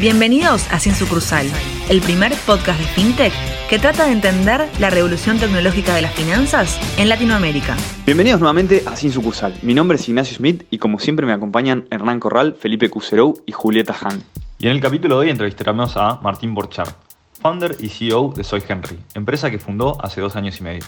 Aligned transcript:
Bienvenidos 0.00 0.64
a 0.70 0.78
Sin 0.78 0.94
Sucursal, 0.94 1.44
el 1.88 2.00
primer 2.00 2.32
podcast 2.46 2.78
de 2.78 2.86
FinTech 2.86 3.32
que 3.68 3.80
trata 3.80 4.06
de 4.06 4.12
entender 4.12 4.68
la 4.78 4.90
revolución 4.90 5.40
tecnológica 5.40 5.92
de 5.96 6.02
las 6.02 6.14
finanzas 6.14 6.78
en 6.98 7.08
Latinoamérica. 7.08 7.76
Bienvenidos 8.06 8.38
nuevamente 8.38 8.84
a 8.86 8.94
Sin 8.94 9.10
Sucursal. 9.10 9.58
Mi 9.62 9.74
nombre 9.74 9.96
es 9.96 10.08
Ignacio 10.08 10.36
Smith 10.36 10.62
y 10.70 10.78
como 10.78 11.00
siempre 11.00 11.26
me 11.26 11.32
acompañan 11.32 11.88
Hernán 11.90 12.20
Corral, 12.20 12.54
Felipe 12.54 12.88
Cuserou 12.88 13.42
y 13.44 13.50
Julieta 13.50 13.96
Han. 14.00 14.22
Y 14.60 14.66
en 14.68 14.72
el 14.74 14.80
capítulo 14.80 15.16
de 15.16 15.24
hoy 15.24 15.30
entrevistaremos 15.30 15.96
a 15.96 16.20
Martín 16.22 16.54
Borchardt, 16.54 16.94
founder 17.42 17.74
y 17.80 17.88
CEO 17.88 18.32
de 18.36 18.44
Soy 18.44 18.62
Henry, 18.68 19.00
empresa 19.14 19.50
que 19.50 19.58
fundó 19.58 19.98
hace 20.00 20.20
dos 20.20 20.36
años 20.36 20.60
y 20.60 20.62
medio. 20.62 20.84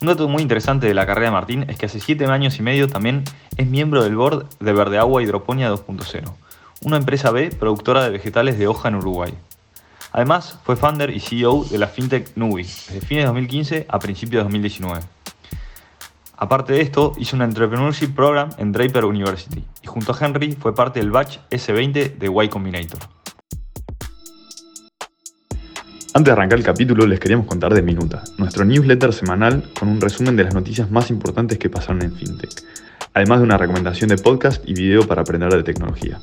Un 0.00 0.06
dato 0.06 0.28
muy 0.28 0.40
interesante 0.40 0.86
de 0.86 0.94
la 0.94 1.04
carrera 1.04 1.26
de 1.26 1.32
Martín 1.32 1.66
es 1.68 1.76
que 1.76 1.86
hace 1.86 1.98
siete 1.98 2.26
años 2.26 2.60
y 2.60 2.62
medio 2.62 2.86
también 2.86 3.24
es 3.56 3.66
miembro 3.66 4.04
del 4.04 4.14
board 4.14 4.46
de 4.60 4.72
Verde 4.72 4.98
Agua 4.98 5.20
Hidroponía 5.20 5.68
2.0, 5.68 6.32
una 6.82 6.96
empresa 6.96 7.30
B 7.30 7.50
productora 7.50 8.04
de 8.04 8.10
vegetales 8.10 8.58
de 8.58 8.66
hoja 8.66 8.88
en 8.88 8.94
Uruguay. 8.94 9.34
Además, 10.12 10.58
fue 10.64 10.76
founder 10.76 11.10
y 11.10 11.20
CEO 11.20 11.64
de 11.64 11.78
la 11.78 11.86
fintech 11.86 12.32
Nubi, 12.36 12.62
desde 12.62 13.00
fines 13.00 13.24
de 13.24 13.26
2015 13.26 13.86
a 13.88 13.98
principios 13.98 14.40
de 14.40 14.44
2019. 14.44 15.00
Aparte 16.38 16.72
de 16.72 16.80
esto, 16.80 17.12
hizo 17.18 17.36
un 17.36 17.42
Entrepreneurship 17.42 18.14
Program 18.14 18.48
en 18.56 18.72
Draper 18.72 19.04
University 19.04 19.62
y 19.82 19.86
junto 19.86 20.12
a 20.12 20.18
Henry 20.18 20.52
fue 20.52 20.74
parte 20.74 21.00
del 21.00 21.10
batch 21.10 21.38
S20 21.50 22.16
de 22.16 22.44
Y 22.44 22.48
Combinator. 22.48 23.00
Antes 26.12 26.24
de 26.24 26.32
arrancar 26.32 26.58
el 26.58 26.64
capítulo, 26.64 27.06
les 27.06 27.20
queríamos 27.20 27.46
contar 27.46 27.74
de 27.74 27.82
Minuta, 27.82 28.24
nuestro 28.38 28.64
newsletter 28.64 29.12
semanal 29.12 29.70
con 29.78 29.88
un 29.88 30.00
resumen 30.00 30.34
de 30.34 30.44
las 30.44 30.54
noticias 30.54 30.90
más 30.90 31.10
importantes 31.10 31.58
que 31.58 31.68
pasaron 31.68 32.02
en 32.02 32.16
FinTech, 32.16 32.64
además 33.12 33.40
de 33.40 33.44
una 33.44 33.58
recomendación 33.58 34.08
de 34.08 34.16
podcast 34.16 34.66
y 34.66 34.72
video 34.72 35.06
para 35.06 35.20
aprender 35.20 35.54
de 35.54 35.62
tecnología. 35.62 36.20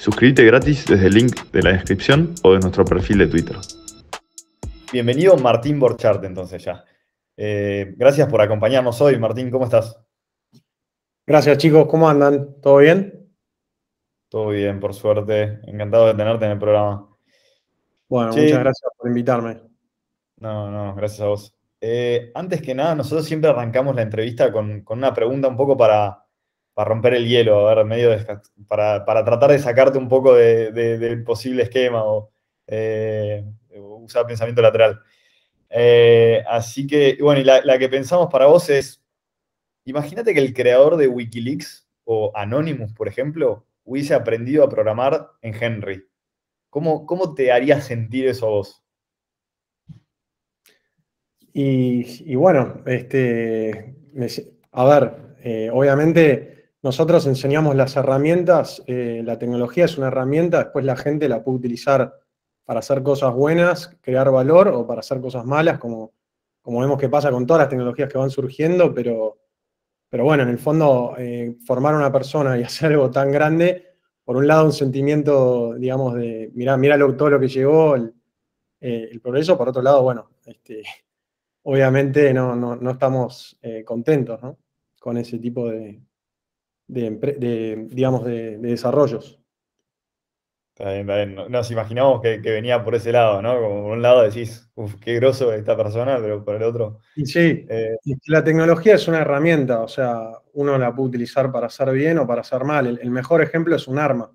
Suscríbete 0.00 0.46
gratis 0.46 0.86
desde 0.86 1.08
el 1.08 1.12
link 1.12 1.50
de 1.52 1.62
la 1.62 1.72
descripción 1.72 2.34
o 2.42 2.54
de 2.54 2.60
nuestro 2.60 2.86
perfil 2.86 3.18
de 3.18 3.26
Twitter. 3.26 3.56
Bienvenido 4.90 5.36
Martín 5.36 5.78
Borchardt 5.78 6.24
entonces 6.24 6.64
ya. 6.64 6.82
Eh, 7.36 7.92
gracias 7.98 8.26
por 8.26 8.40
acompañarnos 8.40 8.98
hoy. 9.02 9.18
Martín, 9.18 9.50
¿cómo 9.50 9.66
estás? 9.66 10.00
Gracias 11.26 11.58
chicos, 11.58 11.86
¿cómo 11.86 12.08
andan? 12.08 12.58
¿Todo 12.62 12.78
bien? 12.78 13.30
Todo 14.30 14.48
bien, 14.48 14.80
por 14.80 14.94
suerte. 14.94 15.60
Encantado 15.64 16.06
de 16.06 16.14
tenerte 16.14 16.46
en 16.46 16.52
el 16.52 16.58
programa. 16.58 17.06
Bueno, 18.08 18.28
muchas 18.28 18.58
gracias 18.58 18.90
por 18.96 19.06
invitarme. 19.06 19.60
No, 20.38 20.70
no, 20.70 20.94
gracias 20.94 21.20
a 21.20 21.26
vos. 21.26 21.54
Eh, 21.78 22.32
antes 22.34 22.62
que 22.62 22.74
nada, 22.74 22.94
nosotros 22.94 23.26
siempre 23.26 23.50
arrancamos 23.50 23.94
la 23.94 24.00
entrevista 24.00 24.50
con, 24.50 24.82
una 24.88 25.12
pregunta 25.12 25.48
un 25.48 25.58
poco 25.58 25.76
para, 25.76 26.24
romper 26.76 27.14
el 27.14 27.28
hielo, 27.28 27.68
a 27.68 27.74
ver, 27.74 27.84
medio 27.84 28.10
para, 28.66 29.04
tratar 29.04 29.50
de 29.50 29.58
sacarte 29.58 29.98
un 29.98 30.08
poco 30.08 30.34
del 30.34 31.22
posible 31.24 31.64
esquema 31.64 32.04
o 32.04 32.30
eh, 32.66 33.44
usar 33.70 34.26
pensamiento 34.26 34.62
lateral. 34.62 35.00
Eh, 35.68 36.42
así 36.48 36.86
que, 36.86 37.18
bueno, 37.20 37.40
y 37.40 37.44
la, 37.44 37.60
la, 37.62 37.78
que 37.78 37.88
pensamos 37.88 38.28
para 38.30 38.46
vos 38.46 38.70
es, 38.70 39.02
imagínate 39.84 40.34
que 40.34 40.40
el 40.40 40.54
creador 40.54 40.96
de 40.96 41.06
Wikileaks 41.08 41.88
o 42.04 42.32
Anonymous, 42.34 42.92
por 42.92 43.08
ejemplo, 43.08 43.66
hubiese 43.84 44.14
aprendido 44.14 44.64
a 44.64 44.68
programar 44.68 45.30
en 45.42 45.54
Henry. 45.54 46.04
¿Cómo, 46.70 47.34
te 47.34 47.50
haría 47.50 47.80
sentir 47.80 48.28
eso 48.28 48.46
a 48.46 48.50
vos? 48.50 48.84
Y, 51.52 52.34
bueno, 52.36 52.82
este, 52.86 53.96
a 54.70 54.84
ver, 54.84 55.36
eh, 55.42 55.70
obviamente 55.72 56.59
nosotros 56.82 57.26
enseñamos 57.26 57.76
las 57.76 57.96
herramientas, 57.96 58.82
eh, 58.86 59.22
la 59.24 59.38
tecnología 59.38 59.84
es 59.84 59.98
una 59.98 60.08
herramienta, 60.08 60.58
después 60.58 60.84
la 60.84 60.96
gente 60.96 61.28
la 61.28 61.42
puede 61.42 61.58
utilizar 61.58 62.14
para 62.64 62.80
hacer 62.80 63.02
cosas 63.02 63.34
buenas, 63.34 63.96
crear 64.00 64.30
valor 64.30 64.68
o 64.68 64.86
para 64.86 65.00
hacer 65.00 65.20
cosas 65.20 65.44
malas, 65.44 65.78
como, 65.78 66.14
como 66.62 66.80
vemos 66.80 66.98
que 66.98 67.08
pasa 67.08 67.30
con 67.30 67.46
todas 67.46 67.62
las 67.62 67.68
tecnologías 67.68 68.10
que 68.10 68.16
van 68.16 68.30
surgiendo, 68.30 68.94
pero, 68.94 69.38
pero 70.08 70.24
bueno, 70.24 70.44
en 70.44 70.48
el 70.48 70.58
fondo 70.58 71.14
eh, 71.18 71.56
formar 71.66 71.94
una 71.94 72.10
persona 72.10 72.58
y 72.58 72.62
hacer 72.64 72.92
algo 72.92 73.10
tan 73.10 73.30
grande 73.30 73.88
por 74.24 74.36
un 74.36 74.46
lado, 74.46 74.66
un 74.66 74.72
sentimiento, 74.72 75.74
digamos, 75.74 76.14
de, 76.14 76.50
mira, 76.54 76.76
mira 76.76 76.96
todo 77.16 77.30
lo 77.30 77.40
que 77.40 77.48
llegó, 77.48 77.96
el, 77.96 78.14
eh, 78.80 79.18
progreso, 79.20 79.58
por 79.58 79.68
otro 79.68 79.82
lado, 79.82 80.02
bueno, 80.02 80.30
este, 80.46 80.82
obviamente 81.64 82.32
no, 82.32 82.90
estamos 82.90 83.58
eh, 83.60 83.84
contentos 83.84 84.40
con 84.98 85.18
ese 85.18 85.38
tipo 85.38 85.68
de, 85.68 86.00
digamos, 86.90 88.24
de, 88.24 88.58
desarrollos. 88.58 89.40
Nos 91.48 91.70
imaginamos 91.70 92.22
que, 92.22 92.38
venía 92.38 92.82
por 92.82 92.94
ese 92.94 93.12
lado, 93.12 93.42
¿no? 93.42 93.60
Como 93.60 93.82
por 93.82 93.92
un 93.92 94.02
lado 94.02 94.22
decís, 94.22 94.70
uff, 94.74 94.94
qué 94.94 95.14
groso 95.16 95.52
esta 95.52 95.76
persona, 95.76 96.18
pero 96.20 96.42
por 96.42 96.54
el 96.54 96.62
otro. 96.62 97.00
Y 97.16 97.26
sí, 97.26 97.66
eh, 97.68 97.96
la 98.26 98.42
tecnología 98.42 98.94
es 98.94 99.06
una 99.06 99.18
herramienta, 99.18 99.82
o 99.82 99.88
sea, 99.88 100.30
uno 100.54 100.78
la 100.78 100.94
puede 100.94 101.10
utilizar 101.10 101.52
para 101.52 101.66
hacer 101.66 101.90
bien 101.92 102.18
o 102.18 102.26
para 102.26 102.40
hacer 102.40 102.64
mal. 102.64 102.86
El, 102.86 103.10
mejor 103.10 103.42
ejemplo 103.42 103.76
es 103.76 103.86
un 103.88 103.98
arma. 103.98 104.32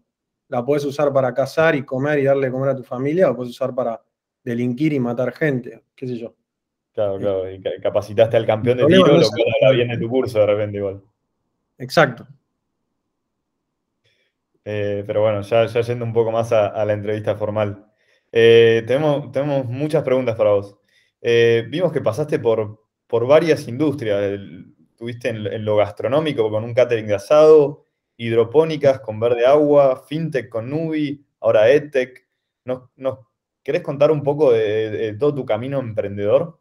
La 0.50 0.64
puedes 0.64 0.86
usar 0.86 1.12
para 1.12 1.34
cazar 1.34 1.76
y 1.76 1.84
comer 1.84 2.20
y 2.20 2.26
darle 2.26 2.52
comer 2.52 2.70
a 2.70 2.76
tu 2.76 2.84
familia, 2.84 3.32
o 3.32 3.36
puedes 3.36 3.50
usar 3.50 3.74
para 3.74 4.00
delinquir 4.44 4.94
y 4.94 5.00
matar 5.00 5.34
gente, 5.34 5.82
qué 5.96 6.08
sé 6.08 6.18
yo. 6.18 6.36
Claro, 6.94 7.18
claro, 7.18 7.52
y 7.52 7.60
capacitaste 7.82 8.38
al 8.38 8.46
campeón 8.46 8.78
de 8.78 8.86
tiro, 8.86 9.18
lo 9.18 9.30
cual 9.30 9.54
habla 9.60 9.76
bien 9.76 9.88
de 9.88 9.98
tu 9.98 10.08
curso 10.08 10.40
de 10.40 10.46
repente 10.46 10.78
igual. 10.78 11.02
Exacto. 11.78 12.26
Eh, 14.66 15.04
pero 15.06 15.22
bueno, 15.22 15.42
ya, 15.42 15.66
yendo 15.68 16.06
un 16.06 16.14
poco 16.14 16.32
más 16.32 16.52
a, 16.52 16.84
la 16.86 16.94
entrevista 16.94 17.36
formal. 17.36 17.86
Eh, 18.32 18.84
tenemos, 18.88 19.32
tenemos 19.32 19.66
muchas 19.68 20.04
preguntas 20.04 20.36
para 20.36 20.52
vos. 20.52 20.78
Eh, 21.22 21.66
vimos 21.70 21.92
que 21.92 22.02
pasaste 22.02 22.40
por, 22.40 22.84
por 23.08 23.28
varias 23.28 23.68
industrias. 23.68 24.40
Tuviste 24.98 25.30
en, 25.30 25.66
lo 25.66 25.78
gastronómico 25.78 26.50
con 26.50 26.64
un 26.64 26.74
catering 26.74 27.08
de 27.08 27.16
asado, 27.16 27.86
hidropónicas 28.18 29.00
con 29.02 29.20
verde 29.20 29.46
agua, 29.46 30.04
fintech 30.08 30.50
con 30.50 30.70
Nubi, 30.70 31.24
ahora 31.42 31.70
EdTech. 31.70 32.28
¿Nos, 32.66 32.90
querés 33.64 33.82
contar 33.84 34.12
un 34.12 34.24
poco 34.24 34.52
de 34.52 35.16
todo 35.20 35.36
tu 35.36 35.46
camino 35.46 35.80
emprendedor? 35.80 36.60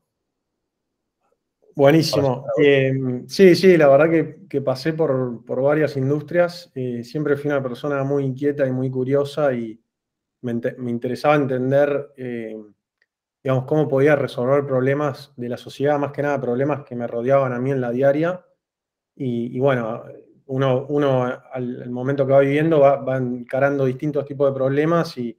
Buenísimo. 1.76 2.46
Em, 2.56 3.26
sí, 3.26 3.56
sí, 3.56 3.76
la 3.76 3.88
verdad 3.88 4.38
que, 4.48 4.60
pasé 4.60 4.92
por, 4.92 5.44
varias 5.44 5.96
industrias. 5.96 6.70
Eh, 6.74 7.02
siempre 7.02 7.36
fui 7.36 7.50
una 7.50 7.62
persona 7.62 8.04
muy 8.04 8.24
inquieta 8.24 8.64
y 8.66 8.70
muy 8.70 8.90
curiosa 8.90 9.52
y 9.52 9.80
me, 10.42 10.52
interesaba 10.88 11.34
entender, 11.34 12.12
em, 12.16 12.72
digamos, 13.42 13.64
cómo 13.64 13.88
podía 13.88 14.14
resolver 14.14 14.64
problemas 14.66 15.32
de 15.36 15.48
la 15.48 15.56
sociedad, 15.56 15.98
más 15.98 16.12
que 16.12 16.22
nada 16.22 16.40
problemas 16.40 16.84
que 16.84 16.94
me 16.94 17.08
rodeaban 17.08 17.52
a 17.52 17.58
mí 17.58 17.72
en 17.72 17.80
la 17.80 17.90
diaria. 17.90 18.44
Y, 19.16 19.58
bueno, 19.58 20.04
uno, 20.46 20.86
uno 20.88 21.24
al, 21.52 21.90
momento 21.90 22.26
que 22.26 22.32
va 22.32 22.40
viviendo 22.40 22.80
va, 22.80 23.16
encarando 23.16 23.84
distintos 23.84 24.24
tipos 24.26 24.48
de 24.48 24.54
problemas 24.54 25.16
y, 25.18 25.36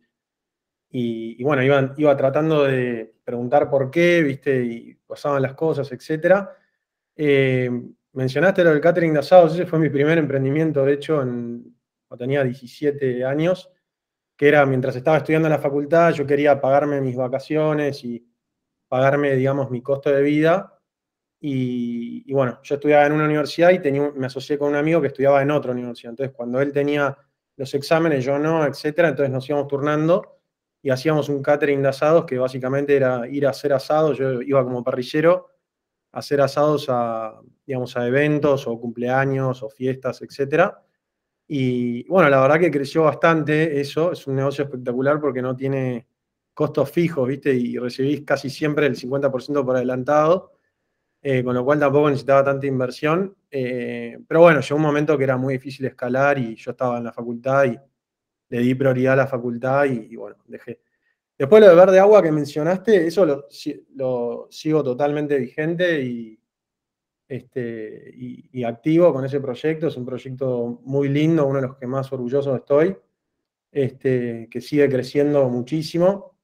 y, 0.89 1.43
bueno, 1.43 1.63
iba, 1.63 1.93
iba 1.97 2.17
tratando 2.17 2.63
de 2.65 3.14
preguntar 3.25 3.69
por 3.69 3.89
qué, 3.91 4.21
viste, 4.21 4.63
y 4.63 4.93
pasaban 5.07 5.41
las 5.41 5.55
cosas, 5.55 5.91
etc. 5.91 6.47
Eh, 7.15 7.69
mencionaste 8.13 8.63
lo 8.63 8.69
del 8.69 8.79
catering 8.79 9.13
de 9.13 9.19
asados, 9.19 9.53
ese 9.53 9.65
fue 9.65 9.79
mi 9.79 9.89
primer 9.89 10.17
emprendimiento, 10.17 10.85
de 10.85 10.93
hecho, 10.93 11.21
en, 11.21 11.75
cuando 12.07 12.23
tenía 12.23 12.43
17 12.43 13.25
años, 13.25 13.71
que 14.37 14.47
era 14.47 14.65
mientras 14.65 14.95
estaba 14.95 15.17
estudiando 15.17 15.47
en 15.47 15.53
la 15.53 15.59
facultad, 15.59 16.13
yo 16.13 16.25
quería 16.25 16.61
pagarme 16.61 17.01
mis 17.01 17.15
vacaciones 17.15 18.03
y 18.03 18.25
pagarme, 18.87 19.35
digamos, 19.35 19.71
mi 19.71 19.81
costo 19.81 20.11
de 20.11 20.21
vida. 20.21 20.71
Y, 21.39 22.31
bueno, 22.33 22.59
yo 22.63 22.75
estudiaba 22.75 23.05
en 23.05 23.13
una 23.13 23.25
universidad 23.25 23.71
y 23.71 23.79
tenía, 23.79 24.11
me 24.15 24.27
asocié 24.27 24.57
con 24.57 24.69
un 24.69 24.75
amigo 24.75 25.01
que 25.01 25.07
estudiaba 25.07 25.41
en 25.41 25.51
otra 25.51 25.71
universidad. 25.71 26.11
Entonces, 26.11 26.35
cuando 26.35 26.59
él 26.59 26.71
tenía 26.73 27.17
los 27.55 27.73
exámenes, 27.73 28.25
yo 28.25 28.37
no, 28.39 28.65
etcétera, 28.65 29.09
entonces 29.09 29.31
nos 29.31 29.47
íbamos 29.47 29.67
turnando 29.67 30.34
y 30.85 30.91
hacíamos 30.91 31.29
un 31.29 31.41
catering 31.41 31.81
de 31.81 31.87
asados 31.87 32.25
que 32.25 32.37
básicamente 32.37 32.95
era 32.95 33.27
ir 33.27 33.47
a 33.47 33.49
hacer 33.49 33.73
asados. 33.73 34.19
Yo 34.19 34.39
iba 34.43 34.63
como 34.63 34.83
parrillero 34.83 35.47
a 36.11 36.19
hacer 36.19 36.39
asados 36.39 36.85
a, 36.89 37.41
digamos, 37.65 37.97
a 37.97 38.05
eventos 38.07 38.67
o 38.67 38.79
cumpleaños 38.79 39.63
o 39.63 39.69
fiestas, 39.71 40.21
etc. 40.21 40.75
Y 41.47 42.07
bueno, 42.07 42.29
la 42.29 42.39
verdad 42.39 42.59
que 42.59 42.69
creció 42.69 43.01
bastante 43.01 43.81
eso. 43.81 44.11
Es 44.11 44.27
un 44.27 44.35
negocio 44.35 44.65
espectacular 44.65 45.19
porque 45.19 45.41
no 45.41 45.55
tiene 45.55 46.05
costos 46.53 46.91
fijos, 46.91 47.27
¿viste? 47.29 47.51
Y 47.51 47.79
recibís 47.79 48.21
casi 48.21 48.51
siempre 48.51 48.85
el 48.85 48.95
50% 48.95 49.65
por 49.65 49.75
adelantado, 49.75 50.51
eh, 51.19 51.43
con 51.43 51.55
lo 51.55 51.65
cual 51.65 51.79
tampoco 51.79 52.11
necesitaba 52.11 52.43
tanta 52.43 52.67
inversión. 52.67 53.35
Eh, 53.49 54.19
pero 54.27 54.41
bueno, 54.41 54.61
llegó 54.61 54.75
un 54.75 54.83
momento 54.83 55.17
que 55.17 55.23
era 55.23 55.35
muy 55.35 55.55
difícil 55.55 55.87
escalar 55.87 56.37
y 56.37 56.55
yo 56.55 56.69
estaba 56.69 56.99
en 56.99 57.05
la 57.05 57.11
facultad 57.11 57.65
y 57.65 57.79
le 58.49 58.59
di 58.59 58.75
prioridad 58.75 59.13
a 59.13 59.17
la 59.17 59.27
facultad 59.27 59.85
y, 59.85 60.15
bueno, 60.15 60.37
dejé. 60.47 60.81
Después 61.37 61.61
lo 61.61 61.69
de 61.69 61.75
verde 61.75 61.99
agua 61.99 62.23
que 62.23 62.31
mencionaste, 62.31 63.07
eso 63.07 63.25
lo, 63.25 64.47
sigo 64.49 64.83
totalmente 64.83 65.37
vigente 65.37 66.01
y, 66.01 66.39
este, 67.27 68.11
y, 68.15 68.63
activo 68.63 69.11
con 69.13 69.25
ese 69.25 69.41
proyecto. 69.41 69.87
Es 69.87 69.97
un 69.97 70.05
proyecto 70.05 70.79
muy 70.83 71.09
lindo, 71.09 71.45
uno 71.45 71.61
de 71.61 71.67
los 71.67 71.77
que 71.77 71.87
más 71.87 72.11
orgulloso 72.13 72.55
estoy. 72.55 72.95
este, 73.71 74.47
que 74.49 74.61
sigue 74.61 74.89
creciendo 74.89 75.49
muchísimo. 75.49 76.35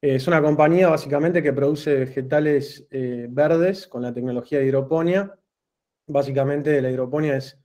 Es 0.00 0.26
una 0.28 0.40
compañía 0.40 0.88
básicamente 0.88 1.42
que 1.42 1.52
produce 1.52 1.94
vegetales 1.94 2.86
eh, 2.90 3.26
verdes 3.28 3.86
con 3.86 4.02
la 4.02 4.14
tecnología 4.14 4.60
de 4.60 4.66
hidroponía. 4.66 5.36
Básicamente 6.06 6.80
la 6.80 6.90
hidroponía 6.90 7.36
es 7.36 7.58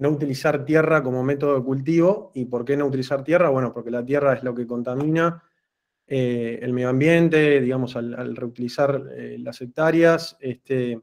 no 0.00 0.08
utilizar 0.08 0.64
tierra 0.64 1.02
como 1.02 1.22
método 1.22 1.56
de 1.56 1.62
cultivo. 1.62 2.32
¿Y 2.34 2.46
por 2.46 2.64
qué 2.64 2.76
no 2.76 2.86
utilizar 2.86 3.22
tierra? 3.22 3.50
Bueno, 3.50 3.72
porque 3.72 3.90
la 3.90 4.04
tierra 4.04 4.32
es 4.34 4.42
lo 4.42 4.54
que 4.54 4.66
contamina 4.66 5.42
eh, 6.06 6.58
el 6.62 6.72
medio 6.72 6.88
ambiente, 6.88 7.60
digamos, 7.60 7.96
al, 7.96 8.34
reutilizar 8.34 9.02
eh, 9.14 9.36
las 9.38 9.60
hectáreas. 9.60 10.38
Este, 10.40 11.00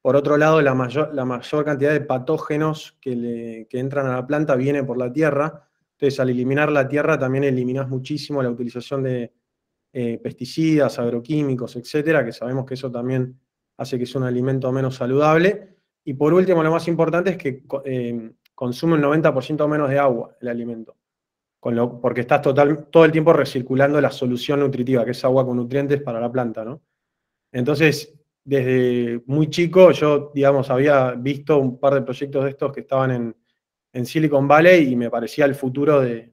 por 0.00 0.16
otro 0.16 0.38
lado, 0.38 0.62
la 0.62 0.74
mayor, 0.74 1.14
la 1.14 1.26
mayor 1.26 1.64
cantidad 1.64 1.92
de 1.92 2.00
patógenos 2.00 2.96
que, 3.00 3.68
entran 3.70 4.06
a 4.06 4.16
la 4.16 4.26
planta 4.26 4.56
viene 4.56 4.82
por 4.82 4.96
la 4.96 5.12
tierra. 5.12 5.68
Entonces, 5.92 6.18
al 6.18 6.30
eliminar 6.30 6.72
la 6.72 6.88
tierra, 6.88 7.18
también 7.18 7.44
eliminas 7.44 7.88
muchísimo 7.88 8.42
la 8.42 8.50
utilización 8.50 9.02
de 9.02 9.30
eh, 9.92 10.18
pesticidas, 10.22 10.98
agroquímicos, 10.98 11.76
etcétera, 11.76 12.24
que 12.24 12.32
sabemos 12.32 12.64
que 12.64 12.74
eso 12.74 12.90
también 12.90 13.38
hace 13.76 13.98
que 13.98 14.06
sea 14.06 14.22
un 14.22 14.26
alimento 14.26 14.72
menos 14.72 14.96
saludable. 14.96 15.76
Y 16.04 16.14
por 16.14 16.34
último, 16.34 16.62
lo 16.62 16.70
más 16.70 16.88
importante 16.88 17.30
es 17.30 17.36
que 17.36 17.62
consume 18.54 18.94
un 18.94 19.02
90% 19.02 19.68
menos 19.68 19.88
de 19.88 19.98
agua 19.98 20.36
el 20.40 20.48
alimento 20.48 20.96
porque 21.62 22.22
estás 22.22 22.42
total, 22.42 22.88
todo 22.90 23.04
el 23.04 23.12
tiempo 23.12 23.32
recirculando 23.32 24.00
la 24.00 24.10
solución 24.10 24.60
nutritiva, 24.60 25.04
que 25.04 25.12
es 25.12 25.24
agua 25.24 25.46
con 25.46 25.56
nutrientes 25.56 26.02
para 26.02 26.18
la 26.18 26.30
planta, 26.30 26.64
¿no? 26.64 26.82
Entonces, 27.52 28.18
desde 28.44 29.22
muy 29.26 29.48
chico 29.48 29.92
yo, 29.92 30.32
digamos, 30.34 30.70
había 30.70 31.12
visto 31.12 31.58
un 31.58 31.78
par 31.78 31.94
de 31.94 32.02
proyectos 32.02 32.42
de 32.42 32.50
estos 32.50 32.72
que 32.72 32.80
estaban 32.80 33.34
en, 33.92 34.06
Silicon 34.06 34.48
Valley 34.48 34.90
y 34.90 34.96
me 34.96 35.10
parecía 35.10 35.44
el 35.44 35.54
futuro 35.54 36.00
de, 36.00 36.32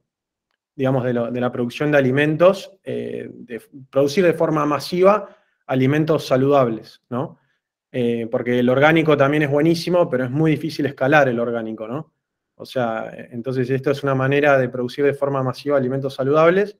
digamos, 0.73 1.03
de, 1.03 1.13
la 1.13 1.51
producción 1.51 1.91
de 1.91 1.97
alimentos, 1.97 2.71
eh, 2.83 3.29
de 3.31 3.61
producir 3.89 4.23
de 4.23 4.33
forma 4.33 4.65
masiva 4.65 5.35
alimentos 5.67 6.25
saludables, 6.25 7.03
¿no? 7.09 7.37
Eh, 7.91 8.27
porque 8.29 8.59
el 8.59 8.69
orgánico 8.69 9.17
también 9.17 9.43
es 9.43 9.49
buenísimo, 9.49 10.09
pero 10.09 10.25
es 10.25 10.31
muy 10.31 10.51
difícil 10.51 10.85
escalar 10.85 11.27
el 11.27 11.39
orgánico, 11.39 11.87
¿no? 11.87 12.13
O 12.55 12.65
sea, 12.65 13.11
entonces 13.31 13.69
esto 13.69 13.91
es 13.91 14.03
una 14.03 14.15
manera 14.15 14.57
de 14.57 14.69
producir 14.69 15.05
de 15.05 15.13
forma 15.13 15.41
masiva 15.41 15.77
alimentos 15.77 16.13
saludables. 16.13 16.77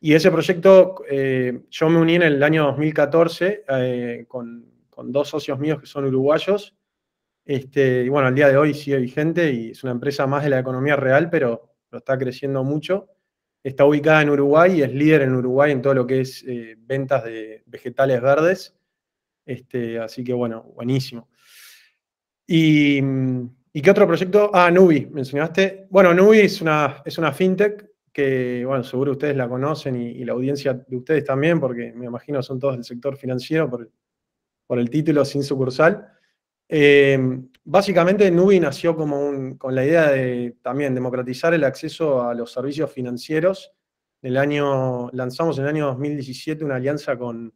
Y 0.00 0.14
ese 0.14 0.30
proyecto, 0.32 1.04
eh, 1.08 1.62
yo 1.70 1.88
me 1.88 2.00
uní 2.00 2.16
en 2.16 2.22
el 2.22 2.42
año 2.42 2.64
2014 2.64 3.64
eh, 3.68 4.24
con, 4.28 4.70
dos 5.04 5.28
socios 5.28 5.58
míos 5.58 5.80
que 5.80 5.86
son 5.86 6.04
uruguayos. 6.04 6.76
Este, 7.44 8.04
y 8.04 8.08
bueno, 8.08 8.28
al 8.28 8.34
día 8.34 8.48
de 8.48 8.56
hoy 8.56 8.74
sigue 8.74 8.98
vigente 8.98 9.52
y 9.52 9.70
es 9.70 9.82
una 9.82 9.92
empresa 9.92 10.26
más 10.26 10.44
de 10.44 10.50
la 10.50 10.58
economía 10.58 10.96
real, 10.96 11.30
pero 11.30 11.74
lo 11.90 11.98
está 11.98 12.18
creciendo 12.18 12.62
mucho. 12.62 13.08
Está 13.62 13.84
ubicada 13.84 14.22
en 14.22 14.30
Uruguay 14.30 14.78
y 14.78 14.82
es 14.82 14.92
líder 14.92 15.22
en 15.22 15.34
Uruguay 15.34 15.72
en 15.72 15.82
todo 15.82 15.94
lo 15.94 16.06
que 16.06 16.20
es 16.20 16.44
ventas 16.78 17.24
de 17.24 17.62
vegetales 17.66 18.20
verdes. 18.20 18.76
Este, 19.44 19.98
así 19.98 20.22
que 20.22 20.32
bueno, 20.32 20.62
buenísimo. 20.74 21.28
Y 22.46 23.00
mm, 23.02 23.48
¿Y 23.74 23.80
qué 23.80 23.90
otro 23.90 24.06
proyecto? 24.06 24.50
Ah, 24.52 24.70
Nubi, 24.70 25.06
me 25.06 25.22
enseñaste. 25.22 25.86
Bueno, 25.88 26.12
Nubi 26.12 26.40
es 26.40 26.60
una, 26.60 27.02
es 27.06 27.16
una 27.16 27.32
fintech 27.32 27.88
que, 28.12 28.64
bueno, 28.66 28.84
seguro 28.84 29.12
ustedes 29.12 29.34
la 29.34 29.48
conocen 29.48 29.96
y, 29.96 30.22
la 30.26 30.34
audiencia 30.34 30.74
de 30.74 30.94
ustedes 30.94 31.24
también, 31.24 31.58
porque 31.58 31.90
me 31.94 32.04
imagino 32.04 32.42
son 32.42 32.60
todos 32.60 32.74
del 32.74 32.84
sector 32.84 33.16
financiero 33.16 33.70
por, 33.70 33.88
el 34.78 34.90
título 34.90 35.24
sin 35.24 35.42
sucursal. 35.42 36.06
Eh, 36.68 37.18
básicamente, 37.64 38.30
Nubi 38.30 38.60
nació 38.60 38.94
como 38.94 39.56
con 39.56 39.74
la 39.74 39.86
idea 39.86 40.10
de 40.10 40.56
también 40.60 40.94
democratizar 40.94 41.54
el 41.54 41.64
acceso 41.64 42.22
a 42.22 42.34
los 42.34 42.52
servicios 42.52 42.92
financieros. 42.92 43.72
El 44.20 44.36
año, 44.36 45.10
lanzamos 45.12 45.56
en 45.56 45.64
el 45.64 45.70
año 45.70 45.86
2017 45.86 46.62
una 46.62 46.76
alianza 46.76 47.16
con, 47.16 47.54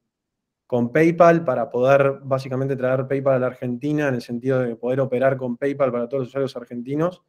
con 0.67 0.93
PayPal 0.93 1.45
para 1.45 1.71
poder 1.71 2.19
básicamente 2.23 2.77
traer 2.77 3.07
PayPal 3.07 3.35
a 3.35 3.39
la 3.39 3.47
Argentina 3.47 4.09
en 4.09 4.15
el 4.17 4.23
sentido 4.23 4.61
de 4.61 4.77
poder 4.77 5.01
operar 5.01 5.37
con 5.37 5.57
PayPal 5.57 5.93
para 5.93 6.09
todos 6.09 6.23
los 6.23 6.29
usuarios 6.29 6.57
argentinos. 6.57 7.23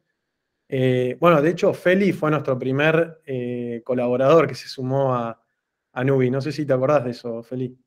Eh, 0.68 1.16
bueno, 1.20 1.40
de 1.40 1.50
hecho, 1.50 1.72
Feli 1.72 2.12
fue 2.12 2.30
nuestro 2.30 2.58
primer 2.58 3.22
eh, 3.24 3.80
colaborador 3.84 4.46
que 4.46 4.54
se 4.54 4.68
sumó 4.68 5.14
a, 5.14 5.40
a 5.92 6.04
Nubi. 6.04 6.30
No 6.30 6.40
sé 6.40 6.52
si 6.52 6.66
te 6.66 6.72
acordás 6.72 7.04
de 7.04 7.12
eso, 7.12 7.42
Feli. 7.42 7.78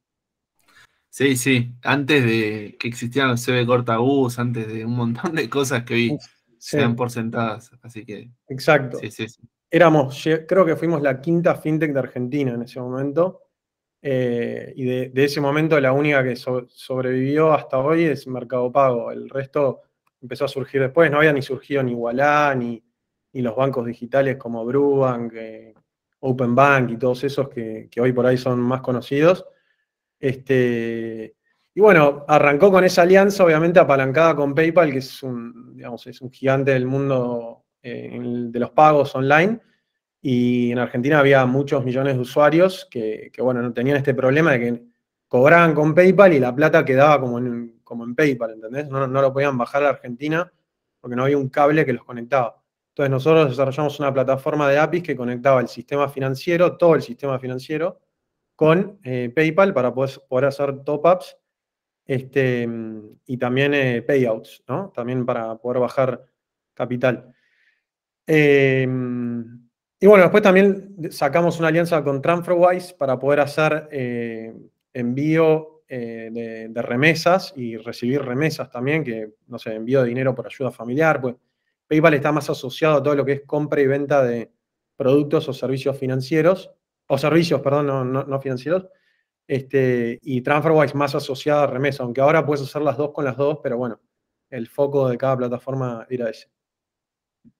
Sí, 1.10 1.36
sí, 1.36 1.76
antes 1.84 2.24
de 2.24 2.78
que 2.80 2.88
existieran 2.88 3.32
los 3.32 3.46
CB 3.46 3.66
Cortabús, 3.66 4.40
antes 4.40 4.66
de 4.66 4.86
un 4.86 4.96
montón 4.96 5.36
de 5.36 5.50
cosas 5.50 5.84
que 5.84 5.94
vi, 5.94 6.18
se 6.58 6.78
dan 6.78 6.96
por 6.96 7.12
sentadas, 7.12 7.72
así 7.82 8.06
que... 8.06 8.32
Exacto. 8.48 8.98
Sí, 9.00 9.12
sí, 9.12 9.28
sí. 9.28 9.42
Éramos, 9.70 10.24
creo 10.48 10.66
que 10.66 10.76
fuimos 10.76 11.02
la 11.02 11.20
quinta 11.20 11.56
fintech 11.56 11.92
de 11.92 12.00
Argentina 12.00 12.54
en 12.54 12.62
ese 12.62 12.80
momento. 12.80 13.42
Eh, 14.04 14.74
y 14.76 14.86
de, 14.86 15.24
ese 15.24 15.40
momento 15.40 15.80
la 15.80 15.94
única 15.94 16.24
que 16.24 16.36
sobrevivió 16.36 17.54
hasta 17.54 17.78
hoy 17.78 18.06
es 18.06 18.28
Mercado 18.28 18.72
Pago. 18.72 19.12
El 19.12 19.30
resto 19.30 19.82
empezó 20.22 20.46
a 20.46 20.48
surgir 20.48 20.82
después. 20.82 21.12
No 21.12 21.18
había 21.18 21.34
ni 21.34 21.42
surgido 21.42 21.84
ni 21.84 21.94
Wallah, 21.94 22.56
ni, 22.56 22.84
los 23.34 23.56
bancos 23.56 23.86
digitales 23.86 24.38
como 24.38 24.66
Brubank, 24.66 25.34
eh, 25.36 25.74
Open 26.20 26.54
Bank 26.56 26.92
y 26.92 26.98
todos 26.98 27.24
esos 27.24 27.50
que, 27.50 27.90
hoy 28.00 28.12
por 28.12 28.26
ahí 28.26 28.38
son 28.38 28.60
más 28.60 28.82
conocidos. 28.82 29.46
Este, 30.20 31.36
y 31.74 31.80
bueno, 31.80 32.26
arrancó 32.28 32.72
con 32.72 32.84
esa 32.84 33.04
alianza, 33.04 33.46
obviamente 33.46 33.80
apalancada 33.80 34.36
con 34.36 34.54
PayPal, 34.54 34.92
que 34.92 35.00
es 35.00 35.24
un, 35.24 35.76
digamos, 35.76 36.06
es 36.08 36.22
un 36.22 36.32
gigante 36.32 36.72
del 36.72 36.86
mundo 36.86 37.66
eh, 37.82 38.20
de 38.22 38.60
los 38.60 38.72
pagos 38.72 39.16
online. 39.16 39.60
Y 40.22 40.72
en 40.72 40.80
Argentina 40.80 41.20
había 41.20 41.46
muchos 41.46 41.84
millones 41.84 42.16
de 42.16 42.22
usuarios 42.22 42.88
que, 42.90 43.32
bueno, 43.40 43.62
no 43.62 43.74
tenían 43.74 43.98
este 43.98 44.14
problema 44.14 44.52
de 44.54 44.60
que 44.60 44.84
cobraban 45.28 45.74
con 45.74 45.96
PayPal 45.96 46.34
y 46.34 46.40
la 46.40 46.54
plata 46.54 46.86
quedaba 46.86 47.20
como 47.20 47.40
en, 47.40 47.80
como 47.84 48.04
en 48.04 48.14
PayPal, 48.14 48.52
¿entendés? 48.52 48.88
No, 48.90 49.08
no 49.08 49.22
lo 49.22 49.34
podían 49.34 49.58
bajar 49.58 49.84
a 49.84 49.90
Argentina 49.90 50.52
porque 51.00 51.16
no 51.16 51.24
había 51.24 51.38
un 51.38 51.50
cable 51.50 51.86
que 51.86 51.94
los 51.94 52.04
conectaba. 52.04 52.62
Entonces 52.90 53.10
nosotros 53.10 53.50
desarrollamos 53.50 54.00
una 54.00 54.14
plataforma 54.14 54.70
de 54.70 54.78
APIs 54.78 55.04
que 55.04 55.16
conectaba 55.16 55.62
el 55.62 55.68
sistema 55.68 56.08
financiero, 56.08 56.78
todo 56.78 56.96
el 56.96 57.02
sistema 57.02 57.40
financiero, 57.40 58.00
con 58.56 59.00
eh, 59.04 59.32
PayPal 59.34 59.74
para 59.74 59.94
poder, 59.94 60.12
poder 60.30 60.46
hacer 60.46 60.84
top-ups 60.84 61.38
este, 62.06 62.68
y 63.26 63.38
también 63.38 63.74
eh, 63.74 64.02
payouts, 64.02 64.64
¿no? 64.68 64.92
También 64.94 65.26
para 65.26 65.56
poder 65.56 65.80
bajar 65.80 66.26
capital. 66.74 67.34
Eh, 68.28 68.88
y 70.04 70.08
bueno, 70.08 70.24
después 70.24 70.42
también 70.42 70.98
sacamos 71.12 71.60
una 71.60 71.68
alianza 71.68 72.04
con 72.04 72.24
TransferWise 72.24 72.96
para 72.96 73.20
poder 73.20 73.40
hacer 73.40 73.88
eh, 73.92 74.52
envío 74.94 75.84
eh, 75.88 76.68
de, 76.72 76.82
remesas 76.82 77.54
y 77.56 77.78
recibir 77.78 78.24
remesas 78.24 78.72
también, 78.72 79.04
que, 79.04 79.36
no 79.46 79.60
sé, 79.60 79.76
envío 79.76 80.02
de 80.02 80.08
dinero 80.08 80.34
por 80.34 80.48
ayuda 80.48 80.72
familiar. 80.72 81.22
Pues 81.22 81.36
PayPal 81.86 82.16
está 82.16 82.32
más 82.32 82.50
asociado 82.50 82.98
a 82.98 83.04
todo 83.04 83.14
lo 83.14 83.24
que 83.24 83.34
es 83.34 83.42
compra 83.46 83.80
y 83.80 83.86
venta 83.86 84.24
de 84.24 84.52
productos 84.98 85.48
o 85.48 85.54
servicios 85.54 85.96
financieros, 85.96 86.72
o 87.06 87.18
servicios, 87.20 87.62
perdón, 87.62 88.12
no, 88.12 88.42
financieros. 88.42 88.88
Este, 89.48 90.18
y 90.24 90.42
TransferWise 90.42 90.96
más 90.96 91.14
asociado 91.14 91.62
a 91.62 91.68
remesa, 91.68 92.02
aunque 92.02 92.22
ahora 92.22 92.44
puedes 92.44 92.64
hacer 92.64 92.82
las 92.82 92.98
dos 92.98 93.12
con 93.12 93.24
las 93.24 93.38
dos, 93.38 93.60
pero 93.62 93.78
bueno, 93.78 94.02
el 94.50 94.68
foco 94.68 95.08
de 95.10 95.18
cada 95.20 95.38
plataforma 95.38 96.08
era 96.10 96.28
ese. 96.28 96.50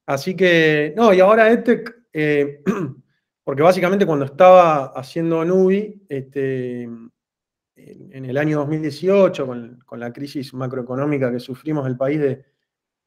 Así 0.08 0.36
que, 0.36 0.92
no, 0.98 1.14
y 1.14 1.20
ahora 1.20 1.52
este 1.52 2.01
eh, 2.14 2.64
porque 3.44 3.64
básicamente 3.64 4.06
cuando 4.06 4.26
estaba 4.26 4.88
haciendo 4.88 5.44
Nubi, 5.46 6.06
este, 6.10 6.84
en, 6.84 8.26
el 8.26 8.38
año 8.38 8.60
2018, 8.60 9.46
con, 9.46 10.00
la 10.00 10.14
crisis 10.14 10.54
macroeconómica 10.54 11.32
que 11.32 11.40
sufrimos 11.40 11.88
el 11.88 11.98
país 11.98 12.20
de, 12.20 12.46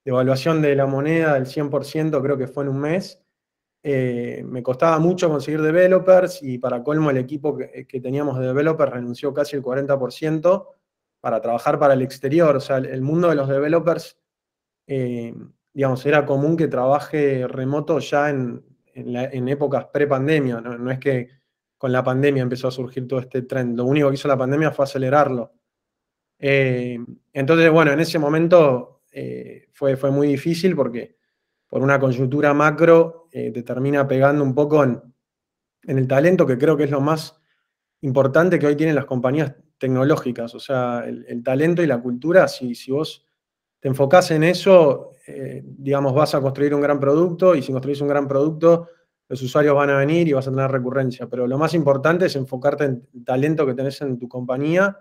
evaluación 0.06 0.60
de 0.60 0.76
la 0.76 0.86
moneda 0.86 1.34
del 1.34 1.46
100%, 1.46 2.20
creo 2.20 2.36
que 2.36 2.46
fue 2.46 2.64
en 2.64 2.68
un 2.68 2.78
mes, 2.78 3.22
eh, 3.82 4.42
me 4.46 4.62
costaba 4.62 4.98
mucho 4.98 5.30
conseguir 5.30 5.62
developers 5.62 6.42
y 6.42 6.58
para 6.58 6.82
colmo 6.82 7.10
el 7.10 7.16
equipo 7.16 7.56
que, 7.56 8.00
teníamos 8.02 8.38
de 8.38 8.46
developers 8.46 8.92
renunció 8.92 9.32
casi 9.32 9.56
el 9.56 9.62
40% 9.62 10.68
para 11.20 11.40
trabajar 11.40 11.78
para 11.78 11.94
el 11.94 12.02
exterior. 12.02 12.56
O 12.56 12.60
sea, 12.60 12.78
el, 12.78 13.00
mundo 13.00 13.30
de 13.30 13.34
los 13.34 13.48
developers, 13.48 14.18
eh, 14.86 15.34
digamos, 15.72 16.04
era 16.04 16.26
común 16.26 16.56
que 16.56 16.68
trabaje 16.68 17.46
remoto 17.48 17.98
ya 17.98 18.28
en, 18.28 18.62
en, 18.94 19.48
épocas 19.48 19.86
pre-pandemia, 19.92 20.60
¿no? 20.60 20.90
es 20.90 20.98
que 20.98 21.28
con 21.76 21.92
la 21.92 22.02
pandemia 22.02 22.42
empezó 22.42 22.68
a 22.68 22.70
surgir 22.70 23.06
todo 23.06 23.20
este 23.20 23.42
trend, 23.42 23.76
lo 23.76 23.84
único 23.84 24.08
que 24.08 24.14
hizo 24.14 24.28
la 24.28 24.38
pandemia 24.38 24.70
fue 24.70 24.84
acelerarlo. 24.84 25.52
Eh, 26.38 26.98
entonces, 27.32 27.70
bueno, 27.70 27.92
en 27.92 28.00
ese 28.00 28.18
momento 28.18 29.02
eh, 29.12 29.68
fue, 29.72 29.96
fue 29.96 30.10
muy 30.10 30.28
difícil 30.28 30.74
porque 30.74 31.16
por 31.68 31.82
una 31.82 31.98
coyuntura 31.98 32.54
macro 32.54 33.28
eh, 33.32 33.50
te 33.50 33.62
termina 33.62 34.06
pegando 34.06 34.44
un 34.44 34.54
poco 34.54 34.84
en, 34.84 35.02
el 35.82 36.08
talento, 36.08 36.46
que 36.46 36.56
creo 36.56 36.76
que 36.76 36.84
es 36.84 36.90
lo 36.90 37.00
más 37.00 37.36
importante 38.00 38.58
que 38.58 38.66
hoy 38.66 38.76
tienen 38.76 38.94
las 38.94 39.04
compañías 39.04 39.54
tecnológicas, 39.76 40.54
o 40.54 40.60
sea, 40.60 41.04
el, 41.04 41.42
talento 41.42 41.82
y 41.82 41.86
la 41.86 42.00
cultura, 42.00 42.48
si, 42.48 42.74
si 42.74 42.92
vos 42.92 43.26
te 43.80 43.88
enfocás 43.88 44.30
en 44.30 44.44
eso, 44.44 45.10
eh, 45.26 45.62
digamos, 45.64 46.14
vas 46.14 46.34
a 46.34 46.40
construir 46.40 46.74
un 46.74 46.80
gran 46.80 47.00
producto 47.00 47.54
y 47.54 47.62
si 47.62 47.72
construís 47.72 48.00
un 48.00 48.08
gran 48.08 48.28
producto, 48.28 48.88
los 49.28 49.40
usuarios 49.40 49.74
van 49.74 49.90
a 49.90 49.98
venir 49.98 50.28
y 50.28 50.32
vas 50.32 50.46
a 50.46 50.50
tener 50.50 50.70
recurrencia, 50.70 51.28
pero 51.28 51.46
lo 51.46 51.56
más 51.56 51.72
importante 51.74 52.26
es 52.26 52.36
enfocarte 52.36 52.84
en 52.84 53.08
el 53.14 53.24
talento 53.24 53.64
que 53.64 53.74
tenés 53.74 54.00
en 54.02 54.18
tu 54.18 54.28
compañía, 54.28 54.98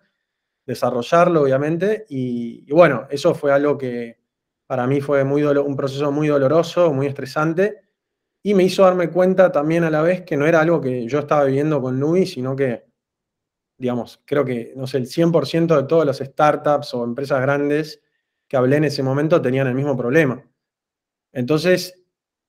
desarrollarlo, 0.66 1.42
obviamente, 1.42 2.06
y, 2.08 2.72
bueno, 2.72 3.06
eso 3.10 3.36
fue 3.36 3.52
algo 3.52 3.78
que 3.78 4.18
para 4.66 4.88
mí 4.88 5.02
fue 5.02 5.26
muy 5.26 5.44
un 5.44 5.76
proceso 5.76 6.10
muy 6.12 6.30
doloroso, 6.30 6.94
muy 6.94 7.08
estresante, 7.08 7.82
y 8.42 8.54
me 8.54 8.64
hizo 8.64 8.84
darme 8.84 9.10
cuenta 9.10 9.52
también 9.52 9.84
a 9.84 9.90
la 9.90 10.02
vez 10.02 10.22
que 10.22 10.38
no 10.38 10.46
era 10.46 10.62
algo 10.62 10.80
que 10.80 11.06
yo 11.08 11.20
estaba 11.20 11.44
viviendo 11.44 11.82
con 11.82 12.00
Nui, 12.00 12.26
sino 12.26 12.56
que, 12.56 12.86
digamos, 13.78 14.22
creo 14.26 14.46
que, 14.46 14.74
no 14.76 14.88
sé, 14.88 15.00
el 15.00 15.08
100% 15.08 15.76
de 15.76 15.84
todas 15.84 16.06
las 16.08 16.18
startups 16.20 16.94
o 16.94 17.04
empresas 17.04 17.42
grandes 17.42 18.02
que 18.54 18.58
hablé 18.58 18.78
en 18.78 18.84
ese 18.84 19.02
momento 19.02 19.42
tenían 19.42 19.66
el 19.66 19.74
mismo 19.74 19.98
problema. 19.98 20.40
Entonces, 21.32 22.00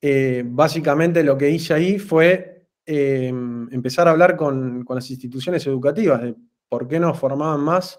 eh, 0.03 0.43
básicamente 0.45 1.25
lo 1.25 1.39
que 1.39 1.49
hice 1.49 1.73
ahí 1.73 1.99
fue 1.99 2.69
eh, 2.85 3.29
empezar 3.29 4.07
a 4.07 4.11
hablar 4.11 4.37
con, 4.37 4.85
las 4.87 5.11
instituciones 5.11 5.67
educativas 5.67 6.21
de 6.21 6.35
por 6.69 6.87
qué 6.89 7.01
no 7.01 7.15
formaban 7.15 7.61
más 7.61 7.99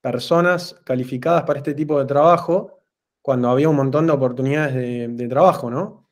personas 0.00 0.80
calificadas 0.84 1.44
para 1.44 1.60
este 1.60 1.74
tipo 1.74 2.00
de 2.00 2.06
trabajo 2.06 2.80
cuando 3.22 3.50
había 3.50 3.68
un 3.68 3.76
montón 3.76 4.08
de 4.08 4.14
oportunidades 4.14 4.74
de, 5.16 5.28
trabajo, 5.28 5.70
¿no? 5.70 6.08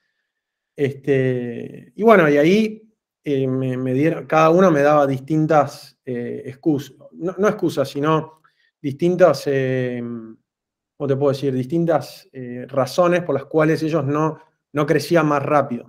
Este, 0.77 1.93
y 1.97 2.05
bueno, 2.05 2.29
y 2.31 2.37
ahí 2.37 2.89
eh, 3.25 4.25
cada 4.29 4.51
uno 4.51 4.71
me 4.71 4.83
daba 4.83 5.09
distintas 5.09 5.99
excusas, 6.05 6.97
no, 7.15 7.35
no, 7.37 7.49
excusas, 7.49 7.89
sino 7.89 8.43
distintas, 8.81 9.49
¿cómo 10.97 11.09
te 11.09 11.17
puedo 11.17 11.33
decir? 11.33 11.53
Distintas 11.53 12.29
razones 12.69 13.23
por 13.23 13.35
las 13.35 13.45
cuales 13.47 13.83
ellos 13.83 14.05
no 14.05 14.39
no 14.77 14.85
crecía 14.85 15.23
más 15.23 15.43
rápido. 15.43 15.87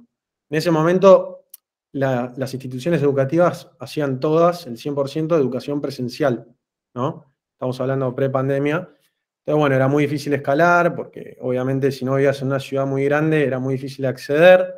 En 0.50 0.58
ese 0.58 0.72
momento, 0.72 1.50
las 1.92 2.54
instituciones 2.54 3.02
educativas 3.02 3.70
hacían 3.80 4.22
todas 4.22 4.66
el 4.66 4.78
100% 4.78 5.36
de 5.36 5.42
educación 5.42 5.82
presencial, 5.82 6.48
¿no? 6.96 7.26
Estamos 7.52 7.82
hablando 7.82 8.16
pre-pandemia. 8.16 8.78
Entonces, 8.78 9.60
bueno, 9.60 9.76
era 9.76 9.90
muy 9.90 10.04
difícil 10.04 10.34
escalar, 10.36 10.96
porque 10.96 11.38
obviamente 11.42 11.92
si 11.92 12.06
no 12.06 12.16
vivías 12.16 12.42
en 12.42 12.48
una 12.48 12.62
ciudad 12.62 12.88
muy 12.88 13.04
grande, 13.04 13.44
era 13.44 13.60
muy 13.60 13.74
difícil 13.74 14.06
acceder. 14.06 14.74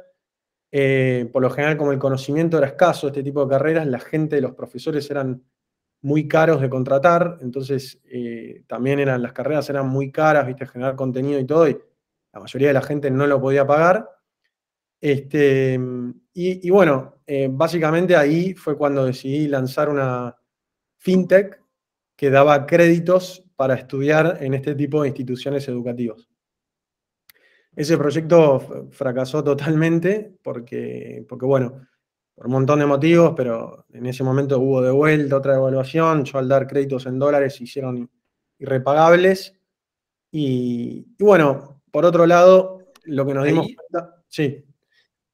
Eh, 0.72 1.30
por 1.32 1.44
lo 1.44 1.52
general, 1.52 1.78
como 1.78 1.92
el 1.92 2.00
conocimiento 2.00 2.58
era 2.58 2.66
escaso 2.66 3.08
este 3.08 3.22
tipo 3.22 3.44
de 3.46 3.52
carreras, 3.52 3.86
la 3.86 4.00
gente, 4.00 4.42
los 4.42 4.56
profesores 4.56 5.08
eran 5.12 5.44
muy 6.02 6.28
caros 6.28 6.62
de 6.62 6.70
contratar, 6.70 7.38
entonces 7.42 8.00
eh, 8.06 8.64
también 8.68 9.00
eran, 9.00 9.22
las 9.22 9.34
carreras 9.34 9.70
eran 9.70 9.88
muy 9.88 10.12
caras, 10.12 10.48
viste, 10.48 10.66
generar 10.66 10.96
contenido 10.96 11.40
y 11.40 11.46
todo, 11.46 11.68
y 11.68 11.78
la 12.32 12.40
mayoría 12.40 12.70
de 12.70 12.74
la 12.74 12.82
gente 12.82 13.12
no 13.12 13.28
lo 13.28 13.42
podía 13.42 13.66
pagar. 13.68 14.10
Este, 15.02 15.80
y, 16.34 16.70
bueno, 16.70 17.22
eh, 17.26 17.48
básicamente 17.50 18.16
ahí 18.16 18.54
fue 18.54 18.78
cuando 18.78 19.06
decidí 19.06 19.48
lanzar 19.48 19.90
una 19.90 20.36
fintech 20.98 21.62
que 22.16 22.30
daba 22.30 22.66
créditos 22.66 23.46
para 23.56 23.76
estudiar 23.76 24.38
en 24.42 24.54
este 24.54 24.76
tipo 24.76 25.02
de 25.02 25.10
instituciones 25.10 25.68
educativas. 25.68 26.28
Ese 27.76 27.98
proyecto 27.98 28.90
fracasó 28.92 29.44
totalmente 29.44 30.38
porque, 30.44 31.26
porque, 31.28 31.46
bueno, 31.46 31.88
por 32.40 32.48
un 32.48 32.54
montón 32.54 32.80
de 32.80 32.86
motivos, 32.86 33.34
pero 33.36 33.86
en 33.92 34.06
ese 34.06 34.24
momento 34.24 34.60
hubo 34.60 34.82
de 34.82 34.92
vuelta 34.92 35.36
otra 35.36 35.56
evaluación, 35.56 36.24
yo 36.24 36.40
al 36.40 36.48
dar 36.48 36.68
créditos 36.68 37.06
en 37.06 37.20
dólares 37.20 37.56
se 37.56 37.66
hicieron 37.66 38.10
irrepagables. 38.58 39.60
Y, 40.32 41.06
y 41.20 41.24
bueno, 41.26 41.82
por 41.92 42.06
otro 42.06 42.26
lado, 42.26 42.94
lo 43.04 43.26
que 43.26 43.34
nos 43.34 43.44
dimos 43.46 43.68
cuenta. 43.76 44.24
Sí. 44.30 44.64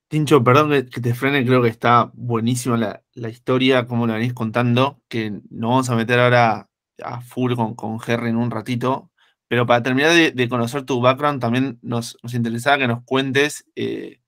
Tincho, 0.08 0.44
perdón 0.44 0.72
que, 0.72 1.00
te 1.00 1.14
frene, 1.14 1.46
creo 1.46 1.62
que 1.62 1.68
está 1.68 2.10
buenísima 2.16 2.76
la, 3.14 3.30
historia, 3.30 3.86
como 3.86 4.08
la 4.08 4.16
venís 4.16 4.34
contando, 4.34 5.00
que 5.08 5.30
nos 5.30 5.70
vamos 5.70 5.90
a 5.92 5.96
meter 5.96 6.20
ahora 6.20 6.72
a 7.04 7.22
full 7.22 7.54
con, 7.54 7.76
con 7.76 8.00
en 8.08 8.36
un 8.36 8.50
ratito. 8.50 9.12
Pero 9.48 9.68
para 9.68 9.84
terminar 9.84 10.12
de, 10.34 10.50
conocer 10.50 10.86
tu 10.86 11.02
background, 11.02 11.40
también 11.40 11.78
nos, 11.84 12.18
interesaba 12.34 12.80
que 12.80 12.88
nos 12.88 13.04
cuentes 13.04 13.68
eh, 13.76 14.22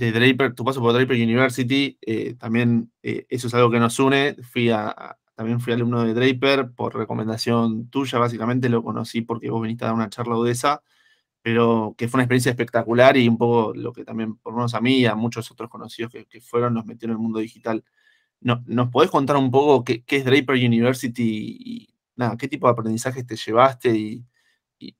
de 0.00 0.12
Draper, 0.12 0.54
tu 0.54 0.64
paso 0.64 0.80
por 0.80 0.92
Draper 0.92 1.16
University. 1.16 1.98
Eh, 2.00 2.34
también 2.34 2.92
eh, 3.02 3.26
eso 3.28 3.46
es 3.46 3.54
algo 3.54 3.70
que 3.70 3.78
nos 3.78 3.98
une. 3.98 4.36
Fui 4.42 4.70
a, 4.70 5.16
también 5.34 5.60
fui 5.60 5.72
alumno 5.72 6.04
de 6.04 6.14
Draper 6.14 6.72
por 6.72 6.96
recomendación 6.96 7.88
tuya, 7.90 8.18
básicamente 8.18 8.68
lo 8.68 8.82
conocí 8.82 9.22
porque 9.22 9.50
vos 9.50 9.62
viniste 9.62 9.84
a 9.84 9.88
dar 9.88 9.94
una 9.94 10.10
charla 10.10 10.36
UDESA 10.36 10.82
pero 11.42 11.94
que 11.96 12.08
fue 12.08 12.18
una 12.18 12.24
experiencia 12.24 12.50
espectacular 12.50 13.16
y 13.16 13.28
un 13.28 13.38
poco 13.38 13.72
lo 13.74 13.92
que 13.92 14.04
también, 14.04 14.36
por 14.36 14.52
lo 14.52 14.58
menos 14.58 14.74
a 14.74 14.80
mí 14.80 14.98
y 15.00 15.06
a 15.06 15.14
muchos 15.14 15.50
otros 15.50 15.70
conocidos 15.70 16.12
que, 16.12 16.40
fueron, 16.40 16.74
nos 16.74 16.84
metieron 16.86 17.14
en 17.16 17.20
el 17.20 17.22
mundo 17.22 17.38
digital. 17.40 17.84
No, 18.40 18.62
¿Nos 18.66 18.90
podés 18.90 19.10
contar 19.10 19.36
un 19.36 19.50
poco 19.50 19.84
qué, 19.84 20.04
es 20.06 20.24
Draper 20.24 20.56
University 20.56 21.56
y, 21.60 21.94
qué 22.38 22.48
tipo 22.48 22.66
de 22.66 22.72
aprendizajes 22.72 23.26
te 23.26 23.36
llevaste 23.36 23.96
y, 23.96 24.26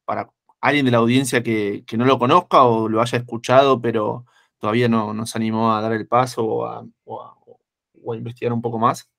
para 0.05 0.31
alguien 0.61 0.85
de 0.85 0.91
la 0.93 0.99
audiencia 0.99 1.43
que, 1.43 1.85
no 1.97 2.05
lo 2.05 2.19
conozca 2.19 2.63
o 2.65 2.89
lo 2.89 3.03
haya 3.03 3.19
escuchado, 3.19 3.81
pero 3.81 4.27
todavía 4.61 4.89
no 4.89 5.13
nos 5.13 5.35
animó 5.35 5.75
a 5.75 5.81
dar 5.81 5.93
el 5.93 6.07
paso 6.07 6.45
o 6.45 6.67
a, 6.67 6.87
o 7.05 8.13
a 8.13 8.17
investigar 8.17 8.53
un 8.53 8.63
poco 8.63 8.79
más? 8.79 9.11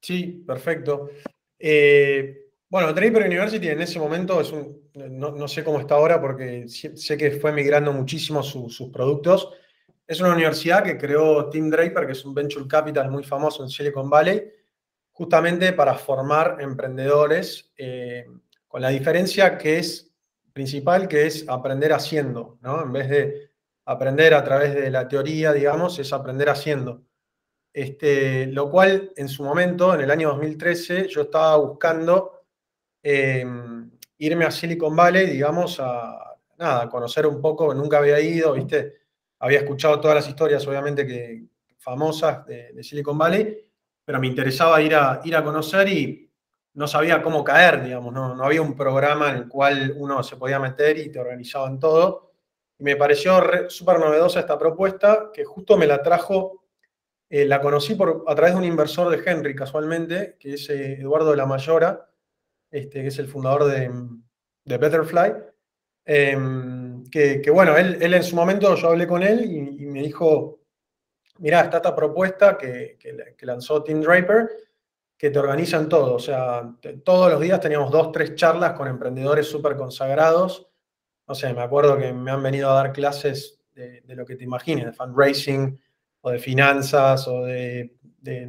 Sí, 0.00 0.42
perfecto. 0.46 1.10
Eh, 1.58 2.46
bueno, 2.68 2.92
Draper 2.92 3.26
University 3.26 3.68
en 3.68 3.82
ese 3.82 3.98
momento 3.98 4.40
es 4.40 4.50
un, 4.52 4.90
no, 4.94 5.48
sé 5.48 5.62
cómo 5.62 5.80
está 5.80 5.96
ahora 5.96 6.20
porque 6.20 6.66
sé 6.68 7.18
que 7.18 7.32
fue 7.32 7.52
migrando 7.52 7.92
muchísimo 7.92 8.42
sus 8.42 8.88
productos. 8.90 9.52
Es 10.06 10.20
una 10.20 10.32
universidad 10.32 10.82
que 10.82 10.96
creó 10.96 11.50
Tim 11.50 11.68
Draper, 11.68 12.06
que 12.06 12.12
es 12.12 12.24
un 12.24 12.34
venture 12.34 12.66
capital 12.66 13.10
muy 13.10 13.24
famoso 13.24 13.62
en 13.62 13.70
Silicon 13.70 14.08
Valley, 14.08 14.42
justamente 15.12 15.72
para 15.72 15.94
formar 15.94 16.58
emprendedores, 16.60 17.70
eh, 17.76 18.26
con 18.66 18.80
la 18.80 18.88
diferencia 18.88 19.58
que 19.58 19.78
es 19.78 20.12
principal, 20.52 21.06
que 21.06 21.26
es 21.26 21.48
aprender 21.48 21.92
haciendo, 21.92 22.58
¿no? 22.62 22.82
En 22.82 22.92
vez 22.92 23.08
de 23.08 23.49
aprender 23.90 24.34
a 24.34 24.44
través 24.44 24.74
de 24.74 24.90
la 24.90 25.08
teoría, 25.08 25.52
digamos, 25.52 25.98
es 25.98 26.12
aprender 26.12 26.48
haciendo. 26.48 27.02
Este, 27.72 28.46
lo 28.46 28.70
cual 28.70 29.12
en 29.16 29.28
su 29.28 29.44
momento, 29.44 29.94
en 29.94 30.00
el 30.00 30.10
año 30.10 30.30
2013, 30.30 31.08
yo 31.08 31.22
estaba 31.22 31.56
buscando 31.56 32.40
Em, 33.02 33.90
irme 34.18 34.44
a 34.44 34.50
Silicon 34.50 34.94
Valley, 34.94 35.26
digamos, 35.26 35.80
a, 35.80 36.36
nada, 36.58 36.88
conocer 36.90 37.26
un 37.26 37.40
poco, 37.40 37.72
nunca 37.74 37.98
había 37.98 38.20
ido, 38.20 38.52
¿viste? 38.52 38.98
Había 39.38 39.60
escuchado 39.60 39.98
todas 40.00 40.16
las 40.16 40.28
historias, 40.28 40.66
obviamente, 40.66 41.06
que, 41.06 41.44
famosas 41.78 42.44
de, 42.46 42.82
Silicon 42.82 43.16
Valley, 43.16 43.56
pero 44.04 44.20
me 44.20 44.26
interesaba 44.26 44.82
ir 44.82 44.94
a, 44.94 45.22
ir 45.24 45.34
a 45.34 45.42
conocer 45.42 45.88
y 45.88 46.30
no 46.74 46.86
sabía 46.86 47.22
cómo 47.22 47.42
caer, 47.42 47.82
digamos, 47.82 48.12
no, 48.12 48.34
no 48.34 48.44
había 48.44 48.60
un 48.60 48.76
programa 48.76 49.30
en 49.30 49.36
el 49.36 49.48
cual 49.48 49.94
uno 49.96 50.22
se 50.22 50.36
podía 50.36 50.58
meter 50.58 50.98
y 50.98 51.10
te 51.10 51.18
organizaban 51.18 51.78
todo. 51.78 52.29
Y 52.80 52.82
me 52.82 52.96
pareció 52.96 53.38
súper 53.68 54.00
novedosa 54.00 54.40
esta 54.40 54.58
propuesta, 54.58 55.30
que 55.34 55.44
justo 55.44 55.76
me 55.76 55.86
la 55.86 56.02
trajo, 56.02 56.64
eh, 57.28 57.44
la 57.44 57.60
conocí 57.60 57.94
por, 57.94 58.24
a 58.26 58.34
través 58.34 58.54
de 58.54 58.58
un 58.58 58.64
inversor 58.64 59.14
de 59.14 59.22
Henry, 59.24 59.54
casualmente, 59.54 60.36
que 60.40 60.54
es 60.54 60.70
eh, 60.70 60.94
Eduardo 60.94 61.30
de 61.30 61.36
la 61.36 61.44
Mayora, 61.44 62.08
este, 62.70 63.02
que 63.02 63.08
es 63.08 63.18
el 63.18 63.28
fundador 63.28 63.66
de, 63.66 63.92
de 64.64 64.78
Betterfly, 64.78 65.32
em, 66.06 67.04
que, 67.10 67.50
bueno, 67.52 67.76
él, 67.76 67.98
él, 68.00 68.14
en 68.14 68.22
su 68.22 68.34
momento 68.34 68.74
yo 68.74 68.88
hablé 68.88 69.06
con 69.06 69.22
él 69.22 69.44
y, 69.44 69.84
me 69.84 70.00
dijo, 70.00 70.60
mira, 71.38 71.60
está 71.60 71.78
esta 71.78 71.94
propuesta 71.94 72.56
que, 72.56 72.96
que, 72.98 73.46
lanzó 73.46 73.82
Tim 73.82 74.00
Draper, 74.00 74.48
que 75.18 75.28
te 75.28 75.38
organizan 75.38 75.86
todo, 75.86 76.14
o 76.14 76.18
sea, 76.18 76.74
todos 77.04 77.30
los 77.30 77.40
días 77.42 77.60
teníamos 77.60 77.90
dos, 77.90 78.10
tres 78.10 78.34
charlas 78.36 78.72
con 78.72 78.88
emprendedores 78.88 79.46
súper 79.46 79.76
consagrados, 79.76 80.69
no 81.30 81.36
sé, 81.36 81.54
me 81.54 81.62
acuerdo 81.62 81.96
que 81.96 82.12
me 82.12 82.32
han 82.32 82.42
venido 82.42 82.68
a 82.68 82.74
dar 82.74 82.92
clases 82.92 83.62
de, 83.72 84.02
lo 84.16 84.26
que 84.26 84.34
te 84.34 84.42
imagines, 84.42 84.84
de 84.84 84.92
fundraising, 84.92 85.80
o 86.22 86.30
de 86.32 86.40
finanzas, 86.40 87.28
o 87.28 87.44
de, 87.44 87.94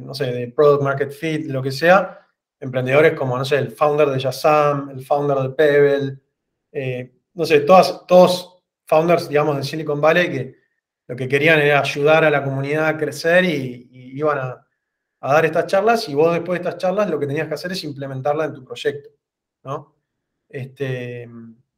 no 0.00 0.12
sé, 0.14 0.32
de 0.32 0.48
product 0.48 0.82
market 0.82 1.12
fit, 1.12 1.46
lo 1.46 1.62
que 1.62 1.70
sea, 1.70 2.26
emprendedores 2.58 3.12
como, 3.12 3.38
no 3.38 3.44
sé, 3.44 3.58
el 3.58 3.70
founder 3.70 4.08
de 4.08 4.18
Yazam, 4.18 4.90
el 4.90 5.06
founder 5.06 5.38
de 5.38 5.50
Pebble, 5.50 6.18
eh, 6.72 7.12
no 7.34 7.46
sé, 7.46 7.60
todas, 7.60 8.04
todos 8.04 8.64
founders, 8.84 9.28
digamos, 9.28 9.56
de 9.58 9.62
Silicon 9.62 10.00
Valley 10.00 10.28
que 10.28 10.56
lo 11.06 11.14
que 11.14 11.28
querían 11.28 11.60
era 11.60 11.78
ayudar 11.78 12.24
a 12.24 12.30
la 12.30 12.42
comunidad 12.42 12.88
a 12.88 12.98
crecer 12.98 13.44
y, 13.44 13.88
iban 13.92 14.38
a, 14.38 14.66
dar 15.20 15.44
estas 15.44 15.68
charlas 15.68 16.08
y 16.08 16.16
vos 16.16 16.32
después 16.32 16.60
de 16.60 16.68
estas 16.68 16.82
charlas 16.82 17.08
lo 17.08 17.20
que 17.20 17.28
tenías 17.28 17.46
que 17.46 17.54
hacer 17.54 17.70
es 17.70 17.84
implementarla 17.84 18.46
en 18.46 18.54
tu 18.54 18.64
proyecto, 18.64 19.10
¿no? 19.62 19.94
Este, 20.48 21.28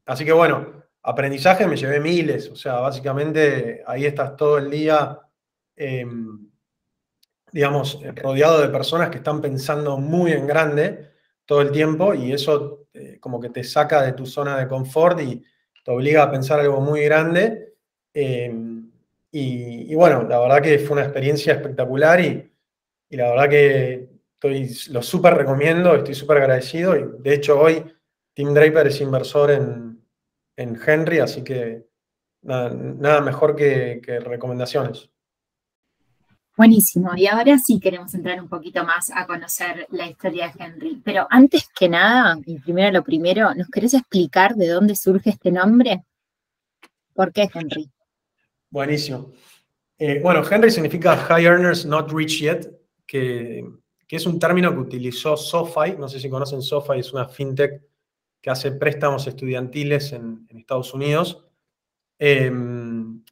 así 0.07 0.25
que 0.25 0.33
bueno, 0.33 0.84
aprendizaje 1.05 1.67
me 1.67 1.77
llevé 1.77 1.99
miles, 1.99 2.49
o 2.49 2.55
sea, 2.55 2.75
básicamente 2.75 3.83
ahí 3.85 4.05
estás 4.05 4.35
todo 4.35 4.57
el 4.57 4.69
día 4.69 5.19
em, 5.75 6.49
digamos, 7.55 8.01
rodeado 8.15 8.59
de 8.59 8.67
personas 8.67 9.09
que 9.09 9.19
están 9.19 9.39
pensando 9.39 9.97
muy 9.97 10.33
en 10.33 10.45
grande 10.45 11.11
todo 11.45 11.61
el 11.61 11.71
tiempo 11.71 12.13
y 12.13 12.33
eso 12.33 12.87
eh, 12.93 13.17
como 13.21 13.39
que 13.39 13.49
te 13.49 13.63
saca 13.63 14.01
de 14.01 14.11
tu 14.11 14.25
zona 14.25 14.57
de 14.57 14.67
confort 14.67 15.21
y 15.21 15.41
te 15.83 15.91
obliga 15.91 16.23
a 16.23 16.31
pensar 16.31 16.59
algo 16.59 16.81
muy 16.81 17.01
grande. 17.05 17.75
Eh, 18.13 18.53
Y, 19.31 19.93
bueno, 19.95 20.23
la 20.23 20.39
verdad 20.39 20.61
que 20.61 20.79
fue 20.79 20.93
una 20.93 21.03
experiencia 21.03 21.53
espectacular 21.53 22.19
y, 22.21 22.51
la 23.09 23.29
verdad 23.31 23.49
que 23.49 24.09
estoy, 24.33 24.69
lo 24.89 25.01
súper 25.01 25.35
recomiendo, 25.35 25.95
estoy 25.95 26.15
súper 26.15 26.37
agradecido. 26.37 26.95
Y 26.97 27.05
de 27.19 27.33
hecho, 27.33 27.59
hoy 27.59 27.83
Tim 28.33 28.53
Draper 28.53 28.87
es 28.87 28.99
inversor 29.01 29.51
en, 29.51 29.94
Henry, 30.57 31.19
así 31.19 31.43
que 31.43 31.87
nada, 32.41 33.21
mejor 33.21 33.55
que 33.55 34.01
recomendaciones. 34.23 35.09
Buenísimo. 36.57 37.11
Y 37.17 37.27
ahora 37.27 37.57
sí 37.57 37.81
queremos 37.81 38.13
entrar 38.13 38.41
un 38.41 38.47
poquito 38.47 38.85
más 38.85 39.11
a 39.13 39.27
conocer 39.27 39.87
la 39.91 40.07
historia 40.07 40.47
de 40.47 40.63
Henry. 40.63 41.01
Pero 41.03 41.27
antes 41.29 41.67
que 41.77 41.89
nada, 41.89 42.39
y 42.45 42.57
primero 42.59 42.91
lo 42.91 43.03
primero, 43.03 43.53
¿nos 43.53 43.67
querés 43.67 43.93
explicar 43.93 44.55
de 44.55 44.69
dónde 44.69 44.95
surge 44.95 45.31
este 45.31 45.51
nombre? 45.51 46.05
¿Por 47.13 47.33
qué 47.33 47.49
Henry? 47.53 47.91
Buenísimo. 48.69 49.33
Eh, 49.97 50.21
bueno, 50.23 50.43
Henry 50.49 50.71
significa 50.71 51.17
High 51.17 51.45
Earners 51.45 51.85
Not 51.85 52.11
Rich 52.11 52.39
Yet, 52.39 52.71
que, 53.05 53.65
es 54.07 54.25
un 54.25 54.39
término 54.39 54.71
que 54.71 54.79
utilizó 54.79 55.35
SoFi. 55.35 55.97
No 55.99 56.07
sé 56.07 56.21
si 56.21 56.29
conocen 56.29 56.61
SoFi, 56.61 56.99
es 56.99 57.11
una 57.11 57.27
fintech 57.27 57.81
que 58.45 58.51
hace 58.51 58.73
préstamos 58.73 59.25
estudiantiles 59.25 60.13
en, 60.13 60.45
Estados 60.55 60.93
Unidos. 60.93 61.47
Em, 62.19 63.23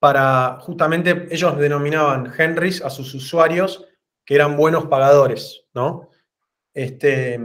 para 0.00 0.58
justamente 0.60 1.28
ellos 1.30 1.56
denominaban 1.56 2.32
Henrys 2.36 2.82
a 2.82 2.90
sus 2.90 3.14
usuarios 3.14 3.86
que 4.24 4.34
eran 4.34 4.56
buenos 4.56 4.86
pagadores, 4.86 5.66
¿no? 5.72 6.08
Este, 6.74 7.34
eh, 7.34 7.38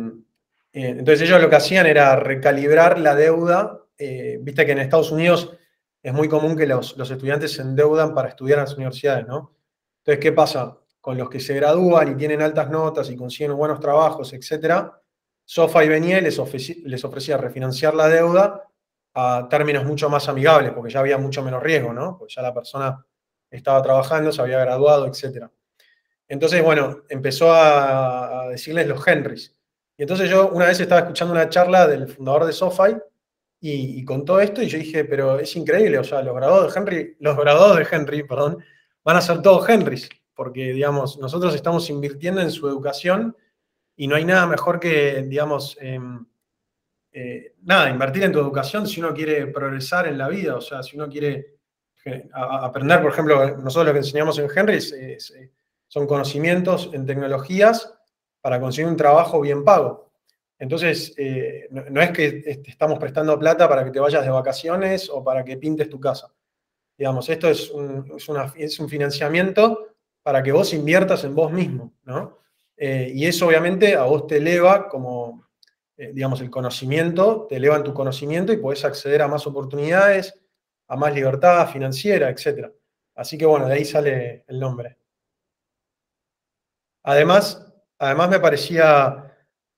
entonces 0.74 1.22
ellos 1.22 1.40
lo 1.40 1.48
que 1.48 1.58
hacían 1.58 1.86
era 1.86 2.16
recalibrar 2.16 2.98
la 2.98 3.14
deuda. 3.14 3.82
Eh, 4.00 4.40
viste 4.42 4.66
que 4.66 4.72
en 4.72 4.80
Estados 4.80 5.12
Unidos 5.12 5.56
es 6.02 6.12
muy 6.12 6.28
común 6.28 6.58
que 6.58 6.66
los, 6.66 6.98
estudiantes 6.98 7.52
se 7.52 7.62
endeudan 7.62 8.16
para 8.16 8.30
estudiar 8.30 8.58
en 8.58 8.66
las 8.66 8.74
universidades, 8.74 9.28
¿no? 9.28 9.54
Entonces, 10.00 10.24
¿qué 10.24 10.32
pasa? 10.32 10.80
Con 11.00 11.20
los 11.20 11.30
que 11.30 11.40
se 11.40 11.54
gradúan 11.54 12.14
y 12.14 12.16
tienen 12.16 12.42
altas 12.42 12.72
notas 12.72 13.12
y 13.12 13.16
consiguen 13.16 13.56
buenos 13.56 13.80
trabajos, 13.80 14.34
etcétera, 14.34 15.00
SoFi 15.46 15.88
venía 15.88 16.18
y 16.18 16.22
les 16.22 17.06
ofrecía 17.06 17.38
refinanciar 17.38 17.94
la 17.94 18.08
deuda 18.08 18.64
a 19.14 19.48
términos 19.50 19.86
mucho 19.86 20.10
más 20.10 20.28
amigables, 20.28 20.74
porque 20.74 20.92
ya 20.92 21.00
había 21.00 21.18
mucho 21.18 21.42
menos 21.42 21.64
riesgo, 21.64 21.94
¿no? 21.94 22.18
Porque 22.18 22.34
ya 22.36 22.42
la 22.42 22.54
persona 22.54 23.06
estaba 23.50 23.82
trabajando, 23.82 24.32
se 24.32 24.42
había 24.42 24.60
graduado, 24.60 25.08
etc. 25.08 25.48
Entonces, 26.28 26.62
bueno, 26.62 27.04
empezó 27.08 27.54
a, 27.54 28.50
decirles 28.50 28.88
los 28.88 29.08
Henrys. 29.08 29.56
Y 29.98 30.04
entonces 30.04 30.30
yo 30.30 30.50
una 30.50 30.66
vez 30.66 30.80
estaba 30.80 31.02
escuchando 31.02 31.34
una 31.34 31.50
charla 31.50 31.88
del 31.88 32.08
fundador 32.08 32.46
de 32.46 32.52
SoFi 32.52 32.98
y, 33.62 34.04
contó 34.04 34.40
esto 34.40 34.62
y 34.62 34.68
yo 34.68 34.78
dije, 34.78 35.06
pero 35.06 35.40
es 35.40 35.56
increíble, 35.56 35.98
o 35.98 36.04
sea, 36.04 36.22
los 36.22 36.36
graduados 36.36 36.74
de 36.74 36.80
Henry, 36.80 37.18
los 37.20 37.38
graduados 37.38 37.78
de 37.78 37.88
Henry, 37.90 38.24
perdón, 38.24 38.58
van 39.04 39.18
a 39.18 39.22
ser 39.22 39.42
todos 39.42 39.68
Henrys, 39.68 40.10
porque, 40.34 40.74
digamos, 40.74 41.18
nosotros 41.18 41.56
estamos 41.56 41.90
invirtiendo 41.90 42.42
en 42.42 42.52
su 42.52 42.68
educación 42.68 43.36
y 43.98 44.08
no 44.08 44.16
hay 44.16 44.26
nada 44.26 44.46
mejor 44.46 44.80
que, 44.80 45.24
digamos, 45.24 45.78
em, 45.80 46.26
eh, 47.12 47.54
nada, 47.64 47.90
invertir 47.90 48.24
en 48.24 48.32
tu 48.34 48.40
educación 48.40 48.86
si 48.86 49.00
uno 49.00 49.14
quiere 49.14 49.48
progresar 49.48 50.08
en 50.08 50.18
la 50.18 50.28
vida, 50.28 50.58
o 50.58 50.62
sea, 50.62 50.84
si 50.84 50.98
uno 50.98 51.08
quiere 51.08 51.56
eh, 52.04 52.28
aprender, 52.34 53.02
por 53.02 53.12
ejemplo, 53.12 53.58
nosotros 53.58 53.86
lo 53.88 53.94
que 53.94 54.00
enseñamos 54.00 54.38
en 54.38 54.50
Henry 54.54 54.80
eh, 54.94 55.18
son 55.88 56.08
conocimientos 56.08 56.90
en 56.94 57.06
tecnologías 57.06 57.94
para 58.42 58.60
conseguir 58.60 58.90
un 58.92 58.98
trabajo 58.98 59.40
bien 59.40 59.64
pago. 59.64 60.12
Entonces, 60.60 61.14
no, 61.70 62.02
es 62.02 62.12
que 62.12 62.32
te 62.32 62.70
estamos 62.70 62.98
prestando 62.98 63.38
plata 63.38 63.68
para 63.68 63.84
que 63.84 63.92
te 63.92 64.00
vayas 64.00 64.24
de 64.24 64.30
vacaciones 64.30 65.10
o 65.10 65.22
para 65.22 65.44
que 65.44 65.58
pintes 65.58 65.90
tu 65.90 66.00
casa. 66.00 66.32
Digamos, 66.98 67.28
esto 67.28 67.50
es 67.50 67.70
un, 67.72 68.18
es 68.56 68.80
un 68.80 68.90
financiamiento 68.90 69.96
para 70.24 70.42
que 70.42 70.54
vos 70.54 70.74
inviertas 70.74 71.24
en 71.26 71.36
vos 71.36 71.52
mismo, 71.52 71.94
¿no? 72.04 72.45
Y 72.78 73.26
eso 73.26 73.48
obviamente 73.48 73.96
a 73.96 74.04
vos 74.04 74.28
te 74.28 74.38
eleva 74.38 74.90
como, 74.90 75.48
eh, 75.98 76.12
digamos, 76.14 76.42
el 76.42 76.50
conocimiento, 76.50 77.48
te 77.48 77.56
elevan 77.56 77.84
tu 77.84 77.94
conocimiento 77.94 78.52
y 78.52 78.58
puedes 78.58 78.84
acceder 78.84 79.22
a 79.22 79.28
más 79.28 79.48
oportunidades, 79.48 80.34
a 80.88 80.96
más 80.96 81.14
libertad 81.14 81.70
financiera, 81.70 82.30
etc. 82.30 82.70
Así 83.16 83.38
que 83.38 83.46
bueno, 83.46 83.68
de 83.68 83.76
ahí 83.76 83.86
sale 83.86 84.44
el 84.48 84.60
nombre. 84.60 84.98
Además, 87.04 87.66
además 87.98 88.30
me 88.30 88.40
parecía 88.40 89.32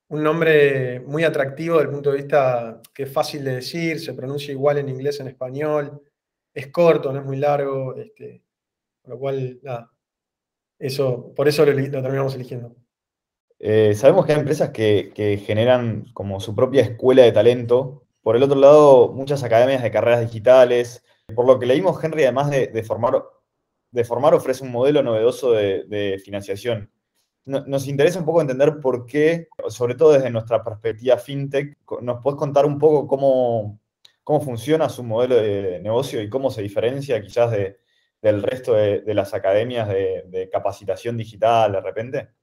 un 0.09 0.23
nombre 0.23 1.01
muy 1.01 1.23
atractivo 1.23 1.75
desde 1.75 1.89
el 1.89 1.93
punto 1.93 2.11
de 2.11 2.17
vista 2.17 2.81
que 2.93 3.03
es 3.03 3.11
fácil 3.11 3.43
de 3.43 3.55
decir, 3.55 3.99
se 3.99 4.13
pronuncia 4.13 4.51
igual 4.51 4.77
en 4.77 4.89
inglés 4.89 5.19
en 5.19 5.27
español, 5.27 6.01
es 6.53 6.67
corto, 6.67 7.11
no 7.11 7.19
es 7.19 7.25
muy 7.25 7.37
largo, 7.37 7.95
este, 7.95 8.41
con 9.03 9.11
lo 9.11 9.19
cual, 9.19 9.59
nada, 9.61 9.91
eso, 10.79 11.33
por 11.35 11.47
eso 11.47 11.65
lo 11.65 11.73
terminamos 11.73 12.35
eligiendo. 12.35 12.75
Eh, 13.59 13.95
sabemos 13.95 14.25
que 14.25 14.33
hay 14.33 14.39
empresas 14.39 14.69
que, 14.69 15.43
generan 15.45 16.05
como 16.13 16.39
su 16.39 16.55
propia 16.55 16.81
escuela 16.83 17.23
de 17.23 17.31
talento. 17.31 18.03
Por 18.21 18.35
el 18.35 18.43
otro 18.43 18.59
lado, 18.59 19.09
muchas 19.13 19.43
academias 19.43 19.81
de 19.83 19.91
carreras 19.91 20.21
digitales. 20.21 21.03
Por 21.35 21.45
lo 21.47 21.59
que 21.59 21.65
leímos, 21.65 22.01
Henry, 22.03 22.23
además 22.23 22.49
de, 22.49 22.83
formar, 22.83 23.23
de 23.91 24.01
ofrece 24.35 24.63
un 24.63 24.71
modelo 24.71 25.01
novedoso 25.03 25.51
de, 25.51 26.21
financiación. 26.23 26.91
nos 27.45 27.87
interesa 27.87 28.19
un 28.19 28.25
poco 28.25 28.41
entender 28.41 28.79
por 28.81 29.05
qué, 29.05 29.47
sobre 29.69 29.95
todo 29.95 30.13
desde 30.13 30.29
nuestra 30.29 30.63
perspectiva 30.63 31.17
fintech, 31.17 31.77
¿nos 32.01 32.21
puedes 32.21 32.37
contar 32.37 32.65
un 32.65 32.77
poco 32.77 33.07
cómo, 33.07 33.79
funciona 34.41 34.89
su 34.89 35.03
modelo 35.03 35.35
de 35.35 35.79
negocio 35.81 36.21
y 36.21 36.29
cómo 36.29 36.51
se 36.51 36.61
diferencia 36.61 37.21
quizás 37.21 37.51
del 38.21 38.43
resto 38.43 38.73
de, 38.73 39.01
de 39.01 39.13
las 39.13 39.33
academias 39.33 39.87
de 39.89 40.49
capacitación 40.51 41.17
digital 41.17 41.73
de 41.73 41.81
repente? 41.81 42.36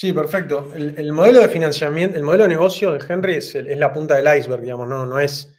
Sí, 0.00 0.12
perfecto. 0.12 0.70
El, 0.76 1.12
modelo 1.12 1.40
de 1.40 1.48
financiamiento, 1.48 2.16
el 2.16 2.22
modelo 2.22 2.44
de 2.44 2.50
negocio 2.50 2.92
de 2.92 3.04
Henry 3.04 3.34
es, 3.34 3.52
la 3.56 3.92
punta 3.92 4.14
del 4.14 4.38
iceberg, 4.38 4.62
digamos, 4.62 4.86
no, 4.86 5.04
no 5.04 5.18
es 5.18 5.52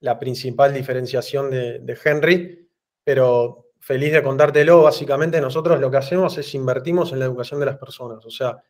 la 0.00 0.18
principal 0.18 0.74
diferenciación 0.74 1.50
de, 1.50 1.98
Henry, 2.04 2.68
pero 3.02 3.70
feliz 3.78 4.12
de 4.12 4.22
contártelo. 4.22 4.82
Básicamente, 4.82 5.40
nosotros 5.40 5.80
lo 5.80 5.90
que 5.90 5.96
hacemos 5.96 6.36
es 6.36 6.54
invertimos 6.54 7.12
en 7.12 7.20
la 7.20 7.24
educación 7.24 7.58
de 7.58 7.66
las 7.66 7.78
personas. 7.78 8.22
O 8.26 8.30
sea, 8.30 8.62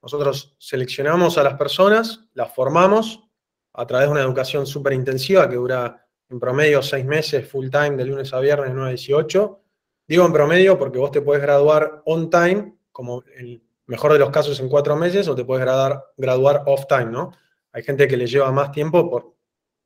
nosotros 0.00 0.56
seleccionamos 0.58 1.36
a 1.36 1.42
las 1.42 1.58
personas, 1.58 2.26
las 2.32 2.54
formamos 2.54 3.28
a 3.74 3.86
través 3.86 4.06
de 4.06 4.12
una 4.12 4.22
educación 4.22 4.66
súper 4.66 4.94
intensiva 4.94 5.50
que 5.50 5.56
dura 5.56 6.02
en 6.30 6.40
promedio 6.40 6.80
seis 6.80 7.04
meses, 7.04 7.46
full 7.46 7.68
time, 7.68 7.98
de 7.98 8.06
lunes 8.06 8.32
a 8.32 8.40
viernes, 8.40 8.70
9 8.72 8.86
a 8.86 8.90
18. 8.92 9.60
Digo 10.08 10.24
en 10.24 10.32
promedio 10.32 10.78
porque 10.78 10.98
vos 10.98 11.10
te 11.10 11.20
puedes 11.20 11.42
graduar 11.42 12.00
on 12.06 12.30
time, 12.30 12.74
como 12.90 13.22
el 13.36 13.65
mejor 13.86 14.12
de 14.12 14.18
los 14.18 14.30
casos 14.30 14.58
en 14.60 14.68
cuatro 14.68 14.96
meses, 14.96 15.28
o 15.28 15.34
te 15.34 15.44
puedes 15.44 15.64
graduar, 15.64 16.04
graduar 16.16 16.62
off-time, 16.66 17.06
¿no? 17.06 17.32
Hay 17.72 17.82
gente 17.82 18.08
que 18.08 18.16
le 18.16 18.26
lleva 18.26 18.50
más 18.52 18.72
tiempo 18.72 19.08
por 19.08 19.34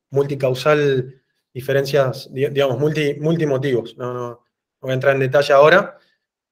multicausal 0.09 1.21
diferencias, 1.53 2.29
digamos, 2.31 2.79
multi, 2.79 3.15
multimotivos. 3.19 3.97
No, 3.97 4.13
no, 4.13 4.45
voy 4.79 4.91
a 4.91 4.93
entrar 4.93 5.15
en 5.15 5.21
detalle 5.21 5.53
ahora. 5.53 5.97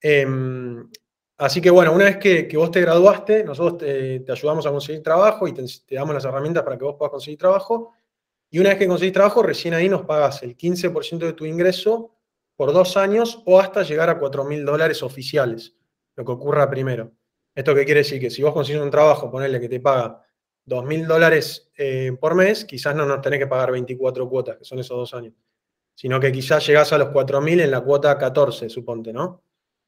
Em, 0.02 0.90
así 1.38 1.62
que 1.62 1.70
bueno, 1.70 1.94
una 1.94 2.06
vez 2.06 2.18
que, 2.18 2.50
vos 2.56 2.72
te 2.72 2.82
graduaste, 2.82 3.44
nosotros 3.44 3.78
te, 3.78 4.26
ayudamos 4.30 4.66
a 4.66 4.72
conseguir 4.72 5.04
trabajo 5.04 5.48
y 5.48 5.54
te, 5.54 5.66
damos 5.96 6.14
las 6.14 6.26
herramientas 6.26 6.64
para 6.64 6.78
que 6.78 6.84
vos 6.84 6.96
puedas 6.98 7.12
conseguir 7.12 7.40
trabajo. 7.40 7.94
Y 8.50 8.60
una 8.60 8.70
vez 8.70 8.80
que 8.80 8.88
conseguís 8.88 9.14
trabajo, 9.14 9.44
recién 9.44 9.74
ahí 9.74 9.90
nos 9.90 10.04
pagas 10.04 10.44
el 10.44 10.58
15% 10.58 11.20
de 11.20 11.34
tu 11.34 11.46
ingreso 11.46 12.16
por 12.56 12.74
dos 12.74 12.98
años 12.98 13.42
o 13.46 13.60
hasta 13.60 13.84
llegar 13.84 14.10
a 14.10 14.20
4 14.20 14.44
mil 14.44 14.66
dólares 14.66 15.04
oficiales, 15.04 15.76
lo 16.16 16.26
que 16.26 16.32
ocurra 16.32 16.70
primero. 16.70 17.14
¿Esto 17.60 17.76
qué 17.76 17.84
quiere 17.84 18.00
decir? 18.00 18.22
Que 18.22 18.30
si 18.30 18.42
vos 18.42 18.54
consigues 18.54 18.82
un 18.82 18.90
trabajo, 18.90 19.30
ponerle 19.30 19.60
que 19.60 19.68
te 19.68 19.82
paga 19.82 20.24
2.000 20.66 20.86
mil 20.86 21.06
dólares 21.06 21.70
eh, 21.78 22.16
por 22.18 22.34
mes, 22.34 22.64
quizás 22.64 22.96
no 22.96 23.06
nos 23.06 23.20
tenés 23.20 23.38
que 23.38 23.48
pagar 23.48 23.74
24 23.74 24.30
cuotas, 24.30 24.56
que 24.56 24.64
son 24.64 24.80
esos 24.80 24.96
dos 24.96 25.14
años, 25.14 25.34
sino 25.94 26.22
que 26.22 26.32
quizás 26.32 26.66
llegás 26.66 26.94
a 26.94 26.98
los 26.98 27.10
4.000 27.10 27.64
en 27.64 27.70
la 27.70 27.82
cuota 27.82 28.18
14, 28.18 28.70
suponte, 28.70 29.12
¿no? 29.12 29.44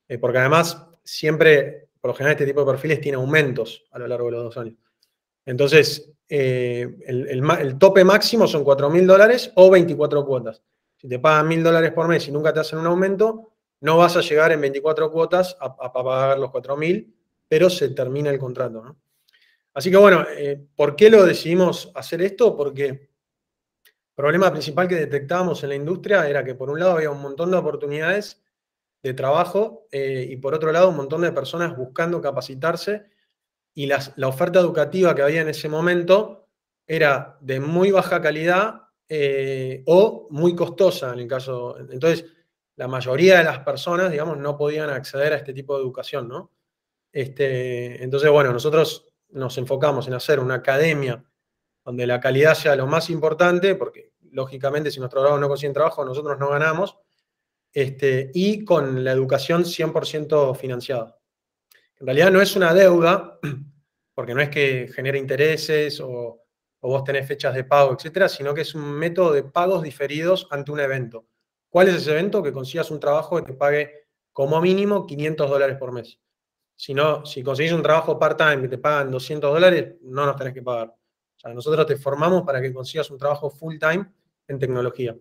Eh, 0.05 0.17
porque 0.17 0.39
además 0.39 0.85
siempre, 1.01 1.87
por 2.01 2.09
lo 2.09 2.15
general, 2.15 2.33
este 2.33 2.45
tipo 2.45 2.59
de 2.59 2.71
perfiles 2.73 2.99
tiene 2.99 3.15
aumentos 3.15 3.85
a 3.91 3.99
lo 3.99 4.07
largo 4.07 4.25
de 4.25 4.31
los 4.33 4.43
dos 4.43 4.57
años. 4.57 4.75
Entonces, 5.45 6.11
eh, 6.27 6.93
el, 7.07 7.77
tope 7.79 8.03
máximo 8.03 8.49
son 8.49 8.65
4.000 8.65 8.91
mil 8.91 9.07
dólares 9.07 9.49
o 9.55 9.71
24 9.71 10.25
cuotas. 10.25 10.61
Si 10.97 11.07
te 11.07 11.19
pagan 11.19 11.47
mil 11.47 11.63
dólares 11.63 11.93
por 11.93 12.09
mes 12.09 12.27
y 12.27 12.33
nunca 12.33 12.51
te 12.51 12.59
hacen 12.59 12.79
un 12.79 12.87
aumento, 12.87 13.53
no 13.79 13.97
vas 13.97 14.17
a 14.17 14.21
llegar 14.21 14.51
en 14.51 14.59
24 14.59 15.09
cuotas 15.09 15.55
a, 15.61 15.67
a 15.67 15.93
pagar 15.93 16.37
los 16.37 16.51
4.000 16.51 17.20
pero 17.51 17.69
se 17.69 17.89
termina 17.89 18.29
el 18.29 18.39
contrato. 18.39 18.95
Así 19.73 19.91
que 19.91 19.97
bueno, 19.97 20.25
eh, 20.37 20.69
¿por 20.73 20.95
qué 20.95 21.09
lo 21.09 21.25
decidimos 21.25 21.91
hacer 21.95 22.21
esto? 22.21 22.55
Porque 22.55 22.85
el 22.85 23.09
problema 24.15 24.49
principal 24.53 24.87
que 24.87 24.95
detectábamos 24.95 25.61
en 25.63 25.69
la 25.69 25.75
industria 25.75 26.29
era 26.29 26.45
que 26.45 26.55
por 26.55 26.69
un 26.69 26.79
lado 26.79 26.93
había 26.93 27.11
un 27.11 27.21
montón 27.21 27.51
de 27.51 27.57
oportunidades 27.57 28.41
de 29.03 29.13
trabajo 29.13 29.85
eh, 29.91 30.27
y 30.29 30.37
por 30.37 30.53
otro 30.53 30.71
lado 30.71 30.87
un 30.87 30.95
montón 30.95 31.23
de 31.23 31.33
personas 31.33 31.75
buscando 31.75 32.21
capacitarse 32.21 33.07
y 33.73 33.87
la 33.87 34.27
oferta 34.29 34.61
educativa 34.61 35.13
que 35.13 35.21
había 35.21 35.41
en 35.41 35.49
ese 35.49 35.67
momento 35.67 36.47
era 36.87 37.37
de 37.41 37.59
muy 37.59 37.91
baja 37.91 38.21
calidad 38.21 38.83
eh, 39.09 39.83
o 39.87 40.29
muy 40.29 40.55
costosa 40.55 41.11
en 41.11 41.19
el 41.19 41.27
caso. 41.27 41.77
Entonces, 41.77 42.27
la 42.77 42.87
mayoría 42.87 43.39
de 43.39 43.43
las 43.43 43.59
personas, 43.59 44.09
digamos, 44.09 44.37
no 44.37 44.57
podían 44.57 44.89
acceder 44.89 45.33
a 45.33 45.35
este 45.35 45.51
tipo 45.51 45.75
de 45.75 45.83
educación, 45.83 46.29
¿no? 46.29 46.51
Este, 47.11 48.03
entonces, 48.03 48.29
bueno, 48.29 48.51
nosotros 48.53 49.09
nos 49.29 49.57
enfocamos 49.57 50.07
en 50.07 50.13
hacer 50.13 50.39
una 50.39 50.55
academia 50.55 51.23
donde 51.83 52.05
la 52.05 52.19
calidad 52.19 52.53
sea 52.53 52.75
lo 52.75 52.87
más 52.87 53.09
importante, 53.09 53.75
porque 53.75 54.11
lógicamente 54.31 54.91
si 54.91 54.99
nuestros 54.99 55.23
grados 55.23 55.39
no 55.39 55.47
consiguen 55.47 55.73
trabajo, 55.73 56.05
nosotros 56.05 56.37
no 56.39 56.49
ganamos, 56.49 56.97
este, 57.73 58.31
y 58.33 58.63
con 58.65 59.03
la 59.03 59.11
educación 59.11 59.63
100% 59.63 60.55
financiada. 60.55 61.17
En 61.99 62.05
realidad 62.05 62.31
no 62.31 62.41
es 62.41 62.55
una 62.55 62.73
deuda, 62.73 63.39
porque 64.13 64.33
no 64.33 64.41
es 64.41 64.49
que 64.49 64.89
genere 64.93 65.17
intereses 65.17 65.99
o, 66.01 66.37
vos 66.83 67.03
tenés 67.03 67.27
fechas 67.27 67.53
de 67.53 67.63
pago, 67.63 67.93
etcétera, 67.93 68.27
sino 68.27 68.55
que 68.55 68.61
es 68.61 68.73
un 68.73 68.91
método 68.91 69.33
de 69.33 69.43
pagos 69.43 69.83
diferidos 69.83 70.47
ante 70.49 70.71
un 70.71 70.79
evento. 70.79 71.27
¿Cuál 71.69 71.89
es 71.89 71.95
ese 71.95 72.11
evento? 72.11 72.41
Que 72.41 72.51
consigas 72.51 72.89
un 72.89 72.99
trabajo 72.99 73.37
que 73.37 73.51
te 73.51 73.53
pague 73.53 74.07
como 74.33 74.59
mínimo 74.59 75.05
500 75.05 75.47
dólares 75.47 75.77
por 75.77 75.91
mes. 75.91 76.19
Si 76.81 76.95
no, 76.95 77.23
si 77.27 77.43
conseguís 77.43 77.73
un 77.73 77.83
trabajo 77.83 78.17
part-time 78.17 78.63
que 78.63 78.67
te 78.67 78.79
pagan 78.79 79.11
200 79.11 79.53
dólares, 79.53 79.97
no 80.01 80.25
nos 80.25 80.35
tenés 80.35 80.51
que 80.51 80.63
pagar. 80.63 80.87
O 80.87 81.39
sea, 81.39 81.53
nosotros 81.53 81.85
te 81.85 81.95
formamos 81.95 82.41
para 82.41 82.59
que 82.59 82.73
consigas 82.73 83.11
un 83.11 83.19
trabajo 83.19 83.51
full-time 83.51 84.11
en 84.47 84.57
tecnología. 84.57 85.15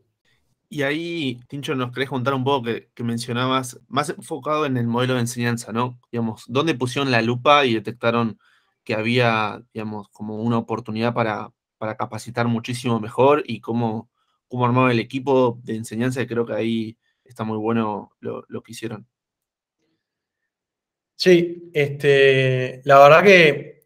Y 0.70 0.80
ahí, 0.80 1.38
Tincho, 1.48 1.74
nos 1.74 1.92
querés 1.92 2.08
contar 2.08 2.32
un 2.32 2.44
poco 2.44 2.64
que, 2.94 3.04
mencionabas, 3.04 3.78
más 3.88 4.08
enfocado 4.08 4.64
en 4.64 4.78
el 4.78 4.86
modelo 4.86 5.12
de 5.12 5.20
enseñanza, 5.20 5.70
¿no? 5.70 6.00
Digamos, 6.10 6.44
¿dónde 6.48 6.74
pusieron 6.74 7.10
la 7.10 7.20
lupa 7.20 7.66
y 7.66 7.74
detectaron 7.74 8.38
que 8.82 8.94
había, 8.94 9.62
digamos, 9.74 10.08
como 10.08 10.36
una 10.36 10.56
oportunidad 10.56 11.12
para, 11.12 11.52
para 11.76 11.94
capacitar 11.94 12.48
muchísimo 12.48 13.00
mejor 13.00 13.44
y 13.46 13.60
cómo, 13.60 14.08
cómo 14.48 14.64
armaron 14.64 14.92
el 14.92 14.98
equipo 14.98 15.60
de 15.62 15.76
enseñanza? 15.76 16.22
Y 16.22 16.26
creo 16.26 16.46
que 16.46 16.54
ahí 16.54 16.98
está 17.22 17.44
muy 17.44 17.58
bueno 17.58 18.12
lo, 18.20 18.62
que 18.62 18.72
hicieron. 18.72 19.06
Sí, 21.22 21.70
este, 21.74 22.80
la 22.84 22.98
verdad 22.98 23.22
que, 23.22 23.82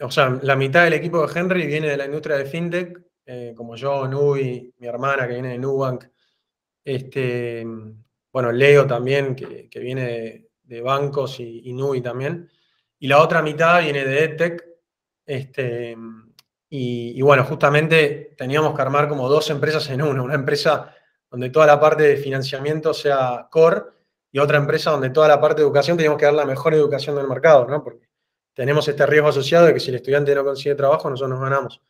o 0.00 0.10
sea, 0.10 0.40
la 0.42 0.56
mitad 0.56 0.82
del 0.82 0.94
equipo 0.94 1.24
de 1.24 1.38
Henry 1.38 1.68
viene 1.68 1.86
de 1.86 1.96
la 1.96 2.06
industria 2.06 2.36
de 2.36 2.46
fintech, 2.46 3.00
eh, 3.24 3.54
como 3.56 3.76
yo, 3.76 4.08
Nubi, 4.08 4.74
mi 4.78 4.86
hermana 4.88 5.28
que 5.28 5.34
viene 5.34 5.50
de 5.50 5.58
Nubank, 5.58 6.04
este, 6.84 7.64
bueno, 8.32 8.50
Leo 8.50 8.88
también, 8.88 9.36
que, 9.36 9.68
viene 9.78 10.48
de, 10.64 10.80
bancos 10.80 11.38
y, 11.38 11.60
y, 11.62 11.72
Nui 11.74 12.00
también. 12.00 12.50
Y 12.98 13.06
la 13.06 13.22
otra 13.22 13.40
mitad 13.40 13.80
viene 13.80 14.04
de 14.04 14.24
EdTech. 14.24 14.64
Este, 15.24 15.96
y, 16.70 17.22
bueno, 17.22 17.44
justamente 17.44 18.34
teníamos 18.36 18.74
que 18.74 18.82
armar 18.82 19.08
como 19.08 19.28
dos 19.28 19.48
empresas 19.50 19.88
en 19.90 20.02
una. 20.02 20.22
Una 20.22 20.34
empresa 20.34 20.92
donde 21.30 21.50
toda 21.50 21.66
la 21.68 21.78
parte 21.78 22.02
de 22.02 22.16
financiamiento 22.16 22.92
sea 22.92 23.46
core 23.48 23.94
y 24.34 24.40
otra 24.40 24.58
empresa 24.58 24.90
donde 24.90 25.10
toda 25.10 25.28
la 25.28 25.40
parte 25.40 25.60
de 25.60 25.62
educación 25.62 25.96
teníamos 25.96 26.18
que 26.18 26.24
dar 26.24 26.34
la 26.34 26.44
mejor 26.44 26.74
educación 26.74 27.14
del 27.14 27.28
mercado, 27.28 27.68
¿no? 27.68 27.84
Porque 27.84 28.08
tenemos 28.52 28.86
este 28.88 29.06
riesgo 29.06 29.28
asociado 29.28 29.66
de 29.66 29.74
que 29.74 29.78
si 29.78 29.90
el 29.90 29.94
estudiante 29.94 30.34
no 30.34 30.42
consigue 30.42 30.74
trabajo, 30.74 31.08
nosotros 31.08 31.38
nos 31.38 31.40
ganamos. 31.40 31.80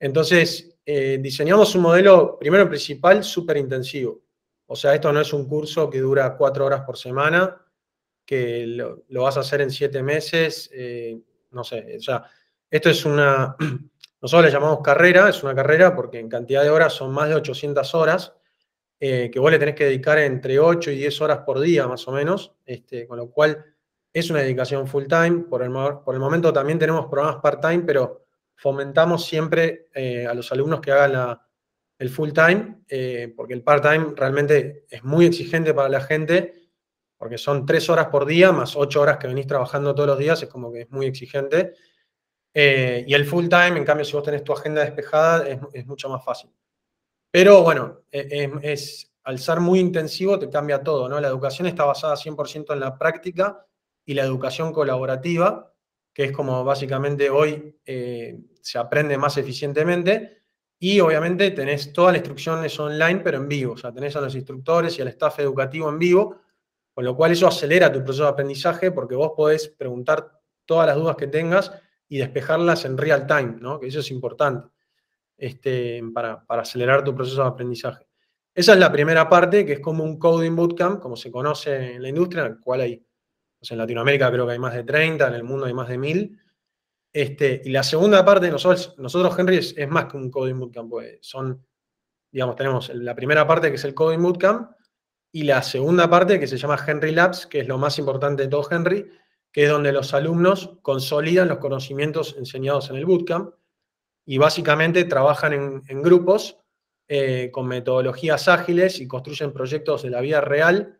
Entonces, 0.00 0.78
eh, 0.86 1.18
diseñamos 1.20 1.74
un 1.74 1.82
modelo, 1.82 2.38
primero 2.38 2.66
principal, 2.70 3.22
súper 3.22 3.58
intensivo. 3.58 4.22
O 4.64 4.74
sea, 4.74 4.94
esto 4.94 5.12
no 5.12 5.20
es 5.20 5.30
un 5.34 5.46
curso 5.46 5.90
que 5.90 6.00
dura 6.00 6.34
cuatro 6.38 6.64
horas 6.64 6.86
por 6.86 6.96
semana, 6.96 7.54
que 8.24 8.64
lo, 8.66 9.22
vas 9.22 9.36
a 9.36 9.40
hacer 9.40 9.60
en 9.60 9.70
siete 9.70 10.02
meses, 10.02 10.70
eh, 10.72 11.20
no 11.50 11.64
sé, 11.64 11.96
o 11.98 12.00
sea, 12.00 12.24
esto 12.70 12.88
es 12.88 13.04
una, 13.04 13.56
nosotros 14.22 14.46
le 14.46 14.50
llamamos 14.50 14.80
carrera, 14.82 15.28
es 15.28 15.42
una 15.42 15.54
carrera 15.54 15.94
porque 15.94 16.18
en 16.18 16.30
cantidad 16.30 16.62
de 16.62 16.70
horas 16.70 16.94
son 16.94 17.12
más 17.12 17.28
de 17.28 17.34
800 17.34 17.94
horas, 17.94 18.32
eh, 19.06 19.30
que 19.30 19.38
vos 19.38 19.50
le 19.50 19.58
tenés 19.58 19.74
que 19.74 19.84
dedicar 19.84 20.16
entre 20.16 20.58
8 20.58 20.90
y 20.90 20.96
10 20.96 21.20
horas 21.20 21.38
por 21.44 21.60
día 21.60 21.86
más 21.86 22.08
o 22.08 22.12
menos, 22.12 22.54
este, 22.64 23.06
con 23.06 23.18
lo 23.18 23.30
cual 23.30 23.62
es 24.10 24.30
una 24.30 24.40
dedicación 24.40 24.86
full 24.88 25.04
time, 25.04 25.40
por 25.40 25.62
el, 25.62 25.68
momento 25.68 26.50
también 26.54 26.78
tenemos 26.78 27.04
programas 27.08 27.36
part 27.42 27.60
time, 27.60 27.80
pero 27.80 28.24
fomentamos 28.56 29.26
siempre 29.26 29.90
eh, 29.92 30.26
a 30.26 30.32
los 30.32 30.50
alumnos 30.52 30.80
que 30.80 30.90
hagan 30.90 31.12
la, 31.12 31.46
el 31.98 32.08
full 32.08 32.30
time, 32.32 32.78
eh, 32.88 33.30
porque 33.36 33.52
el 33.52 33.62
part 33.62 33.82
time 33.82 34.14
realmente 34.16 34.86
es 34.88 35.04
muy 35.04 35.26
exigente 35.26 35.74
para 35.74 35.90
la 35.90 36.00
gente, 36.00 36.70
porque 37.18 37.36
son 37.36 37.66
tres 37.66 37.90
horas 37.90 38.06
por 38.06 38.24
día 38.24 38.52
más 38.52 38.74
ocho 38.74 39.02
horas 39.02 39.18
que 39.18 39.26
venís 39.26 39.46
trabajando 39.46 39.94
todos 39.94 40.06
los 40.06 40.18
días, 40.18 40.42
es 40.42 40.48
como 40.48 40.72
que 40.72 40.80
es 40.80 40.90
muy 40.90 41.04
exigente. 41.04 41.74
Y 42.54 43.12
el 43.12 43.26
full 43.26 43.48
time, 43.48 43.76
en 43.76 43.84
cambio, 43.84 44.06
si 44.06 44.14
vos 44.14 44.22
tenés 44.22 44.42
tu 44.42 44.54
agenda 44.54 44.82
despejada, 44.82 45.46
es, 45.74 45.84
mucho 45.84 46.08
más 46.08 46.24
fácil. 46.24 46.48
Pero 47.34 47.64
bueno, 47.64 48.02
e, 48.12 48.48
es, 48.62 49.12
al 49.24 49.40
ser 49.40 49.58
muy 49.58 49.80
intensivo 49.80 50.38
te 50.38 50.48
cambia 50.48 50.84
todo, 50.84 51.08
¿no? 51.08 51.18
La 51.18 51.26
educación 51.26 51.66
está 51.66 51.84
basada 51.84 52.14
100% 52.14 52.72
en 52.72 52.78
la 52.78 52.96
práctica 52.96 53.66
y 54.04 54.14
la 54.14 54.22
educación 54.22 54.72
colaborativa, 54.72 55.74
que 56.12 56.26
es 56.26 56.30
como 56.30 56.62
básicamente 56.62 57.30
hoy 57.30 57.76
eh, 57.84 58.38
se 58.62 58.78
aprende 58.78 59.18
más 59.18 59.36
eficientemente 59.36 60.44
y 60.78 61.00
obviamente 61.00 61.50
tenés 61.50 61.92
toda 61.92 62.12
la 62.12 62.18
instrucción 62.18 62.64
es 62.64 62.78
online, 62.78 63.18
pero 63.18 63.38
en 63.38 63.48
vivo. 63.48 63.72
O 63.72 63.76
sea, 63.76 63.92
tenés 63.92 64.14
a 64.14 64.20
los 64.20 64.36
instructores 64.36 64.96
y 64.96 65.02
al 65.02 65.08
staff 65.08 65.40
educativo 65.40 65.88
en 65.88 65.98
vivo, 65.98 66.36
con 66.92 67.04
lo 67.04 67.16
cual 67.16 67.32
eso 67.32 67.48
acelera 67.48 67.90
tu 67.90 68.04
proceso 68.04 68.22
de 68.22 68.28
aprendizaje 68.28 68.92
porque 68.92 69.16
vos 69.16 69.32
podés 69.36 69.66
preguntar 69.70 70.40
todas 70.64 70.86
las 70.86 70.94
dudas 70.94 71.16
que 71.16 71.26
tengas 71.26 71.72
y 72.08 72.18
despejarlas 72.18 72.84
en 72.84 72.96
real 72.96 73.26
time, 73.26 73.56
¿no? 73.58 73.80
Que 73.80 73.88
eso 73.88 73.98
es 73.98 74.12
importante 74.12 74.68
este, 75.36 76.02
para, 76.12 76.44
acelerar 76.48 77.04
tu 77.04 77.14
proceso 77.14 77.42
de 77.42 77.48
aprendizaje. 77.48 78.06
Esa 78.54 78.72
es 78.72 78.78
la 78.78 78.92
primera 78.92 79.28
parte, 79.28 79.66
que 79.66 79.74
es 79.74 79.80
como 79.80 80.04
un 80.04 80.18
coding 80.18 80.54
bootcamp, 80.54 81.00
como 81.00 81.16
se 81.16 81.30
conoce 81.30 81.94
en 81.94 82.02
la 82.02 82.08
industria, 82.08 82.46
en 82.46 82.52
el 82.52 82.60
cual 82.60 82.82
hay, 82.82 83.04
en 83.68 83.78
Latinoamérica 83.78 84.30
creo 84.30 84.46
que 84.46 84.52
hay 84.52 84.58
más 84.58 84.74
de 84.74 84.84
30, 84.84 85.26
en 85.26 85.34
el 85.34 85.44
mundo 85.44 85.66
hay 85.66 85.74
más 85.74 85.88
de 85.88 85.98
1000. 85.98 86.38
Este, 87.12 87.62
y 87.64 87.70
la 87.70 87.82
segunda 87.82 88.24
parte, 88.24 88.50
nosotros, 88.50 88.94
nosotros 88.98 89.38
Henry, 89.38 89.56
es, 89.56 89.88
más 89.88 90.06
que 90.06 90.16
un 90.16 90.30
Coding 90.30 90.58
Bootcamp. 90.58 90.90
Pues, 90.90 91.18
son, 91.20 91.64
digamos, 92.30 92.56
tenemos 92.56 92.88
la 92.94 93.14
primera 93.14 93.46
parte 93.46 93.70
que 93.70 93.76
es 93.76 93.84
el 93.84 93.94
Coding 93.94 94.22
Bootcamp 94.22 94.70
y 95.32 95.42
la 95.42 95.62
segunda 95.62 96.08
parte 96.08 96.38
que 96.38 96.46
se 96.46 96.56
llama 96.56 96.78
Henry 96.86 97.12
Labs, 97.12 97.46
que 97.46 97.60
es 97.60 97.68
lo 97.68 97.76
más 97.76 97.98
importante 97.98 98.44
de 98.44 98.48
todo 98.48 98.68
Henry, 98.70 99.10
que 99.50 99.64
es 99.64 99.70
donde 99.70 99.92
los 99.92 100.14
alumnos 100.14 100.78
consolidan 100.82 101.48
los 101.48 101.58
conocimientos 101.58 102.36
enseñados 102.38 102.90
en 102.90 102.96
el 102.96 103.06
bootcamp 103.06 103.54
y 104.26 104.38
básicamente 104.38 105.04
trabajan 105.04 105.82
en, 105.86 106.02
grupos 106.02 106.58
eh, 107.08 107.50
con 107.52 107.66
metodologías 107.66 108.48
ágiles 108.48 109.00
y 109.00 109.06
construyen 109.06 109.52
proyectos 109.52 110.02
de 110.02 110.10
la 110.10 110.20
vida 110.20 110.40
real 110.40 110.98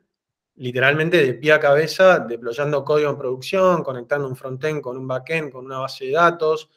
literalmente 0.57 1.25
de 1.25 1.35
pie 1.35 1.53
a 1.53 1.61
cabeza, 1.61 2.21
deployando 2.21 2.85
código 2.85 3.11
en 3.11 3.19
producción, 3.19 3.83
conectando 3.83 4.29
un 4.29 4.37
frontend 4.37 4.81
con 4.81 4.97
un 4.97 5.07
backend, 5.07 5.53
con 5.53 5.67
una 5.67 5.79
base 5.79 6.07
de 6.07 6.13
datos. 6.13 6.71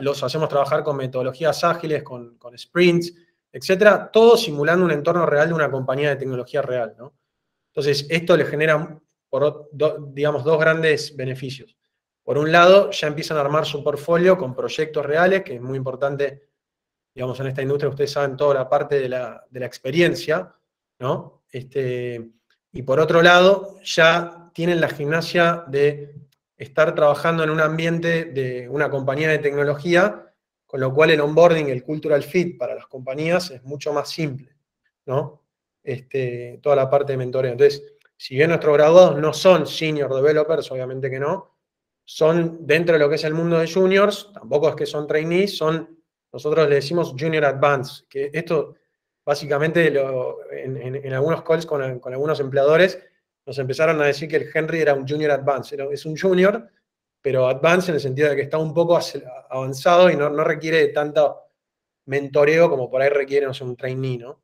los 0.00 0.22
hacemos 0.22 0.48
trabajar 0.48 0.82
con 0.82 0.96
metodologías 0.96 1.64
ágiles, 1.64 2.02
con, 2.02 2.38
sprints, 2.56 3.14
etcétera, 3.50 4.10
todo 4.12 4.36
simulando 4.36 4.84
un 4.84 4.90
entorno 4.90 5.24
real 5.24 5.48
de 5.48 5.54
una 5.54 5.70
compañía 5.70 6.10
de 6.10 6.16
tecnología 6.16 6.60
real. 6.62 6.94
Entonces, 7.68 8.06
esto 8.10 8.36
le 8.36 8.44
genera, 8.44 9.00
por, 9.28 9.70
digamos, 10.12 10.44
dos 10.44 10.58
grandes 10.58 11.16
beneficios. 11.16 11.76
Por 12.30 12.38
un 12.38 12.52
lado, 12.52 12.92
ya 12.92 13.08
empiezan 13.08 13.38
a 13.38 13.40
armar 13.40 13.66
su 13.66 13.82
portfolio 13.82 14.38
con 14.38 14.54
proyectos 14.54 15.04
reales, 15.04 15.42
que 15.42 15.56
es 15.56 15.60
muy 15.60 15.76
importante, 15.76 16.46
digamos, 17.12 17.40
en 17.40 17.48
esta 17.48 17.60
industria, 17.60 17.90
ustedes 17.90 18.12
saben 18.12 18.36
toda 18.36 18.54
la 18.54 18.68
parte 18.68 19.00
de 19.00 19.08
la, 19.08 19.44
de 19.50 19.58
la 19.58 19.66
experiencia, 19.66 20.54
¿no? 21.00 21.42
Este, 21.50 22.30
y 22.70 22.82
por 22.82 23.00
otro 23.00 23.20
lado, 23.20 23.80
ya 23.82 24.48
tienen 24.54 24.80
la 24.80 24.88
gimnasia 24.88 25.64
de 25.66 26.14
estar 26.56 26.94
trabajando 26.94 27.42
en 27.42 27.50
un 27.50 27.60
ambiente 27.60 28.26
de 28.26 28.68
una 28.68 28.88
compañía 28.90 29.28
de 29.30 29.38
tecnología, 29.38 30.32
con 30.68 30.78
lo 30.78 30.94
cual 30.94 31.10
el 31.10 31.22
onboarding, 31.22 31.68
el 31.68 31.82
cultural 31.82 32.22
fit 32.22 32.56
para 32.56 32.76
las 32.76 32.86
compañías 32.86 33.50
es 33.50 33.64
mucho 33.64 33.92
más 33.92 34.08
simple, 34.08 34.54
¿no? 35.04 35.42
Este, 35.82 36.60
toda 36.62 36.76
la 36.76 36.88
parte 36.88 37.14
de 37.14 37.16
mentoreo. 37.16 37.50
Entonces, 37.50 37.82
si 38.16 38.36
bien 38.36 38.50
nuestros 38.50 38.74
graduados 38.74 39.18
no 39.18 39.32
son 39.32 39.66
senior 39.66 40.14
developers, 40.14 40.70
obviamente 40.70 41.10
que 41.10 41.18
no, 41.18 41.56
son 42.12 42.66
dentro 42.66 42.94
de 42.94 42.98
lo 42.98 43.08
que 43.08 43.14
es 43.14 43.22
el 43.22 43.34
mundo 43.34 43.60
de 43.60 43.72
juniors, 43.72 44.32
tampoco 44.34 44.68
es 44.68 44.74
que 44.74 44.84
son 44.84 45.06
trainees, 45.06 45.56
son, 45.56 45.96
nosotros 46.32 46.68
le 46.68 46.74
decimos 46.74 47.14
junior 47.16 47.44
advance, 47.44 48.02
que 48.10 48.32
esto 48.32 48.74
básicamente 49.24 49.86
en, 49.86 51.12
algunos 51.12 51.42
calls 51.44 51.66
con, 51.66 51.80
algunos 51.80 52.40
empleadores 52.40 52.98
nos 53.46 53.56
empezaron 53.60 54.02
a 54.02 54.06
decir 54.06 54.28
que 54.28 54.38
el 54.38 54.50
Henry 54.52 54.80
era 54.80 54.92
un 54.92 55.06
junior 55.06 55.30
advance. 55.30 55.76
Es 55.92 56.04
un 56.04 56.18
junior, 56.18 56.68
pero 57.22 57.46
advance 57.46 57.92
en 57.92 57.94
el 57.94 58.00
sentido 58.00 58.28
de 58.28 58.34
que 58.34 58.42
está 58.42 58.58
un 58.58 58.74
poco 58.74 58.98
avanzado 59.48 60.10
y 60.10 60.16
no, 60.16 60.30
requiere 60.42 60.88
tanto 60.88 61.42
mentoreo 62.06 62.68
como 62.68 62.90
por 62.90 63.02
ahí 63.02 63.08
requiere 63.08 63.46
un 63.46 63.76
trainee, 63.76 64.18
¿no? 64.18 64.42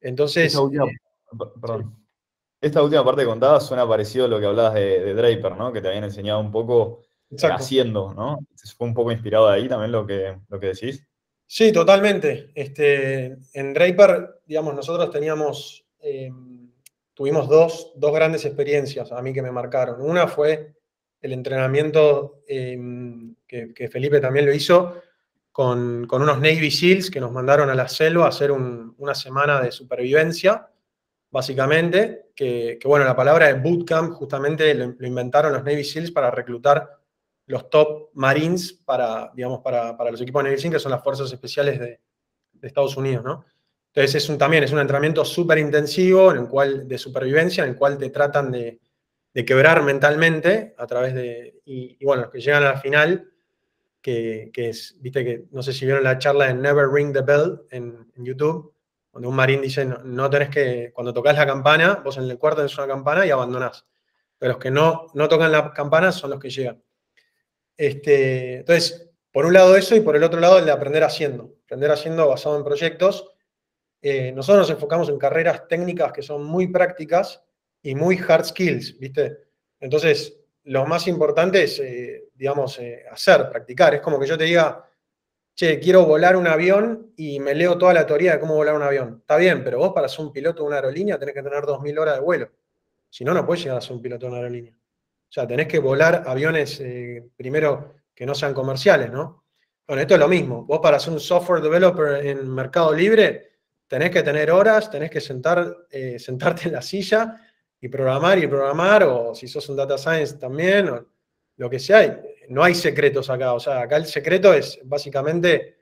Entonces... 0.00 0.52
Eh, 0.52 0.58
Esta 2.64 2.82
última 2.82 3.04
parte 3.04 3.26
contada 3.26 3.60
suena 3.60 3.86
parecido 3.86 4.24
a 4.24 4.28
lo 4.28 4.40
que 4.40 4.46
hablabas 4.46 4.72
de, 4.72 5.12
Draper, 5.12 5.54
¿no? 5.54 5.70
Que 5.70 5.82
te 5.82 5.88
habían 5.88 6.04
enseñado 6.04 6.40
un 6.40 6.50
poco 6.50 7.02
haciendo, 7.42 8.14
¿no? 8.14 8.38
¿Fue 8.78 8.86
un 8.86 8.94
poco 8.94 9.12
inspirado 9.12 9.50
de 9.50 9.56
ahí 9.56 9.68
también 9.68 9.92
lo 9.92 10.06
que, 10.06 10.38
lo 10.48 10.58
que 10.58 10.68
decís? 10.68 11.06
Sí, 11.46 11.72
totalmente. 11.72 12.52
Este, 12.54 13.36
en 13.52 13.74
Draper, 13.74 14.40
digamos, 14.46 14.74
nosotros 14.74 15.10
teníamos, 15.10 15.84
eh, 16.00 16.30
tuvimos 17.12 17.50
dos, 17.50 17.92
dos, 17.96 18.14
grandes 18.14 18.46
experiencias 18.46 19.12
a 19.12 19.20
mí 19.20 19.34
que 19.34 19.42
me 19.42 19.52
marcaron. 19.52 20.00
Una 20.00 20.26
fue 20.26 20.72
el 21.20 21.34
entrenamiento 21.34 22.40
eh, 22.48 22.78
que, 23.46 23.74
que, 23.74 23.88
Felipe 23.90 24.20
también 24.20 24.46
lo 24.46 24.54
hizo 24.54 25.02
con, 25.52 26.06
con, 26.06 26.22
unos 26.22 26.38
Navy 26.38 26.70
SEALs 26.70 27.10
que 27.10 27.20
nos 27.20 27.30
mandaron 27.30 27.68
a 27.68 27.74
la 27.74 27.88
selva 27.88 28.24
a 28.24 28.28
hacer 28.28 28.50
un, 28.52 28.94
una 28.96 29.14
semana 29.14 29.60
de 29.60 29.70
supervivencia, 29.70 30.70
básicamente, 31.34 32.30
que, 32.36 32.78
bueno, 32.84 33.04
la 33.04 33.16
palabra 33.16 33.48
de 33.48 33.54
bootcamp 33.54 34.12
justamente 34.12 34.72
lo, 34.72 34.94
inventaron 35.04 35.52
los 35.52 35.64
Navy 35.64 35.82
SEALs 35.82 36.12
para 36.12 36.30
reclutar 36.30 36.88
los 37.46 37.68
top 37.68 38.10
Marines 38.14 38.72
para, 38.72 39.32
digamos, 39.34 39.58
para, 39.58 39.96
los 40.12 40.20
equipos 40.20 40.44
de 40.44 40.50
Navy 40.50 40.62
SEAL, 40.62 40.74
que 40.74 40.78
son 40.78 40.92
las 40.92 41.02
fuerzas 41.02 41.32
especiales 41.32 41.80
de, 41.80 42.00
de 42.52 42.68
Estados 42.68 42.96
Unidos, 42.96 43.24
¿no? 43.24 43.44
Entonces 43.88 44.14
es 44.14 44.28
un, 44.28 44.38
también 44.38 44.62
es 44.62 44.70
un 44.70 44.78
entrenamiento 44.78 45.24
súper 45.24 45.58
intensivo 45.58 46.30
en 46.30 46.42
el 46.42 46.48
cual, 46.48 46.86
de 46.86 46.98
supervivencia, 46.98 47.64
en 47.64 47.70
el 47.70 47.76
cual 47.76 47.98
te 47.98 48.10
tratan 48.10 48.52
de, 48.52 48.78
quebrar 49.44 49.82
mentalmente 49.82 50.76
a 50.78 50.86
través 50.86 51.14
de, 51.16 51.60
y, 51.64 51.96
y, 51.98 52.04
bueno, 52.04 52.22
los 52.22 52.30
que 52.30 52.40
llegan 52.40 52.62
a 52.62 52.74
la 52.74 52.80
final, 52.80 53.28
que, 54.00 54.52
es, 54.54 54.96
viste 55.00 55.24
que, 55.24 55.46
no 55.50 55.64
sé 55.64 55.72
si 55.72 55.84
vieron 55.84 56.04
la 56.04 56.16
charla 56.16 56.46
de 56.46 56.54
Never 56.54 56.88
Ring 56.88 57.12
the 57.12 57.22
Bell 57.22 57.62
en 57.70 58.06
YouTube, 58.18 58.73
donde 59.14 59.28
un 59.28 59.36
marín 59.36 59.62
dice, 59.62 59.84
no, 59.84 59.98
no, 59.98 60.28
tenés 60.28 60.50
que, 60.50 60.90
cuando 60.92 61.14
tocas 61.14 61.36
la 61.36 61.46
campana, 61.46 62.02
vos 62.04 62.16
en 62.18 62.24
el 62.24 62.36
cuarto 62.36 62.58
tenés 62.58 62.76
una 62.76 62.88
campana 62.88 63.24
y 63.24 63.30
abandonás. 63.30 63.86
Pero 64.36 64.54
los 64.54 64.60
que 64.60 64.72
no, 64.72 65.06
no 65.14 65.28
tocan 65.28 65.52
la 65.52 65.72
campana 65.72 66.10
son 66.10 66.30
los 66.30 66.40
que 66.40 66.50
llegan. 66.50 66.82
Este, 67.76 68.56
entonces, 68.56 69.10
por 69.30 69.46
un 69.46 69.52
lado 69.52 69.76
eso 69.76 69.94
y 69.94 70.00
por 70.00 70.16
el 70.16 70.24
otro 70.24 70.40
lado 70.40 70.58
el 70.58 70.64
de 70.64 70.72
aprender 70.72 71.04
haciendo. 71.04 71.54
Aprender 71.64 71.92
haciendo 71.92 72.28
basado 72.28 72.56
en 72.56 72.64
proyectos. 72.64 73.30
Eh, 74.02 74.32
nosotros 74.32 74.68
nos 74.68 74.76
enfocamos 74.76 75.08
en 75.08 75.18
carreras 75.18 75.68
técnicas 75.68 76.12
que 76.12 76.22
son 76.22 76.44
muy 76.44 76.66
prácticas 76.66 77.42
y 77.82 77.94
muy 77.94 78.18
hard 78.18 78.46
skills, 78.46 78.98
¿viste? 78.98 79.38
Entonces, 79.78 80.40
lo 80.64 80.86
más 80.86 81.06
importante 81.06 81.62
es, 81.62 81.78
eh, 81.78 82.30
digamos, 82.34 82.78
eh, 82.80 83.04
hacer, 83.10 83.48
practicar. 83.48 83.94
Es 83.94 84.00
como 84.00 84.18
que 84.18 84.26
yo 84.26 84.36
te 84.36 84.44
diga, 84.44 84.84
che, 85.54 85.78
quiero 85.78 86.04
volar 86.04 86.36
un 86.36 86.46
avión 86.46 87.12
y 87.16 87.40
me 87.40 87.54
leo 87.54 87.78
toda 87.78 87.94
la 87.94 88.06
teoría 88.06 88.32
de 88.32 88.40
cómo 88.40 88.54
volar 88.54 88.74
un 88.74 88.82
avión. 88.82 89.18
Está 89.20 89.36
bien, 89.36 89.62
pero 89.62 89.78
vos 89.78 89.92
para 89.92 90.08
ser 90.08 90.24
un 90.24 90.32
piloto 90.32 90.62
de 90.62 90.68
una 90.68 90.76
aerolínea 90.76 91.18
tenés 91.18 91.34
que 91.34 91.42
tener 91.42 91.62
2.000 91.62 91.98
horas 91.98 92.16
de 92.16 92.20
vuelo. 92.20 92.50
Si 93.08 93.24
no, 93.24 93.32
no 93.32 93.46
puedes 93.46 93.62
llegar 93.62 93.78
a 93.78 93.80
ser 93.80 93.92
un 93.92 94.02
piloto 94.02 94.26
de 94.26 94.32
una 94.32 94.38
aerolínea. 94.38 94.72
O 94.72 95.32
sea, 95.34 95.46
tenés 95.46 95.66
que 95.66 95.78
volar 95.78 96.24
aviones, 96.26 96.80
eh, 96.80 97.24
primero, 97.36 97.94
que 98.14 98.26
no 98.26 98.34
sean 98.34 98.54
comerciales, 98.54 99.10
¿no? 99.10 99.44
Bueno, 99.86 100.00
esto 100.02 100.14
es 100.14 100.20
lo 100.20 100.28
mismo. 100.28 100.64
Vos 100.64 100.80
para 100.80 100.98
ser 100.98 101.12
un 101.12 101.20
software 101.20 101.62
developer 101.62 102.24
en 102.24 102.48
Mercado 102.52 102.92
Libre, 102.92 103.50
tenés 103.86 104.10
que 104.10 104.22
tener 104.22 104.50
horas, 104.50 104.90
tenés 104.90 105.10
que 105.10 105.20
sentar, 105.20 105.86
eh, 105.90 106.18
sentarte 106.20 106.68
en 106.68 106.72
la 106.72 106.82
silla 106.82 107.40
y 107.80 107.88
programar 107.88 108.38
y 108.38 108.46
programar, 108.46 109.02
o 109.04 109.34
si 109.34 109.46
sos 109.46 109.68
un 109.68 109.76
data 109.76 109.98
science 109.98 110.38
también, 110.38 110.88
o 110.88 111.06
lo 111.56 111.68
que 111.68 111.78
sea. 111.78 112.22
No 112.48 112.62
hay 112.62 112.74
secretos 112.74 113.30
acá. 113.30 113.52
O 113.54 113.60
sea, 113.60 113.80
acá 113.82 113.96
el 113.96 114.06
secreto 114.06 114.52
es 114.52 114.80
básicamente 114.84 115.78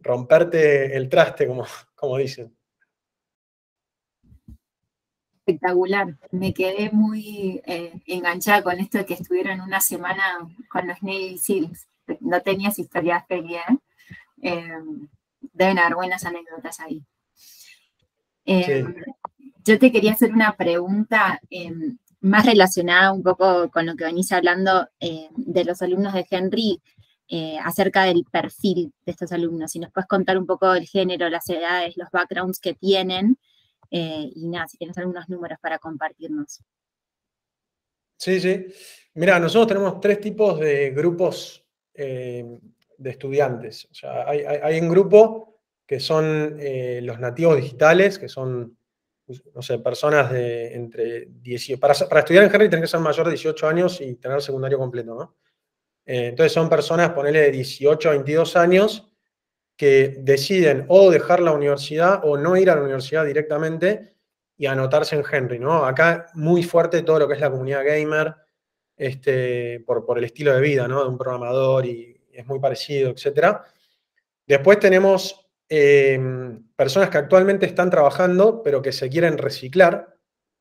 romperte 0.00 0.96
el 0.96 1.08
traste, 1.08 1.46
como, 1.46 1.64
como 1.94 2.16
dicen 2.18 2.54
espectacular. 5.44 6.16
Me 6.30 6.54
quedé 6.54 6.90
muy 6.90 7.60
eh, 7.66 7.92
enganchada 8.06 8.62
con 8.62 8.78
esto 8.78 8.98
de 8.98 9.06
que 9.06 9.14
estuvieron 9.14 9.60
una 9.60 9.80
semana 9.80 10.22
con 10.68 10.86
los 10.86 11.02
Navy 11.02 11.38
Seals. 11.38 11.88
No 12.20 12.40
tenías 12.42 12.78
historias 12.78 13.26
felices. 13.26 13.62
Eh, 14.40 14.72
deben 15.52 15.78
haber 15.78 15.94
buenas 15.94 16.24
anécdotas 16.24 16.80
ahí. 16.80 17.02
Eh, 18.44 18.84
sí. 18.86 19.02
Yo 19.64 19.78
te 19.78 19.92
quería 19.92 20.12
hacer 20.12 20.32
una 20.32 20.56
pregunta 20.56 21.40
em, 21.48 21.96
más 22.22 22.46
relacionada 22.46 23.12
un 23.12 23.22
poco 23.22 23.70
con 23.70 23.84
lo 23.84 23.96
que 23.96 24.04
venís 24.04 24.32
hablando 24.32 24.88
eh, 25.00 25.28
de 25.36 25.64
los 25.64 25.82
alumnos 25.82 26.14
de 26.14 26.26
Henry. 26.30 26.80
Eh, 27.34 27.56
acerca 27.64 28.04
del 28.04 28.26
perfil 28.30 28.92
de 29.06 29.12
estos 29.12 29.32
alumnos. 29.32 29.70
Si 29.70 29.78
nos 29.78 29.90
puedes 29.90 30.06
contar 30.06 30.36
un 30.36 30.44
poco 30.44 30.74
el 30.74 30.86
género, 30.86 31.30
las 31.30 31.48
edades, 31.48 31.96
los 31.96 32.10
backgrounds 32.10 32.58
que 32.58 32.74
tienen 32.74 33.38
eh, 33.90 34.30
y 34.34 34.48
nada, 34.48 34.68
si 34.68 34.76
tienes 34.76 34.98
algunos 34.98 35.30
números 35.30 35.56
para 35.62 35.78
compartirnos. 35.78 36.60
Sí, 38.18 38.38
sí. 38.38 38.66
Mira, 39.14 39.40
nosotros 39.40 39.68
tenemos 39.68 39.98
tres 39.98 40.20
tipos 40.20 40.60
de 40.60 40.90
grupos 40.90 41.64
de 41.94 42.60
estudiantes. 43.02 43.88
O 43.90 43.94
sea, 43.94 44.28
hay, 44.28 44.40
hay, 44.40 44.80
un 44.80 44.90
grupo 44.90 45.62
que 45.86 46.00
son 46.00 46.58
los 46.58 47.18
nativos 47.18 47.56
digitales, 47.56 48.18
que 48.18 48.28
son, 48.28 48.76
no 49.54 49.62
sé, 49.62 49.78
personas 49.78 50.30
de 50.30 50.74
entre 50.74 51.26
18... 51.26 51.80
Para, 51.80 51.92
estudiar 51.92 52.44
en 52.44 52.54
Henry 52.54 52.68
tenés 52.68 52.84
que 52.84 52.90
ser 52.90 53.00
mayor 53.00 53.26
de 53.26 53.32
18 53.32 53.68
años 53.68 54.00
y 54.00 54.14
tener 54.14 54.40
secundario 54.42 54.78
completo, 54.78 55.14
¿no? 55.14 55.36
Eh, 56.04 56.28
entonces 56.28 56.52
son 56.52 56.68
personas, 56.68 57.10
ponele 57.10 57.40
de 57.40 57.50
18 57.50 58.08
a 58.08 58.12
22 58.12 58.56
años, 58.56 59.12
que 59.76 60.16
deciden 60.18 60.84
o 60.88 61.10
dejar 61.10 61.40
la 61.40 61.52
universidad 61.52 62.20
o 62.24 62.36
no 62.36 62.56
ir 62.56 62.70
a 62.70 62.76
la 62.76 62.82
universidad 62.82 63.24
directamente 63.24 64.16
y 64.56 64.66
anotarse 64.66 65.16
en 65.16 65.24
Henry, 65.30 65.58
¿no? 65.58 65.84
Acá 65.84 66.26
muy 66.34 66.62
fuerte 66.62 67.02
todo 67.02 67.20
lo 67.20 67.28
que 67.28 67.34
es 67.34 67.40
la 67.40 67.50
comunidad 67.50 67.84
gamer, 67.84 68.34
este, 68.96 69.80
por, 69.80 70.04
por 70.04 70.18
el 70.18 70.24
estilo 70.24 70.54
de 70.54 70.60
vida, 70.60 70.86
¿no? 70.86 71.02
De 71.02 71.08
un 71.08 71.18
programador 71.18 71.86
y 71.86 72.20
es 72.32 72.46
muy 72.46 72.58
parecido, 72.58 73.10
etc. 73.10 73.58
Después 74.46 74.78
tenemos 74.78 75.41
eh, 75.74 76.20
personas 76.76 77.08
que 77.08 77.18
actualmente 77.18 77.64
están 77.66 77.88
trabajando, 77.88 78.62
pero 78.62 78.82
que 78.82 78.92
se 78.92 79.08
quieren 79.08 79.38
reciclar, 79.38 80.14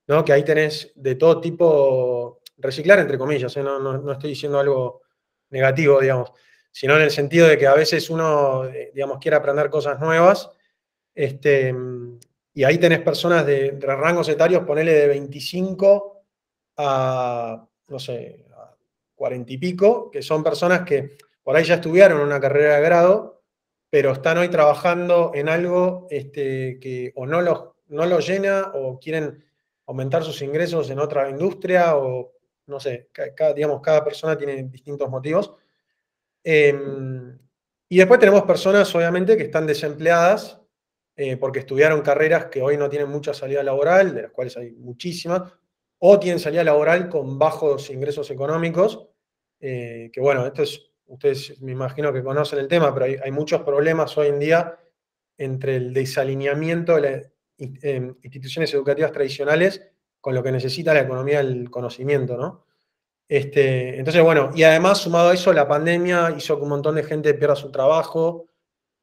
¿no? 0.08 0.24
Que 0.24 0.34
ahí 0.34 0.43
tenés 0.43 0.93
de 0.95 1.15
todo 1.15 1.41
tipo, 1.41 2.41
reciclar 2.58 3.00
entre 3.00 3.17
comillas, 3.17 3.56
¿eh? 3.58 3.63
no, 3.63 3.80
no, 3.80 3.97
no 3.97 4.12
estoy 4.13 4.30
diciendo 4.30 4.60
algo 4.60 5.02
negativo, 5.50 6.00
digamos 6.00 6.32
sino 6.71 6.95
en 6.95 7.04
el 7.04 7.12
sentido 7.12 7.47
de 7.47 7.58
que 7.58 7.67
a 7.67 7.76
veces 7.76 8.10
uno, 8.10 8.65
eh, 8.65 8.91
digamos, 8.93 9.19
quiere 9.19 9.38
aprender 9.38 9.69
cosas 9.69 10.00
nuevas, 10.00 10.50
este, 11.13 11.76
y 12.54 12.63
ahí 12.63 12.78
tenés 12.78 13.02
personas 13.02 13.45
de, 13.45 13.71
de 13.71 13.88
rangos 13.88 14.30
etarios, 14.30 14.63
ponele 14.63 14.93
de 14.93 15.08
25 15.08 16.24
a, 16.78 17.67
no 17.88 18.00
sé, 18.00 18.45
a 18.56 18.74
40 19.15 19.52
y 19.52 19.58
pico, 19.58 20.10
que 20.10 20.21
son 20.21 20.43
personas 20.43 20.84
que 20.84 21.17
por 21.43 21.56
ahí 21.56 21.65
ya 21.65 21.76
estudiaron 21.76 22.21
una 22.21 22.39
carrera 22.39 22.78
de 22.78 22.82
grado, 22.82 23.31
pero 23.91 24.13
están 24.13 24.39
hoy 24.39 24.47
trabajando 24.47 25.32
en 25.36 25.49
algo 25.49 26.08
este, 26.10 26.80
que 26.80 27.12
o 27.15 27.27
no 27.27 27.41
los, 27.41 27.65
no 27.89 28.06
los 28.08 28.25
llena 28.25 28.71
o 28.73 28.97
quieren 28.97 29.43
aumentar 29.86 30.23
sus 30.23 30.41
ingresos 30.41 30.89
en 30.89 30.97
otra 30.97 31.30
industria 31.30 31.97
o 31.97 32.32
no 32.67 32.80
sé, 32.80 33.10
digamos, 33.54 33.82
cada 33.82 34.04
persona 34.04 34.38
tiene 34.38 34.63
distintos 34.63 35.10
motivos. 35.10 35.54
Eh, 36.43 36.73
y 37.89 37.97
después 37.97 38.19
tenemos 38.19 38.43
personas, 38.43 38.95
obviamente, 38.95 39.36
que 39.36 39.43
están 39.43 39.67
desempleadas 39.67 40.62
eh, 41.17 41.36
porque 41.36 41.60
estudiaron 41.60 42.01
carreras 42.01 42.45
que 42.45 42.62
hoy 42.62 42.77
no 42.77 42.89
tienen 42.89 43.10
mucha 43.10 43.34
salida 43.34 43.62
laboral, 43.63 44.15
de 44.15 44.21
las 44.23 44.32
cuales 44.32 44.56
hay 44.56 44.71
muchísimas, 44.71 45.51
o 45.99 46.17
tienen 46.17 46.39
salida 46.39 46.63
laboral 46.63 47.10
con 47.10 47.38
bajos 47.38 47.89
ingresos 47.89 48.32
económicos, 48.32 49.10
eh, 49.60 50.10
que 50.13 50.21
bueno, 50.21 50.47
esto 50.47 50.63
es, 50.63 50.90
ustedes 51.12 51.62
me 51.62 51.74
imagino 51.74 52.12
que 52.13 52.24
conocen 52.24 52.60
el 52.60 52.67
tema, 52.67 52.93
pero 52.93 53.06
hay, 53.24 53.32
muchos 53.32 53.62
problemas 53.62 54.17
hoy 54.17 54.28
en 54.28 54.39
día 54.39 54.80
entre 55.38 55.76
el 55.76 55.93
desalineamiento 55.93 56.95
de 56.95 57.02
las 57.02 57.32
eh, 57.84 58.13
instituciones 58.24 58.74
educativas 58.74 59.12
tradicionales 59.12 59.84
con 60.19 60.34
lo 60.34 60.41
que 60.41 60.52
necesita 60.52 60.93
la 60.93 61.02
economía 61.02 61.39
del 61.39 61.69
conocimiento, 61.69 62.38
¿no? 62.38 62.65
Este, 63.28 63.97
entonces, 63.97 64.21
bueno, 64.24 64.52
y 64.54 64.63
además 64.63 65.00
sumado 65.00 65.30
a 65.30 65.34
eso, 65.34 65.54
la 65.54 65.67
pandemia 65.67 66.34
hizo 66.38 66.58
que 66.58 66.63
un 66.63 66.69
montón 66.69 66.95
de 66.95 67.04
gente 67.04 67.34
pierda 67.34 67.56
su 67.56 67.71
trabajo, 67.71 68.47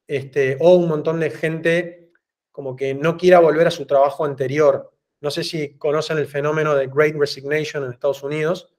este, 0.07 0.57
o 0.59 0.75
un 0.75 0.87
montón 0.87 1.19
de 1.19 1.29
gente 1.29 2.11
como 2.51 2.75
que 2.75 2.93
no 2.93 3.17
quiera 3.17 3.39
volver 3.39 3.67
a 3.67 3.71
su 3.71 3.85
trabajo 3.85 4.25
anterior. 4.25 4.93
No 5.21 5.31
sé 5.31 5.43
si 5.43 5.77
conocen 5.77 6.17
el 6.17 6.27
fenómeno 6.27 6.75
de 6.75 6.87
Great 6.87 7.15
Resignation 7.15 7.83
en 7.83 7.91
Estados 7.91 8.23
Unidos, 8.23 8.73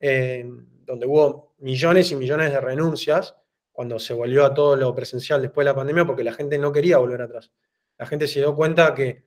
eh, 0.00 0.48
donde 0.90 1.06
hubo 1.06 1.54
millones 1.58 2.10
y 2.10 2.16
millones 2.16 2.52
de 2.52 2.60
renuncias 2.60 3.36
cuando 3.72 3.98
se 3.98 4.12
volvió 4.12 4.44
a 4.44 4.52
todo 4.52 4.76
lo 4.76 4.94
presencial 4.94 5.40
después 5.40 5.64
de 5.64 5.70
la 5.70 5.76
pandemia, 5.76 6.04
porque 6.04 6.24
la 6.24 6.32
gente 6.32 6.58
no 6.58 6.72
quería 6.72 6.98
volver 6.98 7.22
atrás. 7.22 7.50
La 7.96 8.06
gente 8.06 8.26
se 8.26 8.40
dio 8.40 8.54
cuenta 8.54 8.94
que, 8.94 9.24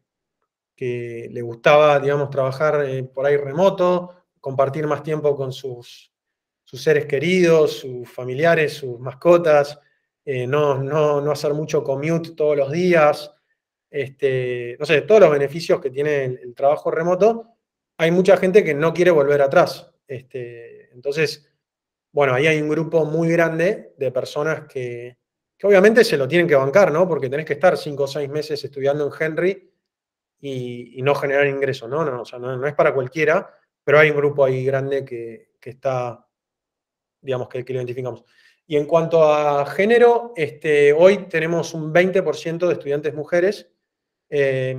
que 0.75 1.29
le 1.31 1.41
gustaba, 1.41 1.99
digamos, 1.99 2.29
trabajar 2.29 2.83
eh, 2.85 3.03
por 3.03 3.25
ahí 3.25 3.37
remoto, 3.37 4.13
compartir 4.39 4.85
más 4.87 5.03
tiempo 5.03 5.35
con 5.35 5.53
sus, 5.53 6.11
sus 6.63 6.83
seres 6.83 7.05
queridos, 7.05 7.79
sus 7.79 8.09
familiares, 8.09 8.73
sus 8.73 8.99
mascotas, 8.99 9.79
eh, 10.25 10.45
no, 10.45 10.77
no, 10.77 11.21
no, 11.21 11.31
hacer 11.31 11.53
mucho 11.53 11.83
commute 11.83 12.31
todos 12.31 12.57
los 12.57 12.71
días, 12.71 13.31
este, 13.89 14.75
no 14.79 14.85
sé, 14.85 15.01
todos 15.01 15.21
los 15.21 15.31
beneficios 15.31 15.79
que 15.79 15.89
tiene 15.89 16.25
el, 16.25 16.39
el, 16.39 16.55
trabajo 16.55 16.91
remoto, 16.91 17.57
hay 17.97 18.11
mucha 18.11 18.37
gente 18.37 18.63
que 18.63 18.73
no 18.73 18.93
quiere 18.93 19.11
volver 19.11 19.41
atrás. 19.41 19.91
Este, 20.07 20.91
entonces, 20.93 21.52
bueno, 22.13 22.35
ahí 22.35 22.45
hay 22.45 22.61
un 22.61 22.69
grupo 22.69 23.05
muy 23.05 23.27
grande 23.29 23.95
de 23.97 24.11
personas 24.11 24.67
que, 24.67 25.17
obviamente 25.63 26.03
se 26.03 26.15
lo 26.15 26.27
tienen 26.27 26.47
que 26.47 26.55
bancar, 26.55 26.91
¿no? 26.91 27.07
Porque 27.07 27.29
tenés 27.29 27.45
que 27.45 27.53
estar 27.53 27.75
cinco 27.75 28.03
o 28.03 28.07
seis 28.07 28.29
meses 28.29 28.63
estudiando 28.63 29.07
en 29.07 29.11
Henry 29.19 29.73
y, 30.39 31.01
no 31.01 31.15
generar 31.15 31.47
ingresos, 31.47 31.89
¿no? 31.89 32.05
No, 32.05 32.21
o 32.21 32.25
sea, 32.25 32.37
no, 32.37 32.67
es 32.67 32.75
para 32.75 32.93
cualquiera, 32.93 33.49
pero 33.83 33.97
hay 33.97 34.11
un 34.11 34.17
grupo 34.17 34.45
ahí 34.45 34.63
grande 34.63 35.03
que, 35.03 35.53
está, 35.59 36.27
digamos, 37.19 37.49
que, 37.49 37.63
lo 37.67 37.79
identificamos. 37.79 38.23
Y 38.67 38.77
en 38.77 38.85
cuanto 38.85 39.23
a 39.33 39.65
género, 39.65 40.33
este, 40.35 40.93
hoy 40.93 41.25
tenemos 41.27 41.73
un 41.73 41.91
20% 41.91 42.67
de 42.67 42.73
estudiantes 42.73 43.15
mujeres, 43.15 43.71
eh, 44.29 44.77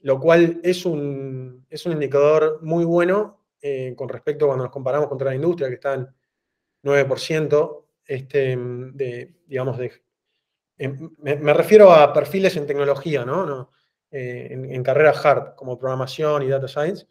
lo 0.00 0.18
cual 0.18 0.60
es 0.62 0.86
un, 0.86 1.66
es 1.68 1.84
un 1.84 1.92
indicador 1.92 2.60
muy 2.62 2.86
bueno 2.86 3.44
eh, 3.60 3.92
con 3.94 4.08
respecto 4.08 4.46
cuando 4.46 4.64
nos 4.64 4.72
comparamos 4.72 5.08
contra 5.10 5.28
la 5.28 5.34
industria, 5.34 5.68
que 5.68 5.74
está 5.74 5.94
en 5.94 6.08
9%, 6.82 7.84
este, 8.06 8.56
de, 8.56 9.34
digamos, 9.46 9.78
de, 9.78 9.92
me, 11.18 11.54
refiero 11.54 11.92
a 11.92 12.12
perfiles 12.12 12.56
en 12.56 12.66
tecnología, 12.66 13.24
¿no? 13.24 13.70
Eh, 14.10 14.48
en, 14.50 14.82
carreras 14.82 15.24
hard, 15.24 15.54
como 15.54 15.78
programación 15.78 16.42
y 16.42 16.48
data 16.48 16.68
science. 16.68 17.06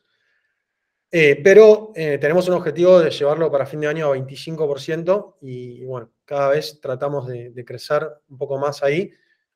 Eh, 1.12 1.40
pero 1.44 1.92
tenemos 1.96 2.48
un 2.48 2.54
objetivo 2.56 3.00
de 3.00 3.10
llevarlo 3.10 3.52
para 3.52 3.66
fin 3.66 3.80
de 3.80 3.88
año 3.88 4.12
a 4.12 4.16
25% 4.16 5.38
y, 5.42 5.84
bueno, 5.86 6.12
cada 6.26 6.50
vez 6.50 6.80
tratamos 6.82 7.28
de, 7.28 7.52
de, 7.52 7.66
crecer 7.66 8.08
un 8.28 8.38
poco 8.38 8.58
más 8.58 8.84
ahí. 8.84 9.12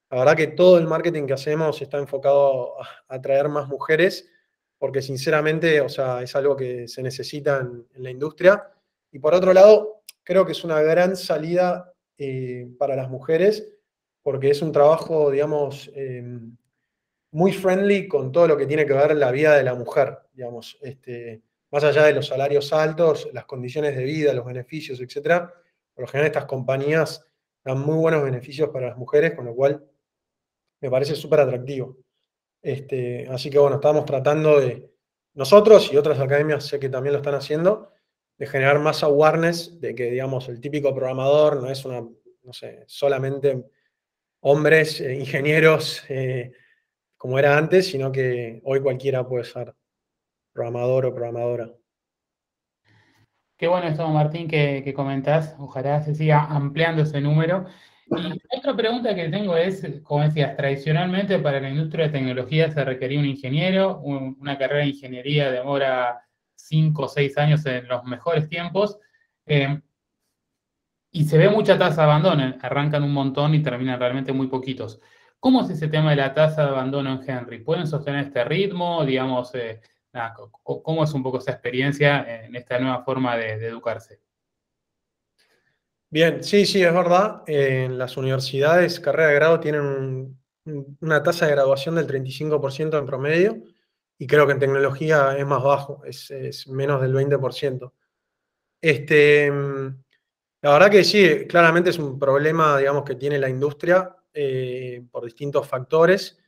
La 0.09 0.19
verdad 0.19 0.35
que 0.35 0.47
todo 0.47 0.77
el 0.77 0.87
marketing 0.87 1.27
que 1.27 1.33
hacemos 1.33 1.81
está 1.81 1.97
enfocado 1.97 2.81
a 2.81 2.87
atraer 3.07 3.49
más 3.49 3.67
mujeres 3.67 4.29
porque 4.83 5.01
sinceramente, 5.01 5.79
o 5.79 5.87
sea, 5.87 6.21
es 6.21 6.35
algo 6.35 6.57
que 6.57 6.89
se 6.89 7.01
necesita 7.01 7.59
en, 7.59 8.03
la 8.03 8.11
industria. 8.11 8.69
Y 9.13 9.19
por 9.19 9.33
otro 9.33 9.53
lado, 9.53 9.92
creo 10.23 10.45
que 10.45 10.53
es 10.53 10.63
una 10.63 10.81
gran 10.81 11.15
salida 11.15 11.93
eh, 12.17 12.67
para 12.77 12.95
las 12.95 13.09
mujeres, 13.09 13.75
porque 14.21 14.49
es 14.49 14.61
un 14.61 14.71
trabajo, 14.71 15.31
digamos, 15.31 15.91
em, 15.95 16.55
muy 17.31 17.51
friendly 17.51 18.07
con 18.07 18.31
todo 18.31 18.47
lo 18.47 18.57
que 18.57 18.65
tiene 18.65 18.85
que 18.85 18.93
ver 18.93 19.15
la 19.15 19.31
vida 19.31 19.55
de 19.55 19.63
la 19.63 19.75
mujer, 19.75 20.19
digamos, 20.33 20.77
este, 20.81 21.41
más 21.71 21.83
allá 21.83 22.03
de 22.03 22.13
los 22.13 22.27
salarios 22.27 22.71
altos, 22.73 23.29
las 23.33 23.45
condiciones 23.45 23.95
de 23.95 24.03
vida, 24.03 24.33
los 24.33 24.45
beneficios, 24.45 24.99
etc. 25.01 25.49
Por 25.93 26.03
lo 26.03 26.07
general 26.07 26.27
estas 26.27 26.45
compañías 26.45 27.25
dan 27.63 27.79
muy 27.79 27.95
buenos 27.97 28.23
beneficios 28.23 28.69
para 28.69 28.89
las 28.89 28.97
mujeres, 28.97 29.33
con 29.33 29.45
lo 29.45 29.55
cual 29.55 29.83
me 30.81 30.89
parece 30.89 31.15
súper 31.15 31.41
atractivo. 31.41 31.97
Este, 32.61 33.27
así 33.29 33.49
que 33.49 33.57
bueno, 33.57 33.77
estamos 33.77 34.05
tratando 34.05 34.59
de, 34.59 34.93
nosotros 35.35 35.91
y 35.91 35.97
otras 35.97 36.19
academias 36.19 36.65
sé 36.65 36.79
que 36.79 36.89
también 36.89 37.13
lo 37.13 37.19
están 37.19 37.35
haciendo, 37.35 37.91
de 38.37 38.47
generar 38.47 38.79
más 38.79 39.03
awareness 39.03 39.79
de 39.79 39.95
que, 39.95 40.11
digamos, 40.11 40.49
el 40.49 40.59
típico 40.59 40.93
programador 40.93 41.61
no 41.61 41.69
es 41.69 41.85
una, 41.85 42.01
no 42.01 42.53
sé, 42.53 42.83
solamente 42.87 43.63
hombres, 44.41 44.99
eh, 45.01 45.15
ingenieros, 45.15 46.03
eh, 46.09 46.51
como 47.17 47.39
era 47.39 47.57
antes, 47.57 47.87
sino 47.87 48.11
que 48.11 48.61
hoy 48.65 48.81
cualquiera 48.81 49.27
puede 49.27 49.45
ser 49.45 49.73
programador 50.51 51.05
o 51.05 51.13
programadora. 51.13 51.71
Qué 53.57 53.67
bueno 53.67 53.87
esto, 53.87 54.07
Martín, 54.09 54.47
que, 54.47 54.81
que 54.83 54.93
comentás. 54.93 55.55
Ojalá 55.57 56.01
se 56.01 56.15
siga 56.15 56.43
ampliando 56.45 57.03
ese 57.03 57.21
número. 57.21 57.65
Y 58.07 58.57
otra 58.57 58.75
pregunta 58.75 59.15
que 59.15 59.29
tengo 59.29 59.55
es, 59.55 60.01
como 60.03 60.23
decías, 60.23 60.57
tradicionalmente 60.57 61.39
para 61.39 61.61
la 61.61 61.69
industria 61.69 62.07
de 62.07 62.11
tecnología 62.11 62.69
se 62.71 62.83
requería 62.83 63.19
un 63.19 63.25
ingeniero, 63.25 63.99
una 64.01 64.57
carrera 64.57 64.81
de 64.81 64.89
ingeniería 64.89 65.49
demora 65.49 66.21
5 66.73 67.03
o 67.03 67.07
6 67.07 67.37
años 67.37 67.65
en 67.67 67.87
los 67.87 68.03
mejores 68.05 68.49
tiempos, 68.49 68.97
eh, 69.45 69.79
y 71.11 71.25
se 71.25 71.37
ve 71.37 71.47
mucha 71.49 71.77
tasa 71.77 72.01
de 72.01 72.11
abandono, 72.11 72.55
arrancan 72.59 73.03
un 73.03 73.13
montón 73.13 73.53
y 73.53 73.61
terminan 73.61 73.99
realmente 73.99 74.33
muy 74.33 74.47
poquitos. 74.47 74.99
¿Cómo 75.39 75.61
es 75.61 75.69
ese 75.69 75.87
tema 75.87 76.09
de 76.09 76.15
la 76.15 76.33
tasa 76.33 76.63
de 76.63 76.69
abandono 76.69 77.13
en 77.13 77.29
Henry? 77.29 77.59
¿Pueden 77.59 77.85
sostener 77.85 78.25
este 78.25 78.43
ritmo? 78.43 79.05
Digamos, 79.05 79.53
eh, 79.53 79.81
¿cómo 80.63 81.03
es 81.03 81.13
un 81.13 81.21
poco 81.21 81.37
esa 81.37 81.51
experiencia 81.51 82.45
en 82.45 82.55
esta 82.55 82.79
nueva 82.79 83.03
forma 83.03 83.37
de 83.37 83.67
educarse? 83.67 84.21
Bien, 86.09 86.43
sí, 86.43 86.65
sí, 86.65 86.81
es 86.81 86.93
verdad. 86.93 87.43
en 87.45 87.99
las 87.99 88.17
universidades, 88.17 88.99
carrera 88.99 89.29
de 89.29 89.35
grado, 89.35 89.59
tienen 89.59 90.39
una 91.01 91.21
tasa 91.21 91.45
de 91.45 91.51
graduación 91.51 91.93
del 91.95 92.07
35% 92.07 92.97
en 92.97 93.05
promedio 93.05 93.61
y 94.17 94.27
creo 94.27 94.45
que 94.45 94.53
en 94.53 94.59
tecnología 94.59 95.35
es 95.37 95.45
más 95.45 95.63
bajo, 95.63 96.03
es, 96.05 96.67
menos 96.67 97.01
del 97.01 97.13
20%. 97.13 97.91
Este, 98.81 99.49
la 99.49 100.73
verdad 100.73 100.91
que 100.91 101.03
sí, 101.03 101.45
claramente 101.47 101.89
es 101.89 101.97
un 101.97 102.19
problema, 102.19 102.77
digamos, 102.77 103.03
que 103.03 103.15
tiene 103.15 103.39
la 103.39 103.49
industria 103.49 104.15
eh, 104.33 105.03
por 105.11 105.25
distintos 105.25 105.67
factores. 105.67 106.39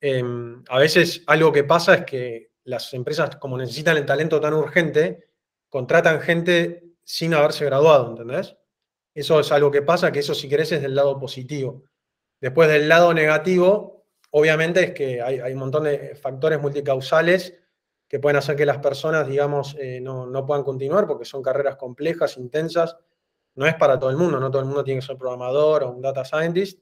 Em, 0.00 0.62
a 0.68 0.78
veces 0.78 1.22
algo 1.26 1.52
que 1.52 1.64
pasa 1.64 1.94
es 1.94 2.04
que 2.04 2.50
las 2.64 2.92
empresas, 2.94 3.36
como 3.36 3.56
necesitan 3.58 3.96
el 3.96 4.06
talento 4.06 4.40
tan 4.40 4.54
urgente, 4.54 5.28
contratan 5.68 6.20
gente 6.20 6.84
sin 7.02 7.34
haberse 7.34 7.64
graduado, 7.64 8.10
¿entendés? 8.10 8.56
Eso 9.14 9.38
es 9.38 9.52
algo 9.52 9.70
que 9.70 9.82
pasa, 9.82 10.10
que 10.10 10.20
eso 10.20 10.34
si 10.34 10.48
querés 10.48 10.72
es 10.72 10.82
del 10.82 10.94
lado 10.94 11.18
positivo. 11.18 11.84
Después 12.40 12.68
del 12.68 12.88
lado 12.88 13.14
negativo, 13.14 14.03
obviamente 14.36 14.82
es 14.82 14.90
que 14.90 15.22
hay, 15.22 15.52
un 15.52 15.58
montón 15.58 15.84
de 15.84 16.16
factores 16.16 16.60
multicausales 16.60 17.54
que 18.08 18.18
pueden 18.18 18.36
hacer 18.36 18.56
que 18.56 18.66
las 18.66 18.78
personas, 18.78 19.28
digamos, 19.28 19.76
eh, 19.78 20.00
no, 20.00 20.44
puedan 20.44 20.64
continuar 20.64 21.06
porque 21.06 21.24
son 21.24 21.40
carreras 21.40 21.76
complejas, 21.76 22.36
intensas. 22.36 22.96
No 23.54 23.64
es 23.64 23.76
para 23.76 23.96
todo 23.96 24.10
el 24.10 24.16
mundo, 24.16 24.40
no 24.40 24.50
todo 24.50 24.60
el 24.60 24.66
mundo 24.66 24.82
tiene 24.82 25.00
que 25.00 25.06
ser 25.06 25.16
programador 25.16 25.84
o 25.84 25.90
un 25.90 26.02
data 26.02 26.24
scientist. 26.24 26.80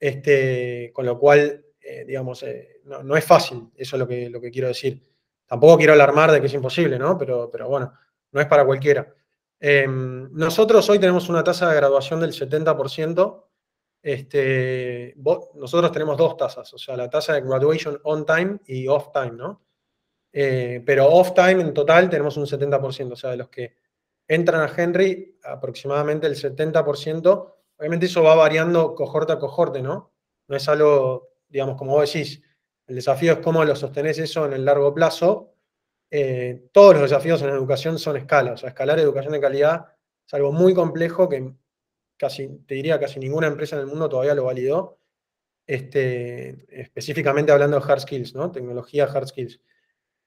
Este, 0.00 0.90
con 0.94 1.04
lo 1.04 1.18
cual, 1.18 1.62
eh, 1.80 2.04
digamos, 2.06 2.42
eh, 2.44 2.80
no, 2.84 3.16
es 3.16 3.24
fácil, 3.24 3.68
eso 3.74 3.96
es 3.96 4.00
lo 4.00 4.08
que, 4.08 4.30
lo 4.30 4.40
que 4.40 4.50
quiero 4.50 4.68
decir. 4.68 5.06
Tampoco 5.46 5.76
quiero 5.76 5.92
alarmar 5.92 6.32
de 6.32 6.40
que 6.40 6.46
es 6.46 6.54
imposible, 6.54 6.98
¿no? 6.98 7.18
Pero, 7.18 7.50
pero 7.50 7.68
bueno, 7.68 7.92
no 8.32 8.40
es 8.40 8.46
para 8.46 8.64
cualquiera. 8.64 9.12
Em, 9.60 10.32
nosotros 10.32 10.88
hoy 10.88 10.98
tenemos 10.98 11.28
una 11.28 11.44
tasa 11.44 11.68
de 11.68 11.76
graduación 11.76 12.20
del 12.20 12.32
70%. 12.32 13.47
Este, 14.02 15.14
nosotros 15.54 15.90
tenemos 15.92 16.16
dos 16.16 16.36
tasas, 16.36 16.72
o 16.72 16.78
sea, 16.78 16.96
la 16.96 17.10
tasa 17.10 17.34
de 17.34 17.40
graduation 17.40 17.98
on 18.04 18.24
time 18.24 18.58
y 18.66 18.86
off 18.86 19.10
time, 19.12 19.32
¿no? 19.32 19.62
Eh, 20.32 20.82
pero 20.86 21.08
off 21.08 21.34
time 21.34 21.62
en 21.62 21.74
total 21.74 22.08
tenemos 22.08 22.36
un 22.36 22.46
70%, 22.46 23.12
o 23.12 23.16
sea, 23.16 23.30
de 23.30 23.36
los 23.36 23.48
que 23.48 23.76
entran 24.28 24.60
a 24.60 24.72
Henry, 24.74 25.38
aproximadamente 25.42 26.26
el 26.26 26.36
70%. 26.36 27.54
Obviamente 27.78 28.06
eso 28.06 28.22
va 28.22 28.34
variando 28.34 28.94
cohorte 28.94 29.32
a 29.32 29.38
cohorte, 29.38 29.82
¿no? 29.82 30.12
No 30.46 30.56
es 30.56 30.68
algo, 30.68 31.30
digamos, 31.48 31.76
como 31.76 31.92
vos 31.92 32.12
decís, 32.12 32.42
el 32.86 32.94
desafío 32.94 33.32
es 33.32 33.38
cómo 33.38 33.64
lo 33.64 33.74
sostenés 33.74 34.18
eso 34.18 34.46
en 34.46 34.52
el 34.52 34.64
largo 34.64 34.94
plazo, 34.94 35.54
eh, 36.10 36.68
todos 36.72 36.94
los 36.94 37.02
desafíos 37.02 37.42
en 37.42 37.50
educación 37.50 37.98
son 37.98 38.16
escala, 38.16 38.52
o 38.52 38.56
sea, 38.56 38.70
escalar 38.70 38.98
educación 38.98 39.32
de 39.34 39.40
calidad 39.40 39.86
es 40.26 40.34
algo 40.34 40.52
muy 40.52 40.72
complejo 40.72 41.28
que 41.28 41.52
casi, 42.18 42.48
te 42.66 42.74
diría, 42.74 42.98
casi 42.98 43.18
ninguna 43.18 43.46
empresa 43.46 43.76
en 43.76 43.82
el 43.82 43.88
mundo 43.88 44.08
todavía 44.08 44.34
lo 44.34 44.44
validó, 44.44 44.98
este, 45.66 46.66
específicamente 46.68 47.52
hablando 47.52 47.78
de 47.78 47.90
hard 47.90 48.00
skills, 48.00 48.34
¿no? 48.34 48.50
Tecnología 48.50 49.04
hard 49.04 49.28
skills. 49.28 49.60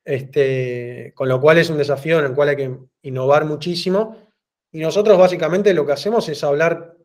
Este, 0.03 1.13
con 1.15 1.29
lo 1.29 1.39
cual 1.39 1.59
es 1.59 1.69
un 1.69 1.77
desafío 1.77 2.19
en 2.19 2.25
el 2.25 2.33
cual 2.33 2.49
hay 2.49 2.55
que 2.55 2.77
innovar 3.03 3.45
muchísimo. 3.45 4.17
Y 4.71 4.79
nosotros 4.79 5.17
básicamente 5.17 5.73
lo 5.73 5.85
que 5.85 5.91
hacemos 5.91 6.27
es 6.29 6.43
hablar 6.43 6.95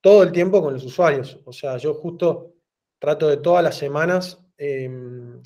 todo 0.00 0.22
el 0.22 0.32
tiempo 0.32 0.62
con 0.62 0.74
los 0.74 0.84
usuarios. 0.84 1.38
O 1.44 1.52
sea, 1.52 1.76
yo 1.76 1.94
justo 1.94 2.54
trato 2.98 3.28
de 3.28 3.36
todas 3.36 3.62
las 3.62 3.76
semanas 3.76 4.40
em, 4.56 5.40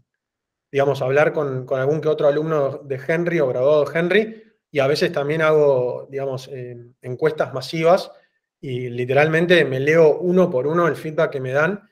digamos, 0.72 1.02
hablar 1.02 1.34
con, 1.34 1.66
algún 1.70 2.00
que 2.00 2.08
otro 2.08 2.26
alumno 2.26 2.78
de 2.78 2.98
Henry 3.06 3.40
o 3.40 3.46
graduado 3.46 3.84
de 3.84 3.98
Henry, 3.98 4.42
y 4.70 4.78
a 4.78 4.86
veces 4.86 5.12
también 5.12 5.42
hago, 5.42 6.08
digamos, 6.10 6.48
eh, 6.48 6.78
encuestas 7.02 7.52
masivas 7.52 8.10
y 8.62 8.88
literalmente 8.90 9.64
me 9.64 9.80
leo 9.80 10.18
uno 10.18 10.48
por 10.48 10.68
uno 10.68 10.86
el 10.86 10.94
feedback 10.94 11.32
que 11.32 11.40
me 11.40 11.50
dan. 11.50 11.82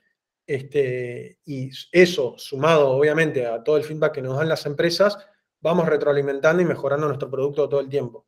Este, 0.47 1.41
y 1.45 1.69
eso, 1.91 2.35
sumado 2.39 2.91
obviamente 2.91 3.45
a 3.45 3.63
todo 3.63 3.77
el 3.77 3.83
feedback 3.83 4.15
que 4.15 4.23
nos 4.23 4.39
dan 4.39 4.49
las 4.49 4.65
empresas, 4.67 5.19
vamos 5.61 5.89
retroalimentando 5.89 6.63
y 6.63 6.65
mejorando 6.65 7.09
nuestro 7.09 7.29
producto 7.29 7.69
todo 7.69 7.81
el 7.81 7.89
tiempo. 7.89 8.25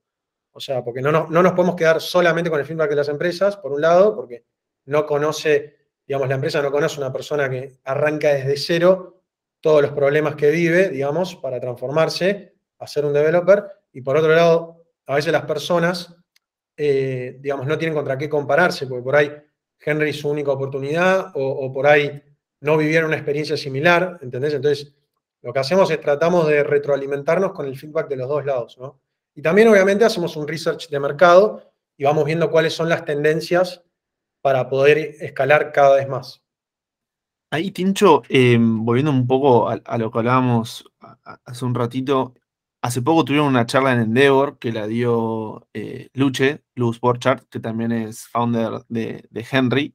O 0.50 0.58
sea, 0.58 0.82
porque 0.82 1.00
no, 1.00 1.12
no, 1.12 1.28
no 1.30 1.40
nos 1.40 1.52
podemos 1.52 1.76
quedar 1.76 2.00
solamente 2.00 2.50
con 2.50 2.58
el 2.58 2.66
feedback 2.66 2.90
de 2.90 2.96
las 2.96 3.08
empresas, 3.08 3.56
por 3.56 3.72
un 3.72 3.80
lado, 3.80 4.14
porque 4.16 4.44
no 4.86 5.06
conoce, 5.06 5.76
digamos, 6.04 6.28
la 6.28 6.34
empresa 6.34 6.60
no 6.60 6.72
conoce 6.72 6.98
una 6.98 7.12
persona 7.12 7.48
que 7.48 7.78
arranca 7.84 8.34
desde 8.34 8.56
cero 8.56 9.22
todos 9.60 9.82
los 9.82 9.92
problemas 9.92 10.34
que 10.34 10.50
vive, 10.50 10.88
digamos, 10.88 11.36
para 11.36 11.60
transformarse 11.60 12.56
a 12.80 12.86
ser 12.88 13.04
un 13.04 13.12
developer. 13.12 13.64
Y 13.92 14.00
por 14.00 14.16
otro 14.16 14.34
lado, 14.34 14.84
a 15.06 15.14
veces 15.14 15.32
las 15.32 15.44
personas, 15.44 16.16
eh, 16.76 17.36
digamos, 17.40 17.66
no 17.66 17.78
tienen 17.78 17.94
contra 17.94 18.18
qué 18.18 18.28
compararse, 18.28 18.86
porque 18.86 19.02
por 19.02 19.16
ahí 19.16 19.30
Henry 19.78 20.10
es 20.10 20.20
su 20.20 20.28
única 20.28 20.52
oportunidad 20.52 21.32
o, 21.34 21.72
por 21.72 21.86
ahí 21.86 22.22
no 22.60 22.76
vivieron 22.76 23.08
una 23.08 23.16
experiencia 23.16 23.56
similar, 23.56 24.18
¿entendés? 24.22 24.54
Entonces, 24.54 24.94
lo 25.42 25.52
que 25.52 25.58
hacemos 25.58 25.90
es 25.90 26.00
tratamos 26.00 26.46
de 26.46 26.62
retroalimentarnos 26.62 27.52
con 27.52 27.66
el 27.66 27.76
feedback 27.76 28.08
de 28.08 28.16
los 28.16 28.28
dos 28.28 28.44
lados, 28.44 28.78
¿no? 28.78 29.00
Y 29.34 29.42
también, 29.42 29.68
obviamente, 29.68 30.04
hacemos 30.04 30.36
un 30.36 30.46
research 30.46 30.88
de 30.88 31.00
mercado 31.00 31.72
y 31.96 32.04
vamos 32.04 32.24
viendo 32.24 32.50
cuáles 32.50 32.74
son 32.74 32.88
las 32.88 33.04
tendencias 33.04 33.82
para 34.40 34.68
poder 34.68 34.98
escalar 35.20 35.72
cada 35.72 35.96
vez 35.96 36.08
más. 36.08 36.42
Ahí, 37.50 37.70
Tincho, 37.70 38.22
eh, 38.28 38.56
volviendo 38.58 39.10
un 39.10 39.26
poco 39.26 39.68
a, 39.68 39.98
lo 39.98 40.10
que 40.10 40.18
hablábamos 40.18 40.90
hace 41.44 41.64
un 41.64 41.74
ratito, 41.74 42.34
hace 42.82 43.00
poco 43.00 43.24
tuvieron 43.24 43.48
una 43.48 43.66
charla 43.66 43.92
en 43.92 44.00
Endeavor 44.00 44.58
que 44.58 44.72
la 44.72 44.86
dio 44.86 45.68
eh, 45.72 46.10
Luche, 46.14 46.64
Luz 46.74 47.00
Borchardt, 47.00 47.48
que 47.48 47.60
también 47.60 47.92
es 47.92 48.26
founder 48.26 48.84
de, 48.88 49.28
Henry, 49.50 49.94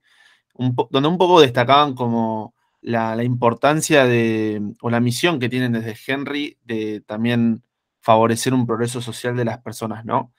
donde 0.56 1.08
un 1.08 1.18
poco 1.18 1.42
destacaban 1.42 1.94
como 1.94 2.56
la, 2.82 3.24
importancia 3.24 4.06
de, 4.06 4.62
o 4.82 4.90
la 4.90 5.02
misión 5.02 5.40
que 5.40 5.50
tienen 5.50 5.74
desde 5.74 5.98
Henry 6.08 6.58
de 6.64 7.02
también 7.02 7.64
favorecer 8.02 8.54
un 8.54 8.66
progreso 8.66 9.02
social 9.02 9.36
de 9.36 9.46
las 9.46 9.60
personas, 9.60 10.06
¿no? 10.06 10.34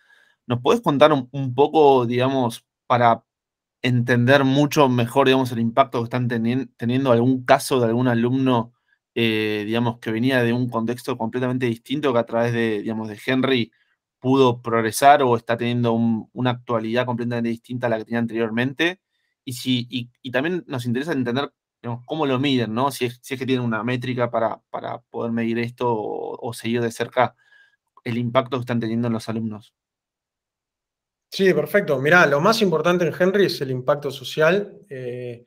¿Nos 0.47 0.61
puedes 0.63 0.81
contar 0.81 1.13
un 1.13 1.55
poco, 1.55 2.07
digamos, 2.07 2.65
para 2.87 3.25
entender 3.83 4.45
mucho 4.45 4.89
mejor, 4.89 5.27
digamos, 5.27 5.53
el 5.53 5.61
impacto 5.61 5.99
que 5.99 6.05
están 6.05 6.29
teniendo 6.29 7.13
algún 7.13 7.45
caso 7.45 7.81
de 7.81 7.87
algún 7.87 8.09
alumno, 8.09 8.73
eh, 9.21 9.65
digamos, 9.67 9.99
que 9.99 10.13
venía 10.13 10.45
de 10.45 10.53
un 10.53 10.69
contexto 10.69 11.19
completamente 11.19 11.67
distinto 11.67 12.13
que 12.13 12.21
a 12.21 12.25
través 12.25 12.53
de, 12.53 12.83
digamos, 12.83 13.09
de 13.09 13.19
Henry 13.27 13.73
pudo 14.21 14.63
progresar 14.63 15.25
o 15.25 15.37
está 15.37 15.57
teniendo 15.57 15.93
una 15.93 16.51
actualidad 16.51 17.05
completamente 17.05 17.51
distinta 17.51 17.89
a 17.89 17.91
la 17.91 17.99
que 17.99 18.05
tenía 18.05 18.21
anteriormente. 18.21 19.01
Y, 19.45 19.55
si, 19.55 19.89
y, 19.91 20.31
también 20.31 20.63
nos 20.69 20.87
interesa 20.87 21.11
entender 21.11 21.53
cómo 22.05 22.27
lo 22.27 22.39
miden, 22.39 22.73
¿no? 22.75 22.93
Si 22.93 23.07
es, 23.07 23.19
si 23.21 23.35
es 23.35 23.41
que 23.41 23.47
tienen 23.47 23.65
una 23.65 23.83
métrica 23.83 24.31
para, 24.31 24.61
para 24.71 25.01
poder 25.11 25.33
medir 25.33 25.59
esto 25.59 25.89
o 25.91 26.53
seguir 26.53 26.81
de 26.81 26.93
cerca 26.93 27.35
el 28.05 28.19
impacto 28.19 28.57
que 28.59 28.61
están 28.61 28.79
teniendo 28.79 29.09
en 29.09 29.15
los 29.15 29.29
alumnos. 29.29 29.75
Sí, 31.29 31.53
perfecto. 31.55 31.99
Mirá, 31.99 32.25
lo 32.25 32.41
más 32.41 32.63
importante 32.63 33.05
en 33.05 33.13
Henry 33.19 33.47
es 33.47 33.61
el 33.63 33.73
impacto 33.73 34.13
social. 34.13 34.79
Eh, 34.89 35.45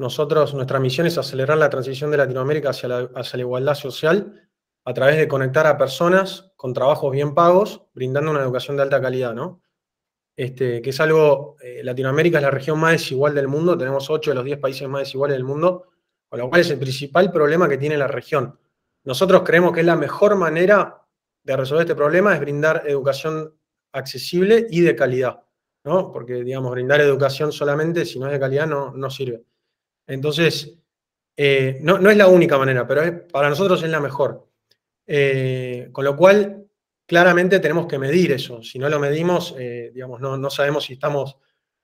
nosotros, 0.00 0.54
nuestra 0.54 0.80
misión 0.80 1.06
es 1.06 1.18
acelerar 1.18 1.58
la 1.58 1.68
transición 1.68 2.10
de 2.10 2.16
Latinoamérica 2.16 2.70
hacia 2.70 2.88
la, 2.88 3.10
igualdad 3.34 3.74
social 3.74 4.48
a 4.86 4.94
través 4.94 5.18
de 5.18 5.28
conectar 5.28 5.66
a 5.66 5.76
personas 5.76 6.52
con 6.56 6.72
trabajos 6.72 7.12
bien 7.12 7.34
pagos, 7.34 7.82
brindando 7.92 8.30
una 8.30 8.40
educación 8.40 8.78
de 8.78 8.82
alta 8.82 8.98
calidad, 8.98 9.34
¿no? 9.34 9.60
Este, 10.34 10.80
que 10.80 10.88
es 10.88 11.00
algo, 11.00 11.56
eh, 11.60 11.82
Latinoamérica 11.84 12.38
es 12.38 12.42
la 12.44 12.50
región 12.50 12.80
más 12.80 12.92
desigual 12.92 13.34
del 13.34 13.46
mundo, 13.46 13.76
tenemos 13.76 14.08
8 14.08 14.30
de 14.30 14.34
los 14.36 14.44
10 14.46 14.58
países 14.58 14.88
más 14.88 15.02
desiguales 15.02 15.36
del 15.36 15.44
mundo, 15.44 15.88
con 16.30 16.38
lo 16.38 16.48
cual 16.48 16.62
es 16.62 16.70
el 16.70 16.78
principal 16.78 17.30
problema 17.30 17.68
que 17.68 17.76
tiene 17.76 17.98
la 17.98 18.06
región. 18.06 18.58
Nosotros 19.04 19.42
creemos 19.44 19.74
que 19.74 19.80
es 19.80 19.86
la 19.86 19.96
mejor 19.96 20.34
manera 20.34 21.02
de 21.42 21.56
resolver 21.58 21.82
este 21.82 21.94
problema 21.94 22.32
es 22.32 22.40
brindar 22.40 22.84
educación 22.86 23.54
accesible 23.92 24.66
y 24.70 24.80
de 24.80 24.96
calidad, 24.96 25.42
¿no? 25.84 26.10
Porque, 26.10 26.42
digamos, 26.42 26.70
brindar 26.70 27.02
educación 27.02 27.52
solamente, 27.52 28.06
si 28.06 28.18
no 28.18 28.28
es 28.28 28.32
de 28.32 28.40
calidad, 28.40 28.66
no, 28.66 28.92
no 28.92 29.10
sirve. 29.10 29.44
Entonces, 30.10 30.76
eh, 31.36 31.78
no, 31.82 32.10
es 32.10 32.16
la 32.16 32.26
única 32.26 32.58
manera, 32.58 32.86
pero 32.86 33.26
para 33.28 33.48
nosotros 33.48 33.82
es 33.82 33.90
la 33.90 34.00
mejor. 34.00 34.48
Eh, 35.06 35.88
con 35.92 36.04
lo 36.04 36.16
cual, 36.16 36.66
claramente 37.06 37.60
tenemos 37.60 37.86
que 37.86 37.98
medir 37.98 38.32
eso. 38.32 38.62
Si 38.62 38.78
no 38.78 38.88
lo 38.88 38.98
medimos, 38.98 39.54
eh, 39.58 39.90
digamos, 39.94 40.20
no, 40.20 40.36
no, 40.36 40.50
sabemos 40.50 40.84
si 40.84 40.94
estamos 40.94 41.36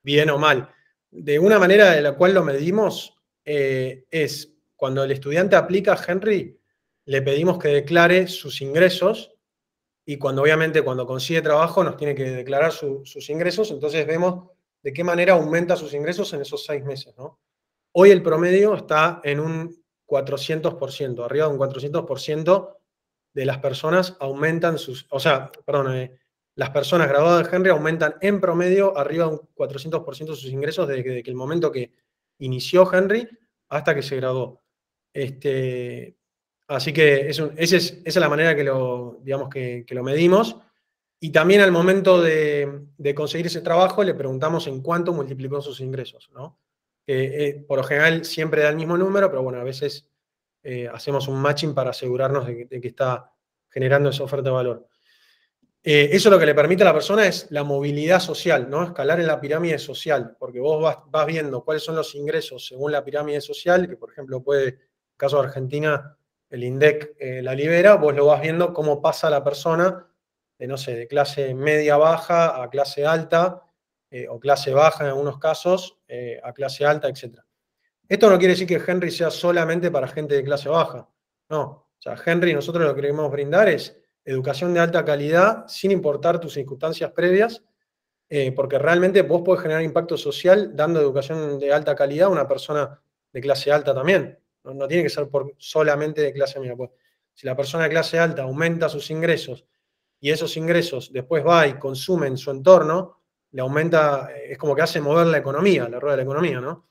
bien 0.03 0.29
o 0.29 0.37
mal. 0.37 0.69
De 1.09 1.39
una 1.39 1.57
manera 1.57 1.91
de 1.91 2.01
la 2.01 2.13
cual 2.13 2.33
lo 2.33 2.43
medimos 2.43 3.13
es 3.45 4.53
cuando 4.75 5.05
el 5.05 5.11
estudiante 5.11 5.55
aplica 5.55 5.93
a 5.93 6.05
Henry, 6.05 6.59
le 7.05 7.21
pedimos 7.21 7.57
que 7.57 7.69
declare 7.69 8.27
sus 8.27 8.59
ingresos 8.61 9.33
y 10.05 10.17
cuando 10.17 10.41
obviamente 10.41 10.81
cuando 10.81 11.07
consigue 11.07 11.41
trabajo 11.41 11.81
nos 11.81 11.95
tiene 11.95 12.13
que 12.13 12.25
declarar 12.25 12.73
sus 12.73 13.29
ingresos, 13.29 13.71
entonces 13.71 14.05
vemos 14.05 14.51
de 14.83 14.91
qué 14.91 15.05
manera 15.05 15.33
aumenta 15.33 15.77
sus 15.77 15.93
ingresos 15.93 16.33
en 16.33 16.41
esos 16.41 16.65
seis 16.65 16.83
meses. 16.83 17.15
¿no? 17.17 17.39
Hoy 17.99 18.11
el 18.11 18.21
promedio 18.21 18.75
está 18.75 19.21
en 19.23 19.39
un 19.39 19.83
400%, 20.05 21.25
arriba 21.25 21.47
de 21.47 21.51
un 21.51 21.57
400% 21.57 22.77
de 23.33 23.45
las 23.45 23.57
personas 23.57 24.15
aumentan 24.19 24.77
sus, 24.77 25.07
o 25.09 25.19
sea, 25.19 25.51
perdón, 25.65 25.95
eh, 25.95 26.19
las 26.53 26.69
personas 26.69 27.09
graduadas 27.09 27.49
de 27.49 27.55
Henry 27.55 27.71
aumentan 27.71 28.13
en 28.21 28.39
promedio 28.39 28.95
arriba 28.95 29.25
de 29.25 29.31
un 29.31 29.39
400% 29.55 30.27
sus 30.35 30.45
ingresos 30.45 30.87
desde 30.87 31.21
el 31.21 31.33
momento 31.33 31.71
que 31.71 31.91
inició 32.37 32.87
Henry 32.93 33.27
hasta 33.69 33.95
que 33.95 34.03
se 34.03 34.17
graduó. 34.17 34.61
Este, 35.11 36.17
Así 36.67 36.93
que 36.93 37.29
esa, 37.29 37.49
es, 37.57 38.15
la 38.15 38.29
manera 38.29 38.55
que 38.55 38.63
lo, 38.63 39.17
digamos, 39.23 39.49
que, 39.49 39.85
lo 39.89 40.03
medimos. 40.03 40.57
Y 41.19 41.31
también 41.31 41.61
al 41.61 41.71
momento 41.71 42.21
de, 42.21 42.85
conseguir 43.15 43.47
ese 43.47 43.61
trabajo 43.61 44.03
le 44.03 44.13
preguntamos 44.13 44.67
en 44.67 44.83
cuánto 44.83 45.13
multiplicó 45.13 45.61
sus 45.61 45.79
ingresos. 45.79 46.29
¿no? 46.31 46.59
Eh, 47.07 47.63
por 47.67 47.77
lo 47.77 47.83
general 47.83 48.25
siempre 48.25 48.61
da 48.61 48.69
el 48.69 48.75
mismo 48.75 48.97
número, 48.97 49.29
pero 49.29 49.41
bueno, 49.41 49.59
a 49.59 49.63
veces 49.63 50.09
eh, 50.63 50.89
hacemos 50.93 51.29
un 51.29 51.39
matching 51.41 51.73
para 51.73 51.91
asegurarnos 51.91 52.45
de 52.45 52.67
que, 52.67 52.87
está 52.87 53.31
generando 53.69 54.09
esa 54.09 54.23
oferta 54.23 54.49
de 54.49 54.55
valor. 54.55 54.87
Eh, 55.81 56.09
eso 56.11 56.29
lo 56.29 56.37
que 56.37 56.45
le 56.45 56.53
permite 56.53 56.83
a 56.83 56.87
la 56.87 56.93
persona 56.93 57.25
es 57.25 57.47
la 57.51 57.63
movilidad 57.63 58.19
social, 58.19 58.69
¿no? 58.69 58.83
Escalar 58.83 59.21
en 59.21 59.27
la 59.27 59.39
pirámide 59.39 59.79
social, 59.79 60.35
porque 60.37 60.59
vos 60.59 60.81
vas, 60.81 60.97
vas 61.09 61.25
viendo 61.25 61.63
cuáles 61.63 61.83
son 61.83 61.95
los 61.95 62.13
ingresos 62.15 62.67
según 62.67 62.91
la 62.91 63.05
pirámide 63.05 63.39
social, 63.39 63.87
que 63.87 63.95
por 63.95 64.11
ejemplo 64.11 64.43
puede, 64.43 64.67
en 64.67 64.73
el 64.75 65.17
caso 65.17 65.39
de 65.39 65.47
Argentina, 65.47 66.17
el 66.49 66.63
INDEC 66.63 67.15
eh, 67.19 67.41
la 67.41 67.53
libera, 67.53 67.95
vos 67.95 68.15
lo 68.15 68.25
vas 68.25 68.41
viendo 68.41 68.73
cómo 68.73 69.01
pasa 69.01 69.29
la 69.29 69.43
persona 69.43 70.07
de, 70.57 70.67
no 70.67 70.77
sé, 70.77 70.95
de 70.95 71.07
clase 71.07 71.53
media 71.53 71.97
baja 71.97 72.61
a 72.61 72.69
clase 72.69 73.05
alta, 73.05 73.63
eh, 74.09 74.27
o 74.29 74.39
clase 74.39 74.73
baja 74.73 75.03
en 75.03 75.09
algunos 75.09 75.39
casos, 75.39 75.99
eh, 76.07 76.39
a 76.43 76.53
clase 76.53 76.85
alta, 76.85 77.07
etc. 77.07 77.39
Esto 78.07 78.29
no 78.29 78.37
quiere 78.37 78.53
decir 78.53 78.67
que 78.67 78.81
Henry 78.85 79.11
sea 79.11 79.29
solamente 79.29 79.91
para 79.91 80.07
gente 80.07 80.35
de 80.35 80.43
clase 80.43 80.69
baja. 80.69 81.09
No. 81.49 81.61
O 81.61 82.01
sea, 82.01 82.15
Henry 82.25 82.53
nosotros 82.53 82.85
lo 82.85 82.95
que 82.95 83.01
queremos 83.01 83.31
brindar 83.31 83.67
es 83.69 83.97
educación 84.23 84.73
de 84.73 84.79
alta 84.79 85.03
calidad 85.03 85.65
sin 85.67 85.91
importar 85.91 86.39
tus 86.39 86.53
circunstancias 86.53 87.11
previas, 87.11 87.63
porque 88.55 88.77
realmente 88.77 89.21
vos 89.21 89.41
podés 89.41 89.61
generar 89.61 89.81
impacto 89.81 90.17
social 90.17 90.75
dando 90.75 90.99
educación 90.99 91.57
de 91.57 91.71
alta 91.71 91.95
calidad 91.95 92.27
a 92.27 92.31
una 92.31 92.45
persona 92.45 93.01
de 93.31 93.41
clase 93.41 93.71
alta 93.71 93.93
también. 93.93 94.37
No, 94.63 94.87
tiene 94.87 95.03
que 95.03 95.09
ser 95.09 95.29
por, 95.29 95.53
solamente 95.57 96.21
de 96.21 96.33
clase 96.33 96.59
media. 96.59 96.75
Pues, 96.75 96.91
si 97.33 97.45
la 97.45 97.55
persona 97.55 97.83
de 97.83 97.91
clase 97.91 98.19
alta 98.19 98.43
aumenta 98.43 98.89
sus 98.89 99.09
ingresos 99.11 99.65
y 100.19 100.31
esos 100.31 100.57
ingresos 100.57 101.11
después 101.13 101.45
va 101.45 101.67
y 101.67 101.77
consume 101.77 102.27
en 102.27 102.37
su 102.37 102.51
entorno, 102.51 103.16
le 103.51 103.61
aumenta, 103.61 104.29
eh, 104.35 104.53
es 104.53 104.57
como 104.57 104.75
que 104.75 104.81
hace 104.81 105.01
mover 105.01 105.27
la 105.27 105.37
economía, 105.37 105.87
la 105.87 105.99
rueda 105.99 106.15
de 106.15 106.23
la 106.23 106.23
economía, 106.23 106.59
¿no? 106.59 106.87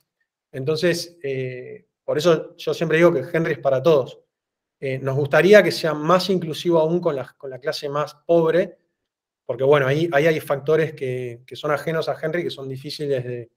Entonces, 0.53 1.19
eh, 1.23 1.87
por 2.05 2.19
eso 2.19 2.57
yo 2.57 2.73
siempre 2.73 2.99
digo 2.99 3.13
que 3.13 3.25
Henry 3.33 3.53
es 3.53 3.59
para 3.59 3.83
todos. 3.83 4.21
Eh, 4.79 4.99
nos 4.99 5.17
gustaría 5.17 5.63
que 5.63 5.73
sea 5.73 5.95
más 5.95 6.31
inclusivo 6.31 6.79
aún 6.79 7.01
con 7.01 7.17
la, 7.17 7.35
con 7.37 7.51
la 7.51 7.59
clase 7.59 7.89
más 7.89 8.15
pobre, 8.27 8.79
porque 9.45 9.65
bueno, 9.65 9.87
ahí, 9.87 10.09
ahí 10.13 10.27
hay 10.27 10.41
factores 10.41 10.93
que, 10.93 11.43
que, 11.47 11.57
son 11.57 11.71
ajenos 11.71 12.09
a 12.09 12.17
Henry 12.21 12.43
que 12.43 12.51
son 12.51 12.69
difíciles 12.69 13.25
de, 13.25 13.51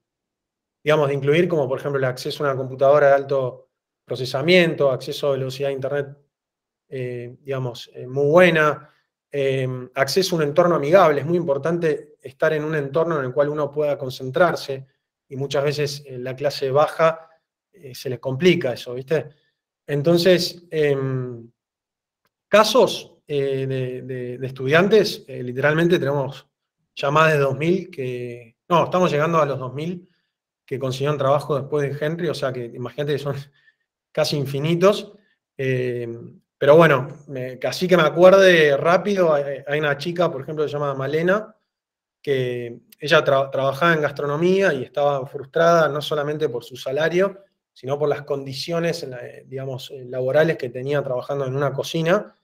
digamos, 0.82 1.08
de 1.08 1.14
incluir, 1.14 1.48
como 1.48 1.68
por 1.68 1.78
ejemplo 1.78 1.98
el 1.98 2.04
acceso 2.04 2.44
a 2.44 2.48
una 2.48 2.56
computadora 2.56 3.08
de 3.08 3.14
alto 3.14 3.70
procesamiento, 4.04 4.90
acceso 4.90 5.28
a 5.28 5.32
velocidad 5.32 5.68
de 5.68 5.74
Internet, 5.74 6.16
digamos, 6.88 7.90
muy 8.08 8.26
buena, 8.26 8.90
em, 9.30 9.88
acceso 9.94 10.34
a 10.34 10.38
un 10.38 10.44
entorno 10.44 10.74
amigable. 10.74 11.20
Es 11.20 11.26
muy 11.26 11.36
importante 11.36 12.16
estar 12.20 12.52
en 12.52 12.64
un 12.64 12.74
entorno 12.74 13.18
en 13.18 13.26
el 13.26 13.32
cual 13.32 13.48
uno 13.48 13.70
pueda 13.70 13.96
concentrarse 13.96 14.86
y 15.28 15.36
muchas 15.36 15.64
veces 15.64 16.02
en 16.06 16.24
la 16.24 16.34
clase 16.34 16.70
baja 16.70 17.28
eh, 17.72 17.94
se 17.94 18.10
les 18.10 18.18
complica 18.18 18.72
eso, 18.72 18.94
¿viste? 18.94 19.28
Entonces, 19.86 20.64
em, 20.70 21.50
casos 22.48 23.16
de, 23.26 24.38
estudiantes, 24.42 25.24
literalmente 25.28 26.00
tenemos 26.00 26.48
ya 26.96 27.10
más 27.12 27.32
de 27.32 27.38
2.000 27.38 27.90
que, 27.90 28.56
no, 28.68 28.84
estamos 28.84 29.10
llegando 29.10 29.40
a 29.40 29.46
los 29.46 29.58
2.000 29.58 30.08
que 30.66 30.78
consiguieron 30.78 31.18
trabajo 31.18 31.58
después 31.58 31.98
de 31.98 32.06
Henry, 32.06 32.28
o 32.28 32.34
sea 32.34 32.52
que 32.52 32.64
imagínate 32.64 33.12
que 33.12 33.18
son 33.18 33.34
casi 34.12 34.36
infinitos. 34.36 35.12
Eh, 36.60 36.66
pero 36.66 36.76
bueno, 36.76 37.08
casi 37.58 37.88
que 37.88 37.96
me 37.96 38.02
acuerde 38.02 38.76
rápido, 38.76 39.32
hay, 39.32 39.78
una 39.78 39.96
chica, 39.96 40.30
por 40.30 40.42
ejemplo, 40.42 40.64
que 40.64 40.68
se 40.68 40.74
llama 40.74 40.94
Malena, 40.94 41.56
que 42.22 42.80
ella 42.98 43.24
trabajaba 43.24 43.94
en 43.94 44.02
gastronomía 44.02 44.74
y 44.74 44.84
estaba 44.84 45.26
frustrada 45.26 45.88
no 45.88 46.02
solamente 46.02 46.50
por 46.50 46.62
su 46.62 46.76
salario, 46.76 47.44
sino 47.72 47.98
por 47.98 48.10
las 48.10 48.22
condiciones, 48.22 49.06
digamos, 49.46 49.90
laborales 50.06 50.58
que 50.58 50.68
tenía 50.68 51.02
trabajando 51.02 51.46
en 51.46 51.56
una 51.56 51.72
cocina, 51.72 52.36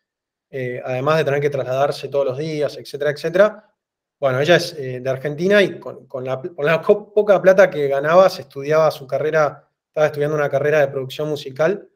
eh, 0.49 0.81
además 0.83 1.19
de 1.19 1.25
tener 1.25 1.41
que 1.41 1.51
trasladarse 1.51 2.09
todos 2.09 2.25
los 2.25 2.39
días, 2.39 2.75
etcétera, 2.79 3.11
etcétera. 3.11 3.71
Bueno, 4.19 4.41
ella 4.41 4.57
es 4.57 4.73
eh, 4.79 5.01
de 5.01 5.11
Argentina 5.11 5.61
y 5.61 5.79
con, 5.79 6.07
la, 6.25 6.41
con, 6.41 6.64
la, 6.64 6.81
poca 6.81 7.43
plata 7.43 7.69
que 7.69 7.87
ganaba 7.89 8.31
se 8.31 8.43
estudiaba 8.43 8.91
su 8.91 9.07
carrera 9.07 9.69
estaba 9.89 10.07
estudiando 10.07 10.37
una 10.37 10.49
carrera 10.49 10.81
de 10.81 10.89
producción 10.89 11.29
musical, 11.29 11.91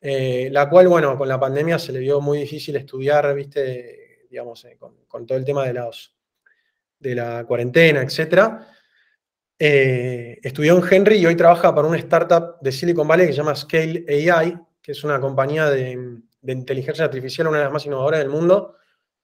eh, 0.00 0.48
la 0.52 0.68
cual, 0.70 0.88
bueno, 0.88 1.16
con 1.18 1.28
la 1.28 1.40
pandemia 1.40 1.78
se 1.78 1.92
le 1.92 1.98
vio 1.98 2.20
muy 2.20 2.38
difícil 2.38 2.76
estudiar, 2.76 3.34
viste, 3.34 4.26
digamos, 4.30 4.64
eh, 4.64 4.78
con, 4.78 5.26
todo 5.26 5.36
el 5.36 5.44
tema 5.44 5.66
de, 5.66 5.72
los, 5.74 6.14
de 6.98 7.14
la 7.14 7.44
cuarentena, 7.44 8.02
etc. 8.02 8.60
Eh, 9.58 10.38
estudió 10.42 10.76
en 10.76 10.84
Henry 10.88 11.16
y 11.16 11.26
hoy 11.26 11.34
trabaja 11.34 11.74
para 11.74 11.88
una 11.88 11.98
startup 11.98 12.60
de 12.60 12.70
Silicon 12.70 13.08
Valley 13.08 13.26
que 13.26 13.32
se 13.32 13.38
llama 13.38 13.56
Scale 13.56 14.04
AI, 14.08 14.56
que 14.80 14.92
es 14.92 15.02
una 15.02 15.20
compañía 15.20 15.68
de, 15.68 16.20
inteligencia 16.46 17.04
artificial, 17.04 17.48
una 17.48 17.58
de 17.58 17.64
las 17.64 17.72
más 17.72 17.84
innovadoras 17.84 18.20
del 18.20 18.30
mundo. 18.30 18.76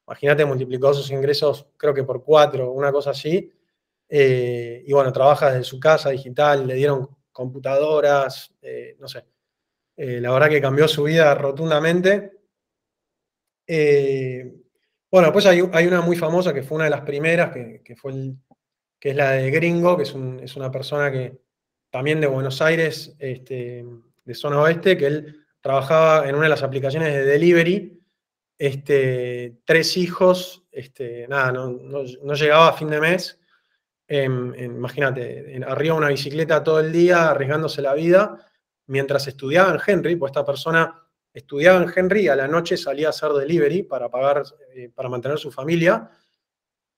Imagínate, 0.07 0.45
multiplicó 0.45 0.93
sus 0.93 1.11
ingresos 1.11 1.69
creo 1.77 1.95
que 1.95 2.03
por 2.03 2.25
cuatro, 2.25 2.73
una 2.73 2.91
cosa 2.91 3.11
así. 3.11 3.51
Y 4.07 4.93
bueno, 4.93 5.13
trabaja 5.13 5.51
desde 5.51 5.65
su 5.65 5.81
casa 5.81 6.11
digital, 6.11 6.67
le 6.67 6.75
dieron 6.75 7.09
computadoras, 7.33 8.55
no 8.99 9.09
sé. 9.09 9.25
La 9.97 10.33
verdad 10.33 10.49
que 10.49 10.61
cambió 10.61 10.89
su 10.89 11.05
vida 11.05 11.35
rotundamente. 11.35 12.33
bueno, 15.11 15.33
pues 15.33 15.47
hay, 15.47 15.61
una 15.61 16.01
muy 16.01 16.17
famosa 16.17 16.53
que 16.53 16.63
fue 16.63 16.77
una 16.77 16.85
de 16.85 16.91
las 16.91 17.03
primeras, 17.03 17.53
que, 17.53 17.97
fue 17.97 18.13
que 18.99 19.11
es 19.11 19.17
la 19.17 19.33
de 19.33 19.51
Gringo, 19.51 19.97
que 19.97 20.03
es, 20.03 20.57
una 20.57 20.71
persona 20.71 21.13
que 21.13 21.39
también 21.91 22.21
de 22.21 22.27
Buenos 22.27 22.61
Aires, 22.61 23.15
este, 23.19 23.85
de 24.25 24.35
zona 24.35 24.61
oeste, 24.61 24.97
que 24.97 25.07
él 25.07 25.47
trabajaba 25.61 26.29
en 26.29 26.35
una 26.35 26.45
de 26.45 26.51
las 26.51 26.63
aplicaciones 26.63 27.13
de 27.13 27.25
delivery, 27.25 28.01
este, 28.59 29.59
tres 29.65 29.97
hijos, 29.97 30.67
este, 30.71 31.27
nada, 31.29 31.53
no, 31.53 32.35
llegaba 32.35 32.69
a 32.69 32.73
fin 32.73 32.89
de 32.89 33.01
mes, 33.01 33.41
imagínate, 34.09 35.63
arriba 35.67 35.95
una 35.95 36.09
bicicleta 36.09 36.63
todo 36.63 36.81
el 36.81 36.93
día, 36.93 37.31
arriesgándose 37.31 37.83
la 37.83 37.95
vida, 37.95 38.39
mientras 38.87 39.27
estudiaba 39.27 39.73
en 39.73 39.81
Henry, 39.87 40.17
pues 40.17 40.31
esta 40.31 40.45
persona 40.45 41.03
estudiaba 41.33 41.83
en 41.83 41.91
Henry 41.95 42.29
a 42.29 42.37
la 42.37 42.47
noche 42.47 42.77
salía 42.77 43.09
a 43.09 43.11
hacer 43.11 43.33
delivery 43.33 43.83
para 43.83 44.09
pagar, 44.09 44.45
eh, 44.75 44.91
para 44.95 45.09
mantener 45.09 45.39
su 45.39 45.51
familia, 45.51 46.11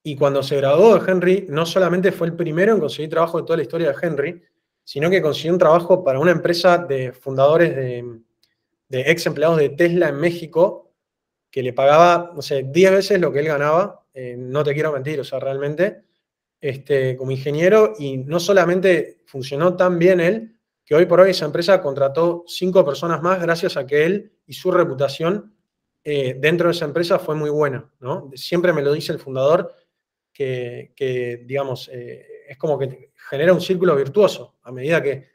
y 0.03 0.15
cuando 0.15 0.41
se 0.43 0.57
graduó 0.59 0.97
de 0.97 1.11
Henry, 1.11 1.47
no 1.49 1.67
solamente 1.67 2.13
fue 2.13 2.29
el 2.29 2.35
primero 2.35 2.73
en 2.73 2.79
conseguir 2.79 3.11
trabajo 3.11 3.39
de 3.39 3.45
toda 3.45 3.57
la 3.57 3.65
historia 3.65 3.89
de 3.91 3.97
Henry, 4.01 4.43
sino 4.85 5.11
que 5.11 5.21
consiguió 5.21 5.53
un 5.53 5.59
trabajo 5.59 6.05
para 6.05 6.21
una 6.21 6.31
empresa 6.31 6.79
de 6.79 7.13
fundadores 7.13 7.75
de, 7.75 8.21
ex 8.89 9.27
empleados 9.27 9.57
de 9.57 9.71
Tesla 9.71 10.09
en 10.09 10.17
México, 10.17 10.93
que 11.51 11.61
le 11.61 11.73
pagaba, 11.73 12.31
no 12.37 12.41
sé, 12.41 12.67
10 12.69 12.93
veces 12.93 13.21
lo 13.21 13.33
que 13.33 13.41
él 13.41 13.47
ganaba, 13.47 14.07
eh, 14.15 14.37
no 14.39 14.63
te 14.63 14.75
quiero 14.75 14.93
mentir, 14.93 15.19
o 15.19 15.25
sea, 15.25 15.41
realmente, 15.41 16.05
este, 16.61 17.17
como 17.17 17.33
ingeniero, 17.33 17.95
y 17.99 18.19
no 18.19 18.39
solamente 18.39 19.23
funcionó 19.27 19.75
tan 19.77 19.99
bien 19.99 20.21
él, 20.21 20.56
que 20.87 20.95
hoy 20.95 21.05
por 21.05 21.21
hoy 21.21 21.31
esa 21.31 21.45
empresa 21.45 21.83
contrató 21.83 22.45
cinco 22.47 22.85
personas 22.85 23.21
más 23.21 23.43
gracias 23.43 23.77
a 23.77 23.87
que 23.87 24.07
él 24.07 24.33
y 24.47 24.55
su 24.55 24.71
reputación 24.71 25.53
eh, 26.05 26.37
dentro 26.39 26.69
de 26.69 26.75
esa 26.75 26.85
empresa 26.85 27.19
fue 27.19 27.35
muy 27.35 27.51
buena, 27.51 27.91
¿no? 27.99 28.31
Siempre 28.35 28.73
me 28.73 28.81
lo 28.81 28.93
dice 28.93 29.13
el 29.13 29.19
fundador, 29.19 29.75
que, 30.33 31.43
digamos, 31.45 31.91
eh, 31.93 32.45
es 32.49 32.57
como 32.59 32.79
que 32.79 33.11
genera 33.31 33.53
un 33.53 33.61
círculo 33.61 33.97
virtuoso. 33.97 34.57
A 34.63 34.71
medida 34.71 35.03
que 35.03 35.31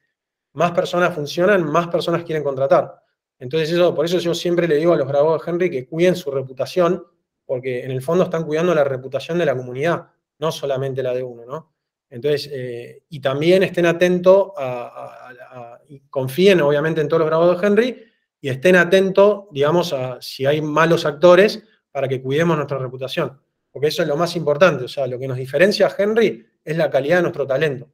más 0.53 0.71
personas 0.71 1.13
funcionan, 1.13 1.65
más 1.65 1.87
personas 1.87 2.23
quieren 2.23 2.43
contratar. 2.43 3.01
Entonces, 3.37 3.71
eso, 3.71 3.93
por 3.93 4.05
eso 4.05 4.19
yo 4.19 4.33
siempre 4.33 4.67
le 4.67 4.75
digo 4.75 4.93
a 4.93 4.97
los 4.97 5.07
graduados 5.07 5.43
de 5.43 5.51
Henry 5.51 5.69
que 5.69 5.87
cuiden 5.87 6.15
su 6.15 6.31
reputación, 6.31 7.03
porque 7.45 7.83
en 7.83 7.91
el 7.91 8.01
fondo 8.01 8.23
están 8.23 8.45
cuidando 8.45 8.73
la 8.73 8.85
reputación 8.85 9.37
de 9.39 9.45
la 9.45 9.57
comunidad, 9.57 10.07
no 10.39 10.51
solamente 10.51 11.03
la 11.03 11.13
de 11.13 11.23
uno, 11.23 11.45
¿no? 11.45 11.73
Entonces, 12.11 12.47
eh, 12.53 13.03
y 13.09 13.19
también 13.19 13.63
estén 13.63 13.87
atentos 13.87 14.51
a, 14.57 15.79
y 15.89 16.01
confíen 16.01 16.61
obviamente 16.61 17.01
en 17.01 17.07
todos 17.07 17.21
los 17.21 17.27
graduados 17.27 17.59
de 17.59 17.67
Henry 17.67 18.05
y 18.39 18.49
estén 18.49 18.75
atentos, 18.75 19.45
digamos, 19.51 19.91
a 19.93 20.21
si 20.21 20.45
hay 20.45 20.61
malos 20.61 21.05
actores 21.05 21.63
para 21.91 22.07
que 22.07 22.21
cuidemos 22.21 22.55
nuestra 22.55 22.77
reputación 22.77 23.39
porque 23.71 23.87
eso 23.87 24.01
es 24.01 24.07
lo 24.07 24.17
más 24.17 24.35
importante, 24.35 24.83
o 24.83 24.87
sea, 24.87 25.07
lo 25.07 25.17
que 25.17 25.27
nos 25.27 25.37
diferencia 25.37 25.87
a 25.87 25.95
Henry 25.97 26.45
es 26.63 26.77
la 26.77 26.89
calidad 26.89 27.17
de 27.17 27.21
nuestro 27.23 27.47
talento. 27.47 27.89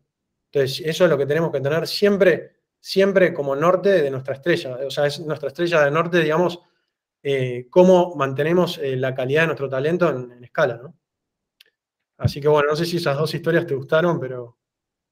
Entonces, 0.52 0.86
eso 0.86 1.04
es 1.04 1.10
lo 1.10 1.18
que 1.18 1.26
tenemos 1.26 1.52
que 1.52 1.62
tener 1.62 1.88
siempre, 1.88 2.58
siempre 2.80 3.34
como 3.34 3.56
norte 3.56 4.02
de 4.02 4.10
nuestra 4.10 4.34
estrella, 4.34 4.80
o 4.86 4.90
sea, 4.90 5.06
es 5.06 5.20
nuestra 5.20 5.50
estrella 5.50 5.84
de 5.84 5.92
norte, 5.92 6.20
digamos, 6.20 6.60
eh, 7.22 7.68
cómo 7.70 8.16
mantenemos 8.16 8.78
eh, 8.80 8.96
la 8.96 9.14
calidad 9.14 9.42
de 9.42 9.48
nuestro 9.48 9.70
talento 9.70 10.10
en, 10.10 10.44
escala, 10.44 10.80
¿no? 10.82 10.96
Así 12.18 12.42
que 12.42 12.48
bueno, 12.48 12.70
no 12.70 12.76
sé 12.76 12.86
si 12.86 12.98
esas 12.98 13.18
dos 13.18 13.34
historias 13.34 13.66
te 13.66 13.76
gustaron, 13.76 14.20
pero 14.20 14.58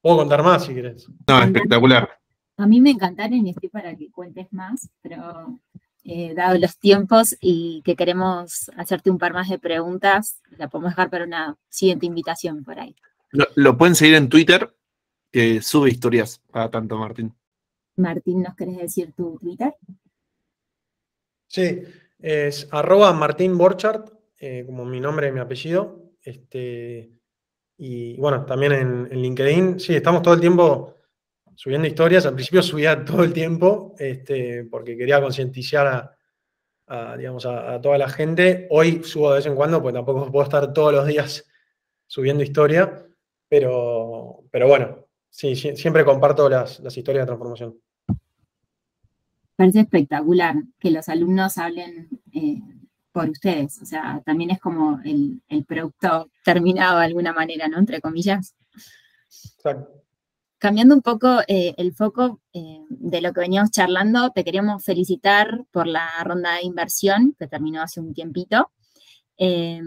puedo 0.02 0.18
contar 0.18 0.44
más 0.44 0.66
si 0.66 0.74
quieres. 0.74 1.08
No, 1.28 1.42
espectacular. 1.42 2.10
A 2.58 2.68
mí 2.68 2.82
me 2.82 2.92
encantaron 2.92 3.46
y 3.46 3.50
estoy 3.50 3.70
para 3.70 3.96
que 3.96 4.12
cuentes 4.12 4.52
más, 4.52 4.90
pero 5.02 5.60
eh, 6.04 6.34
dado 6.36 6.58
los 6.58 6.78
tiempos 6.78 7.36
y 7.42 7.82
que 7.84 7.96
queremos 7.96 8.70
hacerte 8.78 9.10
un 9.10 9.18
par 9.18 9.34
más 9.34 9.50
de 9.50 9.60
preguntas, 9.60 10.40
la 10.52 10.70
podemos 10.70 10.92
dejar 10.92 11.10
para 11.10 11.26
una 11.26 11.58
siguiente 11.68 12.06
invitación 12.06 12.64
por 12.64 12.80
ahí. 12.80 12.96
Lo, 13.32 13.78
pueden 13.78 13.96
seguir 13.96 14.16
en 14.16 14.30
Twitter, 14.30 14.74
que 15.32 15.62
sube 15.62 15.90
historias 15.90 16.42
para 16.52 16.70
tanto, 16.70 16.98
Martín. 16.98 17.34
Martín, 17.98 18.44
¿nos 18.44 18.56
querés 18.56 18.78
decir 18.78 19.14
tu 19.14 19.38
Twitter? 19.40 19.74
Sí, 21.48 21.82
es 22.20 22.68
arroba 22.72 23.12
Martín 23.14 23.58
Borchardt, 23.58 24.14
eh, 24.40 24.64
como 24.66 24.86
mi 24.86 25.00
nombre 25.00 25.30
y 25.30 25.32
mi 25.32 25.40
apellido. 25.40 26.05
Este, 26.26 27.12
y 27.78 28.18
bueno, 28.18 28.46
también 28.46 28.72
en, 28.74 29.22
LinkedIn, 29.22 29.80
sí, 29.80 29.96
estamos 29.96 30.24
todo 30.24 30.34
el 30.34 30.40
tiempo 30.40 30.96
subiendo 31.56 31.88
historias. 31.88 32.26
Al 32.26 32.34
principio 32.34 32.64
subía 32.64 33.06
todo 33.06 33.24
el 33.24 33.32
tiempo 33.32 33.96
este, 34.00 34.66
porque 34.66 34.98
quería 34.98 35.22
concientizar 35.22 36.12
a, 36.88 37.16
digamos, 37.16 37.46
a, 37.46 37.80
toda 37.80 37.98
la 37.98 38.10
gente. 38.10 38.68
Hoy 38.72 39.04
subo 39.04 39.30
de 39.30 39.38
vez 39.38 39.46
en 39.46 39.56
cuando, 39.56 39.82
porque 39.82 39.98
tampoco 39.98 40.32
puedo 40.32 40.44
estar 40.44 40.74
todos 40.74 40.94
los 40.94 41.06
días 41.06 41.46
subiendo 42.08 42.44
historia. 42.44 43.06
Pero, 43.48 44.44
pero 44.50 44.68
bueno, 44.68 45.06
sí, 45.30 45.56
siempre 45.56 46.04
comparto 46.04 46.50
las, 46.50 46.80
historias 46.98 47.24
de 47.24 47.28
transformación. 47.28 47.80
Parece 49.56 49.82
espectacular 49.82 50.56
que 50.80 50.92
los 50.92 51.08
alumnos 51.08 51.58
hablen 51.58 52.10
eh, 52.34 52.60
por 53.16 53.30
ustedes. 53.30 53.82
O 53.82 53.86
sea, 53.86 54.22
también 54.26 54.52
es 54.52 54.60
como 54.60 55.00
el, 55.06 55.42
el 55.48 55.64
producto 55.64 56.30
terminado 56.44 57.00
de 57.00 57.06
alguna 57.06 57.32
manera, 57.32 57.70
¿no? 57.70 57.80
Entre 57.80 58.02
comillas. 58.02 58.54
Exacto. 59.56 60.04
Cambiando 60.58 60.96
un 60.96 61.02
poco 61.02 61.40
eh, 61.48 61.74
el 61.78 61.94
foco 61.94 62.42
eh, 62.52 62.82
de 62.90 63.22
lo 63.22 63.32
que 63.32 63.40
veníamos 63.40 63.72
charlando, 63.72 64.32
te 64.32 64.44
queríamos 64.44 64.84
felicitar 64.84 65.64
por 65.72 65.88
la 65.88 66.10
ronda 66.26 66.56
de 66.56 66.64
inversión 66.64 67.36
que 67.40 67.48
terminó 67.48 67.82
hace 67.82 68.02
un 68.02 68.14
tiempito. 68.14 68.70
Eh, 69.38 69.82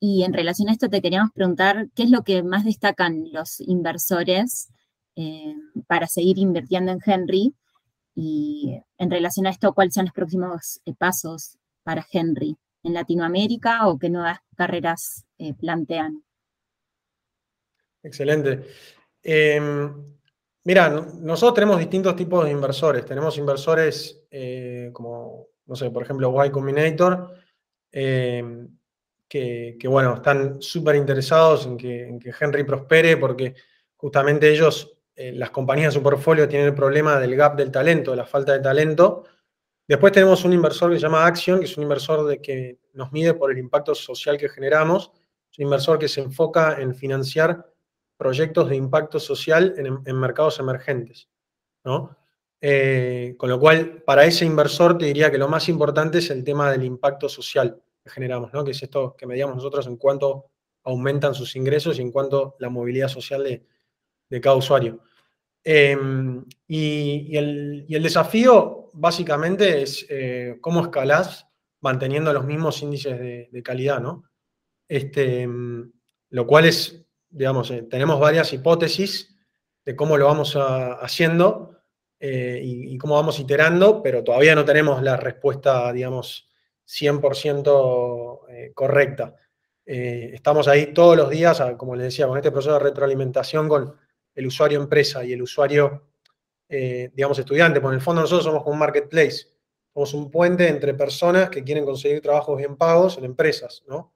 y 0.00 0.24
en 0.24 0.32
relación 0.32 0.68
a 0.68 0.72
esto 0.72 0.88
te 0.88 1.00
queríamos 1.00 1.30
preguntar 1.32 1.88
qué 1.94 2.02
es 2.02 2.10
lo 2.10 2.22
que 2.24 2.42
más 2.42 2.64
destacan 2.64 3.24
los 3.32 3.60
inversores 3.60 4.68
para 5.88 6.06
seguir 6.06 6.38
invirtiendo 6.38 6.92
en 6.92 7.00
Henry 7.04 7.52
y 8.14 8.80
en 8.98 9.10
relación 9.10 9.48
a 9.48 9.50
esto, 9.50 9.74
cuáles 9.74 9.94
son 9.94 10.04
los 10.04 10.14
próximos 10.14 10.80
pasos 10.96 11.58
para 11.88 12.06
Henry 12.12 12.54
en 12.82 12.92
Latinoamérica 12.92 13.88
o 13.88 13.98
qué 13.98 14.10
nuevas 14.10 14.40
carreras 14.54 15.24
plantean. 15.58 16.22
Excelente. 18.02 18.60
Em, 19.22 19.90
mira, 20.64 20.90
nosotros 20.90 21.54
tenemos 21.54 21.78
distintos 21.78 22.14
tipos 22.14 22.44
de 22.44 22.50
inversores. 22.50 23.06
Tenemos 23.06 23.38
inversores 23.38 24.22
eh, 24.30 24.90
como, 24.92 25.46
no 25.64 25.74
sé, 25.74 25.90
por 25.90 26.02
ejemplo, 26.02 26.44
Y 26.44 26.50
Combinator, 26.50 27.32
em, 27.90 28.68
que, 29.26 29.78
bueno, 29.84 30.16
están 30.16 30.60
súper 30.60 30.94
interesados 30.96 31.64
en 31.64 31.78
que, 31.78 32.34
Henry 32.38 32.64
prospere 32.64 33.16
porque 33.16 33.54
justamente 33.96 34.50
ellos, 34.50 34.94
eh, 35.16 35.32
las 35.32 35.48
compañías 35.52 35.94
de 35.94 36.00
su 36.00 36.02
portfolio, 36.02 36.46
tienen 36.50 36.68
el 36.68 36.74
problema 36.74 37.18
del 37.18 37.34
gap 37.34 37.56
del 37.56 37.70
talento, 37.70 38.10
de 38.10 38.18
la 38.18 38.26
falta 38.26 38.52
de 38.52 38.60
talento. 38.60 39.24
Después 39.88 40.12
tenemos 40.12 40.44
un 40.44 40.52
inversor 40.52 40.90
que 40.90 40.96
se 40.96 41.02
llama 41.02 41.26
Action, 41.26 41.60
que 41.60 41.64
es 41.64 41.76
un 41.78 41.82
inversor 41.82 42.26
de 42.26 42.42
que 42.42 42.78
nos 42.92 43.10
mide 43.10 43.32
por 43.32 43.50
el 43.50 43.56
impacto 43.56 43.94
social 43.94 44.36
que 44.36 44.50
generamos. 44.50 45.10
Es 45.50 45.58
un 45.58 45.64
inversor 45.64 45.98
que 45.98 46.08
se 46.08 46.20
enfoca 46.20 46.78
en 46.78 46.94
financiar 46.94 47.66
proyectos 48.18 48.68
de 48.68 48.76
impacto 48.76 49.18
social 49.18 49.74
en, 49.78 50.20
mercados 50.20 50.58
emergentes. 50.58 51.30
¿no? 51.84 52.18
Eh, 52.60 53.34
con 53.38 53.48
lo 53.48 53.58
cual, 53.58 54.02
para 54.02 54.26
ese 54.26 54.44
inversor 54.44 54.98
te 54.98 55.06
diría 55.06 55.30
que 55.30 55.38
lo 55.38 55.48
más 55.48 55.70
importante 55.70 56.18
es 56.18 56.28
el 56.30 56.44
tema 56.44 56.70
del 56.70 56.84
impacto 56.84 57.28
social 57.28 57.80
que 58.04 58.10
generamos, 58.10 58.52
¿no? 58.52 58.64
que 58.64 58.72
es 58.72 58.82
esto 58.82 59.16
que 59.16 59.26
medíamos 59.26 59.56
nosotros 59.56 59.86
en 59.86 59.96
cuánto 59.96 60.50
aumentan 60.84 61.34
sus 61.34 61.56
ingresos 61.56 61.98
y 61.98 62.02
en 62.02 62.12
cuanto 62.12 62.56
la 62.58 62.68
movilidad 62.68 63.08
social 63.08 63.42
de, 64.28 64.40
cada 64.40 64.56
usuario. 64.56 65.00
Em, 65.64 66.44
y, 66.66 67.36
el, 67.36 67.86
desafío 68.02 68.77
básicamente 68.92 69.82
es 69.82 70.06
eh, 70.08 70.58
cómo 70.60 70.82
escalás 70.82 71.46
manteniendo 71.80 72.32
los 72.32 72.44
mismos 72.44 72.82
índices 72.82 73.18
de, 73.18 73.62
calidad, 73.62 74.00
¿no? 74.00 74.24
Este, 74.88 75.42
em, 75.42 75.92
lo 76.30 76.46
cual 76.46 76.64
es 76.64 77.08
digamos, 77.30 77.70
eh, 77.70 77.82
tenemos 77.82 78.18
varias 78.20 78.52
hipótesis 78.52 79.36
de 79.84 79.96
cómo 79.96 80.16
lo 80.16 80.26
vamos 80.26 80.56
haciendo 80.56 81.76
eh, 82.20 82.60
y, 82.62 82.98
cómo 82.98 83.14
vamos 83.14 83.38
iterando, 83.38 84.02
pero 84.02 84.24
todavía 84.24 84.54
no 84.54 84.64
tenemos 84.64 85.02
la 85.02 85.16
respuesta, 85.16 85.92
digamos, 85.92 86.48
100% 86.86 88.40
eh, 88.48 88.72
correcta. 88.74 89.34
estamos 89.84 90.68
ahí 90.68 90.92
todos 90.92 91.16
los 91.16 91.30
días, 91.30 91.62
como 91.78 91.94
les 91.94 92.06
decía, 92.06 92.26
con 92.26 92.36
este 92.36 92.50
proceso 92.50 92.74
de 92.74 92.80
retroalimentación 92.80 93.68
con 93.68 93.94
el 94.34 94.46
usuario 94.46 94.80
empresa 94.80 95.24
y 95.24 95.32
el 95.32 95.42
usuario, 95.42 96.07
eh, 96.68 97.10
digamos, 97.14 97.38
estudiante. 97.38 97.80
Porque 97.80 97.94
en 97.94 97.98
el 98.00 98.04
fondo 98.04 98.22
nosotros 98.22 98.44
somos 98.44 98.62
un 98.66 98.78
marketplace, 98.78 99.46
somos 99.92 100.14
un 100.14 100.30
puente 100.30 100.68
entre 100.68 100.94
personas 100.94 101.50
que 101.50 101.64
quieren 101.64 101.84
conseguir 101.84 102.20
trabajos 102.20 102.56
bien 102.56 102.76
pagos 102.76 103.18
en 103.18 103.24
empresas, 103.24 103.84
¿no? 103.86 104.12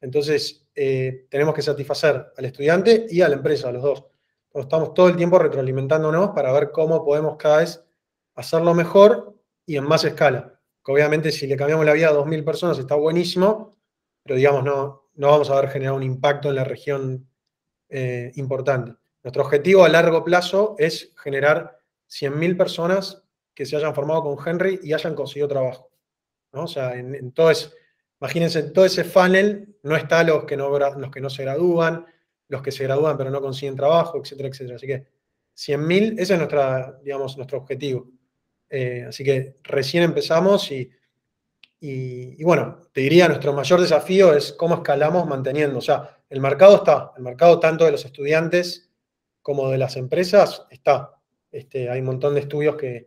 Entonces, 0.00 0.66
eh, 0.74 1.26
tenemos 1.30 1.54
que 1.54 1.62
satisfacer 1.62 2.32
al 2.36 2.44
estudiante 2.44 3.06
y 3.08 3.22
a 3.22 3.28
la 3.28 3.36
empresa, 3.36 3.68
a 3.68 3.72
los 3.72 3.82
dos. 3.82 4.04
Estamos 4.54 4.94
todo 4.94 5.08
el 5.08 5.16
tiempo 5.16 5.38
retroalimentándonos 5.38 6.30
para 6.30 6.52
ver 6.52 6.70
cómo 6.70 7.04
podemos 7.04 7.36
cada 7.36 7.58
vez 7.58 7.84
hacerlo 8.34 8.74
mejor 8.74 9.34
y 9.66 9.76
en 9.76 9.84
más 9.84 10.04
escala. 10.04 10.58
Que 10.84 10.92
obviamente 10.92 11.32
si 11.32 11.46
le 11.46 11.56
cambiamos 11.56 11.84
la 11.84 11.92
vida 11.92 12.08
a 12.08 12.12
2.000 12.12 12.44
personas 12.44 12.78
está 12.78 12.94
buenísimo, 12.94 13.76
pero 14.22 14.36
digamos, 14.36 14.64
no, 14.64 15.10
no 15.14 15.30
vamos 15.30 15.50
a 15.50 15.58
haber 15.58 15.70
generado 15.70 15.96
un 15.96 16.02
impacto 16.02 16.48
en 16.48 16.56
la 16.56 16.64
región 16.64 17.28
eh, 17.88 18.32
importante. 18.36 18.94
Nuestro 19.22 19.42
objetivo 19.42 19.84
a 19.84 19.88
largo 19.88 20.24
plazo 20.24 20.74
es 20.78 21.12
generar 21.16 21.75
100.000 22.08 22.56
personas 22.56 23.22
que 23.54 23.66
se 23.66 23.76
hayan 23.76 23.94
formado 23.94 24.22
con 24.22 24.36
Henry 24.46 24.80
y 24.82 24.92
hayan 24.92 25.14
conseguido 25.14 25.48
trabajo. 25.48 25.90
¿no? 26.52 26.64
O 26.64 26.68
sea, 26.68 26.94
en, 26.94 27.32
todo 27.32 27.50
imagínense, 28.20 28.60
en 28.60 28.72
todo 28.72 28.84
ese 28.84 29.04
funnel 29.04 29.76
no 29.82 29.96
está 29.96 30.22
los 30.24 30.44
que 30.44 30.56
no, 30.56 30.76
los 30.78 31.10
que 31.10 31.20
no 31.20 31.30
se 31.30 31.42
gradúan, 31.42 32.06
los 32.48 32.62
que 32.62 32.72
se 32.72 32.84
gradúan 32.84 33.16
pero 33.16 33.30
no 33.30 33.40
consiguen 33.40 33.76
trabajo, 33.76 34.20
etcétera, 34.22 34.48
etcétera. 34.48 34.76
Así 34.76 34.86
que 34.86 35.06
100.000, 35.56 36.14
ese 36.18 36.34
es 36.34 37.02
digamos, 37.02 37.36
nuestro 37.36 37.58
objetivo. 37.58 38.10
Eh, 38.68 39.04
así 39.08 39.24
que 39.24 39.56
recién 39.62 40.02
empezamos 40.02 40.70
y, 40.70 40.90
y, 41.80 42.42
bueno, 42.42 42.82
te 42.92 43.02
diría, 43.02 43.28
nuestro 43.28 43.52
mayor 43.52 43.80
desafío 43.80 44.34
es 44.34 44.52
cómo 44.52 44.76
escalamos 44.76 45.26
manteniendo. 45.26 45.78
O 45.78 45.82
sea, 45.82 46.18
el 46.28 46.40
mercado 46.40 46.76
está, 46.76 47.12
el 47.16 47.22
mercado 47.22 47.60
tanto 47.60 47.84
de 47.84 47.92
los 47.92 48.04
estudiantes 48.04 48.90
como 49.40 49.70
de 49.70 49.78
las 49.78 49.96
empresas 49.96 50.66
está. 50.70 51.15
Este, 51.50 51.90
hay 51.90 52.00
un 52.00 52.06
montón 52.06 52.34
de 52.34 52.40
estudios 52.40 52.76
que, 52.76 53.06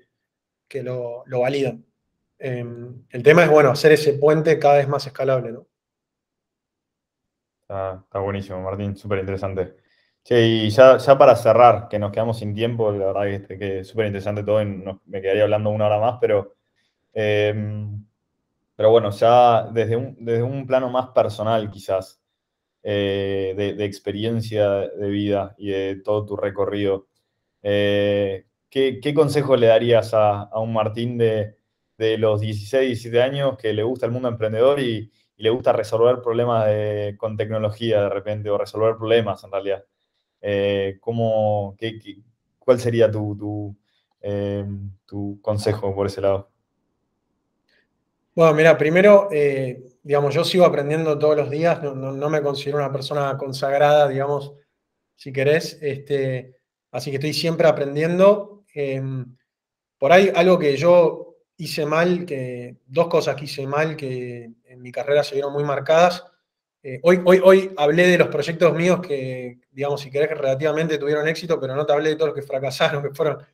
lo, 0.83 1.23
validan. 1.27 1.85
Em, 2.37 3.03
el 3.09 3.23
tema 3.23 3.43
es, 3.43 3.49
bueno, 3.49 3.71
hacer 3.71 3.91
ese 3.91 4.13
puente 4.13 4.57
cada 4.59 4.77
vez 4.77 4.87
más 4.87 5.05
escalable, 5.05 5.51
¿no? 5.51 5.67
Está, 7.61 8.03
buenísimo, 8.19 8.61
Martín, 8.61 8.95
súper 8.97 9.19
interesante. 9.19 9.75
y 10.29 10.69
ya, 10.69 10.97
ya, 10.97 11.17
para 11.17 11.35
cerrar, 11.35 11.87
que 11.89 11.99
nos 11.99 12.11
quedamos 12.11 12.39
sin 12.39 12.53
tiempo, 12.53 12.91
la 12.91 13.07
verdad 13.13 13.23
que, 13.23 13.35
este, 13.35 13.79
es 13.79 13.87
súper 13.87 14.07
interesante 14.07 14.43
todo, 14.43 14.61
y 14.61 14.65
me 15.05 15.21
quedaría 15.21 15.43
hablando 15.43 15.69
una 15.69 15.87
hora 15.87 15.99
más, 15.99 16.17
pero, 16.19 16.55
em, 17.13 18.05
pero 18.75 18.91
bueno, 18.91 19.11
ya 19.11 19.69
desde 19.71 19.95
un, 19.95 20.15
desde 20.19 20.43
un 20.43 20.65
plano 20.65 20.89
más 20.89 21.09
personal 21.09 21.69
quizás, 21.69 22.19
eh, 22.81 23.53
de, 23.57 23.83
experiencia 23.85 24.69
de 24.87 25.09
vida 25.09 25.53
y 25.57 25.69
de 25.69 25.97
todo 25.97 26.25
tu 26.25 26.37
recorrido, 26.37 27.08
eh, 27.63 28.45
¿qué, 28.69 29.13
consejo 29.13 29.55
le 29.55 29.67
darías 29.67 30.11
a, 30.13 30.49
un 30.59 30.73
Martín 30.73 31.17
de, 31.17 31.55
los 31.97 32.41
16, 32.41 32.87
17 32.87 33.21
años 33.21 33.57
que 33.57 33.73
le 33.73 33.83
gusta 33.83 34.05
el 34.05 34.11
mundo 34.11 34.29
emprendedor 34.29 34.79
y, 34.79 35.11
le 35.37 35.49
gusta 35.51 35.71
resolver 35.71 36.21
problemas 36.21 36.67
con 37.15 37.37
tecnología 37.37 38.01
de 38.01 38.09
repente, 38.09 38.49
o 38.49 38.57
resolver 38.57 38.97
problemas 38.97 39.41
en 39.45 39.51
realidad? 39.51 39.85
Eh, 40.41 40.97
¿cómo, 40.99 41.77
¿Cuál 42.57 42.79
sería 42.79 43.09
tu, 43.09 43.75
tu, 45.05 45.39
consejo 45.41 45.95
por 45.95 46.07
ese 46.07 46.19
lado? 46.19 46.51
Bueno, 48.35 48.53
mira, 48.53 48.77
primero, 48.77 49.29
digamos, 50.03 50.33
yo 50.33 50.43
sigo 50.43 50.65
aprendiendo 50.65 51.17
todos 51.17 51.37
los 51.37 51.49
días, 51.49 51.81
no, 51.83 52.29
me 52.29 52.41
considero 52.41 52.77
una 52.77 52.91
persona 52.91 53.37
consagrada, 53.37 54.07
digamos, 54.07 54.53
si 55.15 55.31
querés, 55.33 55.77
este, 55.81 56.58
así 56.91 57.09
que 57.11 57.17
estoy 57.17 57.33
siempre 57.33 57.67
aprendiendo. 57.67 58.63
Em, 58.73 59.35
por 59.97 60.11
ahí 60.11 60.31
algo 60.33 60.57
que 60.57 60.77
yo 60.77 61.37
hice 61.57 61.85
mal, 61.85 62.25
que 62.25 62.77
dos 62.85 63.07
cosas 63.07 63.35
que 63.35 63.45
hice 63.45 63.67
mal 63.67 63.95
que 63.95 64.51
en 64.63 64.81
mi 64.81 64.91
carrera 64.91 65.23
se 65.23 65.35
vieron 65.35 65.53
muy 65.53 65.63
marcadas. 65.63 66.23
Eh, 66.81 66.99
hoy, 67.03 67.21
hoy, 67.25 67.41
hoy 67.43 67.73
hablé 67.75 68.07
de 68.07 68.17
los 68.17 68.29
proyectos 68.29 68.73
míos 68.73 69.01
que, 69.01 69.59
digamos, 69.71 69.99
si 69.99 70.09
querés, 70.09 70.29
que 70.29 70.35
relativamente 70.35 70.97
tuvieron 70.97 71.27
éxito, 71.27 71.59
pero 71.59 71.75
no 71.75 71.85
te 71.85 71.91
hablé 71.91 72.09
de 72.09 72.15
todos 72.15 72.29
los 72.29 72.35
que 72.35 72.47
fracasaron, 72.47 73.03
que 73.03 73.13
fueron 73.13 73.45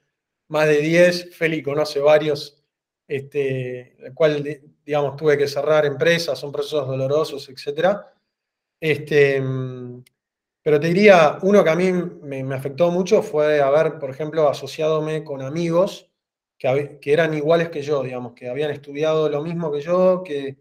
más 0.50 0.68
de 0.68 0.78
10. 0.78 1.36
Feli 1.36 1.64
conoce 1.64 2.00
varios, 2.00 2.64
este, 3.08 3.96
el 4.06 4.14
cual 4.14 4.44
digamos, 4.86 5.16
tuve 5.16 5.38
que 5.38 5.48
cerrar 5.48 5.86
empresas, 5.86 6.38
son 6.38 6.52
procesos 6.52 6.88
dolorosos, 6.88 7.50
etc. 7.50 7.98
Este, 8.80 9.42
pero 10.66 10.80
te 10.80 10.88
diría, 10.88 11.38
uno 11.44 11.64
que 11.64 11.70
a 11.70 11.76
mí 11.76 11.92
me, 11.92 12.56
afectó 12.56 12.90
mucho 12.90 13.22
fue 13.22 13.62
haber, 13.62 14.00
por 14.00 14.10
ejemplo, 14.10 14.50
asociadome 14.50 15.24
con 15.24 15.44
amigos 15.44 16.10
que, 16.58 17.00
eran 17.04 17.36
iguales 17.36 17.70
que 17.70 17.84
yo, 17.84 18.02
digamos, 18.02 18.34
que 18.34 18.50
habían 18.50 18.72
estudiado 18.72 19.30
lo 19.30 19.44
mismo 19.44 19.72
que 19.72 19.82
yo, 19.82 20.24
que, 20.24 20.58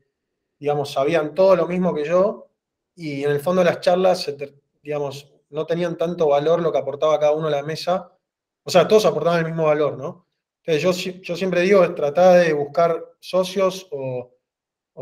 digamos, 0.58 0.92
sabían 0.92 1.34
todo 1.34 1.56
lo 1.56 1.66
mismo 1.66 1.94
que 1.94 2.04
yo, 2.04 2.50
y 2.94 3.24
en 3.24 3.30
el 3.30 3.40
fondo 3.40 3.64
las 3.64 3.80
charlas, 3.80 4.30
digamos, 4.82 5.32
no 5.48 5.64
tenían 5.64 5.96
tanto 5.96 6.28
valor 6.28 6.60
lo 6.60 6.70
que 6.70 6.80
aportaba 6.80 7.18
cada 7.18 7.32
uno 7.32 7.46
a 7.46 7.52
la 7.52 7.62
mesa. 7.62 8.12
O 8.62 8.70
sea, 8.70 8.86
todos 8.86 9.06
aportaban 9.06 9.38
el 9.38 9.46
mismo 9.46 9.64
valor, 9.64 9.96
¿no? 9.96 10.28
Entonces, 10.66 11.16
yo, 11.22 11.34
siempre 11.34 11.62
digo, 11.62 11.82
es 11.82 11.94
tratar 11.94 12.44
de 12.44 12.52
buscar 12.52 13.02
socios 13.20 13.88
o, 13.90 14.34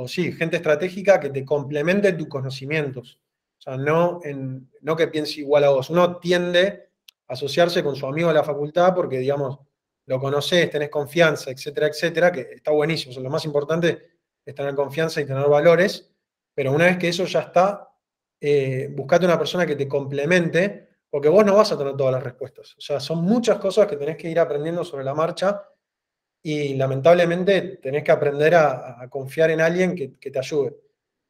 sí, 0.07 0.31
gente 0.31 0.59
estratégica 0.59 1.19
que 1.19 1.31
te 1.31 1.45
complemente 1.45 2.13
tus 2.13 2.29
conocimientos. 2.29 3.19
O 3.63 3.71
sea, 3.71 3.77
no, 3.77 4.19
en, 4.25 4.69
no 4.81 4.97
que 4.97 5.07
piense 5.07 5.39
igual 5.39 5.63
a 5.63 5.69
vos. 5.71 5.89
Uno 5.89 6.19
tiende 6.19 6.91
a 7.29 7.35
asociarse 7.35 7.85
con 7.85 7.95
su 7.95 8.07
amigo 8.07 8.27
de 8.27 8.35
la 8.35 8.43
facultad 8.43 8.93
porque, 8.93 9.19
digamos, 9.19 9.61
lo 10.07 10.19
conoces, 10.19 10.69
tenés 10.69 10.91
confianza, 10.91 11.53
etcétera, 11.53 11.87
etcétera, 11.87 12.33
que 12.33 12.41
está 12.57 12.73
buenísimo. 12.73 13.15
lo 13.21 13.31
más 13.31 13.45
importante 13.45 14.11
es 14.45 14.53
tener 14.53 14.75
confianza 14.75 15.21
y 15.21 15.27
tener 15.27 15.47
valores, 15.47 16.13
pero 16.53 16.73
una 16.73 16.87
vez 16.87 16.99
que 16.99 17.09
eso 17.09 17.25
ya 17.25 17.41
está, 17.43 17.89
eh, 18.41 18.89
buscate 18.91 19.27
una 19.27 19.39
persona 19.39 19.65
que 19.65 19.77
te 19.77 19.87
complemente 19.87 20.89
porque 21.09 21.29
vos 21.29 21.45
no 21.45 21.55
vas 21.55 21.71
a 21.71 21.79
tener 21.79 21.97
todas 21.97 22.15
las 22.15 22.23
respuestas. 22.25 22.75
O 22.77 22.81
sea, 22.81 22.99
son 22.99 23.23
muchas 23.23 23.59
cosas 23.59 23.87
que 23.87 23.97
tenés 23.97 24.17
que 24.17 24.29
ir 24.29 24.41
aprendiendo 24.41 24.83
sobre 24.83 25.05
la 25.05 25.15
marcha 25.15 25.63
y 26.43 26.75
lamentablemente 26.75 27.79
tenés 27.81 28.03
que 28.03 28.11
aprender 28.11 28.57
a, 28.57 29.07
confiar 29.09 29.51
en 29.51 29.61
alguien 29.61 29.95
que, 29.95 30.09
te 30.09 30.39
ayude. 30.39 30.75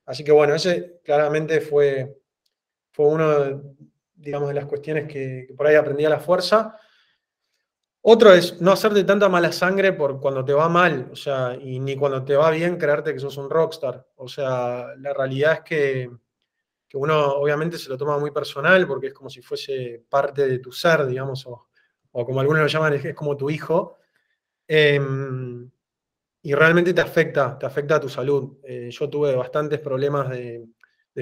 Así 0.06 0.24
que 0.24 0.32
bueno, 0.32 0.54
ese 0.54 1.00
claramente 1.04 1.60
fue, 1.60 2.21
fue 2.92 3.06
uno, 3.06 3.62
digamos, 4.14 4.48
de 4.48 4.54
las 4.54 4.66
cuestiones 4.66 5.08
que, 5.08 5.48
por 5.56 5.66
ahí 5.66 5.74
aprendí 5.74 6.04
a 6.04 6.10
la 6.10 6.20
fuerza. 6.20 6.76
Otro 8.02 8.32
es 8.32 8.60
no 8.60 8.72
hacerte 8.72 9.04
tanta 9.04 9.28
mala 9.28 9.52
sangre 9.52 9.92
por 9.92 10.20
cuando 10.20 10.44
te 10.44 10.52
va 10.52 10.68
mal, 10.68 11.08
o 11.12 11.16
sea, 11.16 11.56
y 11.60 11.78
ni 11.80 11.96
cuando 11.96 12.24
te 12.24 12.36
va 12.36 12.50
bien 12.50 12.76
creerte 12.76 13.12
que 13.12 13.20
sos 13.20 13.36
un 13.36 13.48
rockstar. 13.48 14.06
O 14.16 14.28
sea, 14.28 14.94
la 14.96 15.12
realidad 15.12 15.52
es 15.54 15.60
que 15.60 16.10
que 16.92 16.98
uno 16.98 17.36
obviamente 17.36 17.78
se 17.78 17.88
lo 17.88 17.96
toma 17.96 18.18
muy 18.18 18.32
personal 18.32 18.86
porque 18.86 19.06
es 19.06 19.14
como 19.14 19.30
si 19.30 19.40
fuese 19.40 20.04
parte 20.10 20.46
de 20.46 20.58
tu 20.58 20.70
ser, 20.70 21.06
digamos, 21.06 21.46
o, 21.46 21.68
como 22.10 22.38
algunos 22.38 22.60
lo 22.60 22.68
llaman, 22.68 22.92
es, 22.92 23.14
como 23.14 23.34
tu 23.34 23.48
hijo. 23.48 23.96
Em, 24.68 25.70
y 26.42 26.52
realmente 26.52 26.92
te 26.92 27.00
afecta, 27.00 27.58
te 27.58 27.64
afecta 27.64 27.94
a 27.94 28.00
tu 28.00 28.10
salud. 28.10 28.58
Eh, 28.62 28.90
yo 28.90 29.08
tuve 29.08 29.34
bastantes 29.34 29.80
problemas 29.80 30.28
de, 30.28 30.68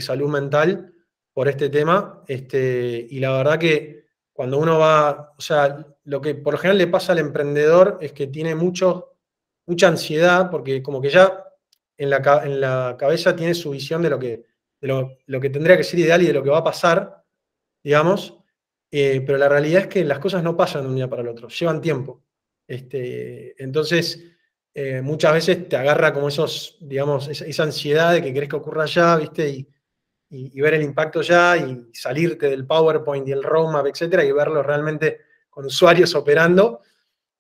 salud 0.00 0.28
mental 0.28 0.92
por 1.32 1.48
este 1.48 1.68
tema, 1.68 2.22
este, 2.26 3.06
y 3.08 3.18
la 3.20 3.32
verdad 3.32 3.58
que 3.58 4.06
cuando 4.32 4.58
uno 4.58 4.78
va, 4.78 5.34
o 5.36 5.40
sea, 5.40 5.86
lo 6.04 6.20
que 6.20 6.34
por 6.34 6.54
lo 6.54 6.58
general 6.58 6.78
le 6.78 6.86
pasa 6.86 7.12
al 7.12 7.18
emprendedor 7.18 7.98
es 8.00 8.12
que 8.12 8.26
tiene 8.26 8.54
mucho, 8.54 9.16
mucha 9.66 9.88
ansiedad, 9.88 10.50
porque 10.50 10.82
como 10.82 11.00
que 11.00 11.10
ya 11.10 11.44
en 11.96 12.10
la, 12.10 12.42
en 12.44 12.60
la 12.60 12.96
cabeza 12.98 13.36
tiene 13.36 13.54
su 13.54 13.70
visión 13.70 14.02
de 14.02 14.10
lo 14.10 14.18
que 14.18 14.50
de 14.80 14.88
lo, 14.88 15.40
que 15.40 15.50
tendría 15.50 15.76
que 15.76 15.84
ser 15.84 16.00
ideal 16.00 16.22
y 16.22 16.26
de 16.26 16.32
lo 16.32 16.42
que 16.42 16.50
va 16.50 16.58
a 16.58 16.64
pasar, 16.64 17.22
digamos, 17.82 18.38
eh, 18.90 19.22
pero 19.24 19.38
la 19.38 19.48
realidad 19.48 19.82
es 19.82 19.88
que 19.88 20.04
las 20.04 20.18
cosas 20.18 20.42
no 20.42 20.56
pasan 20.56 20.82
de 20.82 20.88
un 20.88 20.96
día 20.96 21.08
para 21.08 21.22
el 21.22 21.28
otro, 21.28 21.48
llevan 21.48 21.80
tiempo. 21.80 22.24
Este, 22.66 23.62
entonces, 23.62 24.24
eh, 24.72 25.02
muchas 25.02 25.34
veces 25.34 25.68
te 25.68 25.76
agarra 25.76 26.12
como 26.12 26.28
esos, 26.28 26.78
digamos, 26.80 27.28
esa, 27.28 27.62
ansiedad 27.62 28.12
de 28.12 28.22
que 28.22 28.32
querés 28.32 28.48
que 28.48 28.56
ocurra 28.56 28.86
ya, 28.86 29.16
¿viste? 29.16 29.48
Y, 29.48 29.68
ver 30.30 30.74
el 30.74 30.82
impacto 30.82 31.22
ya 31.22 31.56
y 31.56 31.90
salirte 31.92 32.48
del 32.48 32.66
PowerPoint 32.66 33.26
y 33.26 33.32
el 33.32 33.42
roadmap, 33.42 33.86
etcétera, 33.86 34.24
y 34.24 34.32
verlo 34.32 34.62
realmente 34.62 35.20
con 35.48 35.66
usuarios 35.66 36.14
operando. 36.14 36.80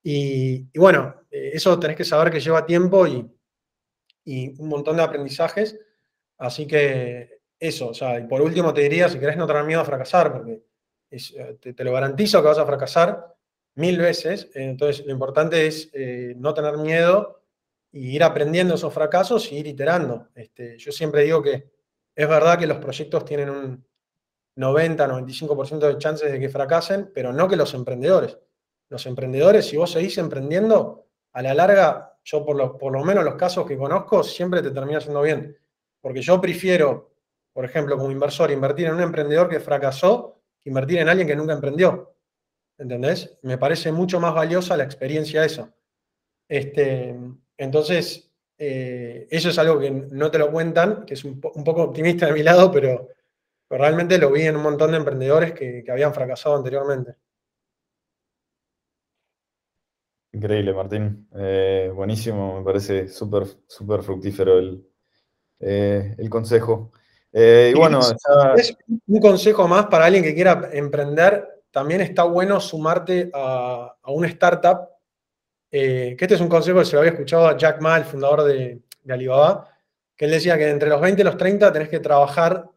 Y, 0.02 0.66
bueno, 0.78 1.22
eh, 1.30 1.50
eso 1.54 1.78
tenés 1.78 1.96
que 1.96 2.04
saber 2.04 2.32
que 2.32 2.40
lleva 2.40 2.66
tiempo 2.66 3.06
y, 3.06 3.30
y 4.24 4.60
un 4.60 4.68
montón 4.68 4.96
de 4.96 5.02
aprendizajes 5.02 5.78
Así 6.40 6.66
que 6.66 7.42
eso, 7.58 7.88
o 7.88 7.94
sea, 7.94 8.18
y 8.18 8.26
por 8.26 8.40
último 8.40 8.72
te 8.72 8.80
diría, 8.80 9.10
si 9.10 9.18
querés 9.18 9.36
no 9.36 9.46
tener 9.46 9.62
miedo 9.64 9.82
a 9.82 9.84
fracasar, 9.84 10.32
porque 10.32 10.62
eh, 11.10 11.58
te, 11.60 11.84
lo 11.84 11.92
garantizo 11.92 12.40
que 12.40 12.48
vas 12.48 12.58
a 12.58 12.64
fracasar 12.64 13.36
mil 13.74 13.98
veces, 13.98 14.48
entonces 14.54 15.04
lo 15.04 15.12
importante 15.12 15.66
es 15.66 15.90
eh, 15.92 16.32
no 16.38 16.54
tener 16.54 16.78
miedo 16.78 17.42
y 17.92 18.16
ir 18.16 18.24
aprendiendo 18.24 18.74
esos 18.74 18.92
fracasos 18.92 19.52
y 19.52 19.58
ir 19.58 19.66
iterando. 19.66 20.28
Este, 20.34 20.78
yo 20.78 20.90
siempre 20.92 21.24
digo 21.24 21.42
que 21.42 21.70
es 22.14 22.28
verdad 22.28 22.58
que 22.58 22.66
los 22.66 22.78
proyectos 22.78 23.24
tienen 23.24 23.50
un, 23.50 23.84
90, 24.56 25.08
95% 25.08 25.78
de 25.78 25.98
chances 25.98 26.30
de 26.30 26.38
que 26.38 26.48
fracasen, 26.48 27.10
pero 27.14 27.32
no 27.32 27.48
que 27.48 27.56
los 27.56 27.72
emprendedores. 27.74 28.38
Los 28.88 29.06
emprendedores, 29.06 29.66
si 29.66 29.76
vos 29.76 29.90
seguís 29.90 30.18
emprendiendo, 30.18 31.06
a 31.32 31.42
la 31.42 31.54
larga, 31.54 32.18
yo 32.24 32.44
por 32.44 32.56
lo, 32.56 32.76
por 32.76 32.92
lo 32.92 33.04
menos 33.04 33.24
los 33.24 33.36
casos 33.36 33.66
que 33.66 33.78
conozco, 33.78 34.22
siempre 34.22 34.62
te 34.62 34.70
termina 34.70 34.98
yendo 34.98 35.22
bien. 35.22 35.56
Porque 36.00 36.20
yo 36.20 36.40
prefiero, 36.40 37.14
por 37.52 37.64
ejemplo, 37.64 37.96
como 37.96 38.10
inversor, 38.10 38.50
invertir 38.50 38.86
en 38.86 38.94
un 38.94 39.00
emprendedor 39.00 39.48
que 39.48 39.60
fracasó 39.60 40.42
que 40.60 40.68
invertir 40.68 40.98
en 40.98 41.08
alguien 41.08 41.26
que 41.26 41.36
nunca 41.36 41.54
emprendió. 41.54 42.14
¿Entendés? 42.76 43.38
Me 43.42 43.58
parece 43.58 43.92
mucho 43.92 44.20
más 44.20 44.34
valiosa 44.34 44.76
la 44.76 44.84
experiencia 44.84 45.44
eso. 45.44 45.72
Este, 46.48 47.16
entonces, 47.56 48.29
eh, 48.62 49.26
eso 49.30 49.48
es 49.48 49.58
algo 49.58 49.78
que 49.78 49.90
no 49.90 50.30
te 50.30 50.38
lo 50.38 50.52
cuentan, 50.52 51.06
que 51.06 51.14
es 51.14 51.24
un, 51.24 51.40
poco 51.40 51.82
optimista 51.82 52.26
de 52.26 52.34
mi 52.34 52.42
lado, 52.42 52.70
pero, 52.70 53.08
realmente 53.70 54.18
lo 54.18 54.30
vi 54.30 54.42
en 54.42 54.56
un 54.56 54.62
montón 54.62 54.90
de 54.90 54.98
emprendedores 54.98 55.52
que, 55.52 55.82
habían 55.90 56.12
fracasado 56.12 56.56
anteriormente. 56.56 57.14
Increíble, 60.32 60.74
Martín. 60.74 61.26
Eh, 61.34 61.90
buenísimo, 61.94 62.58
me 62.58 62.64
parece 62.64 63.08
súper, 63.08 63.46
súper 63.66 64.02
fructífero 64.02 64.58
el, 64.58 64.86
eh, 65.60 66.14
el 66.18 66.28
consejo. 66.28 66.92
y 67.32 67.72
bueno, 67.72 68.00
es 68.56 68.76
un 69.06 69.20
consejo 69.20 69.66
más 69.68 69.86
para 69.86 70.04
alguien 70.04 70.22
que 70.22 70.34
quiera 70.34 70.68
emprender. 70.70 71.62
También 71.70 72.02
está 72.02 72.24
bueno 72.24 72.60
sumarte 72.60 73.30
a, 73.32 73.96
a 74.02 74.10
una 74.10 74.28
startup 74.28 74.99
eh, 75.70 76.16
que 76.18 76.24
este 76.24 76.34
es 76.34 76.40
un 76.40 76.48
consejo 76.48 76.80
que 76.80 76.84
se 76.84 76.94
lo 76.94 77.00
había 77.00 77.12
escuchado 77.12 77.46
a 77.46 77.56
Jack 77.56 77.80
Ma, 77.80 77.96
el 77.96 78.04
fundador 78.04 78.44
de, 78.44 78.80
Alibaba, 79.08 79.68
que 80.16 80.24
él 80.26 80.30
decía 80.32 80.56
que 80.58 80.68
entre 80.68 80.88
los 80.88 81.00
20 81.00 81.22
y 81.22 81.24
los 81.24 81.36
30 81.36 81.72
tenés 81.72 81.88
que 81.88 82.00
trabajar 82.00 82.68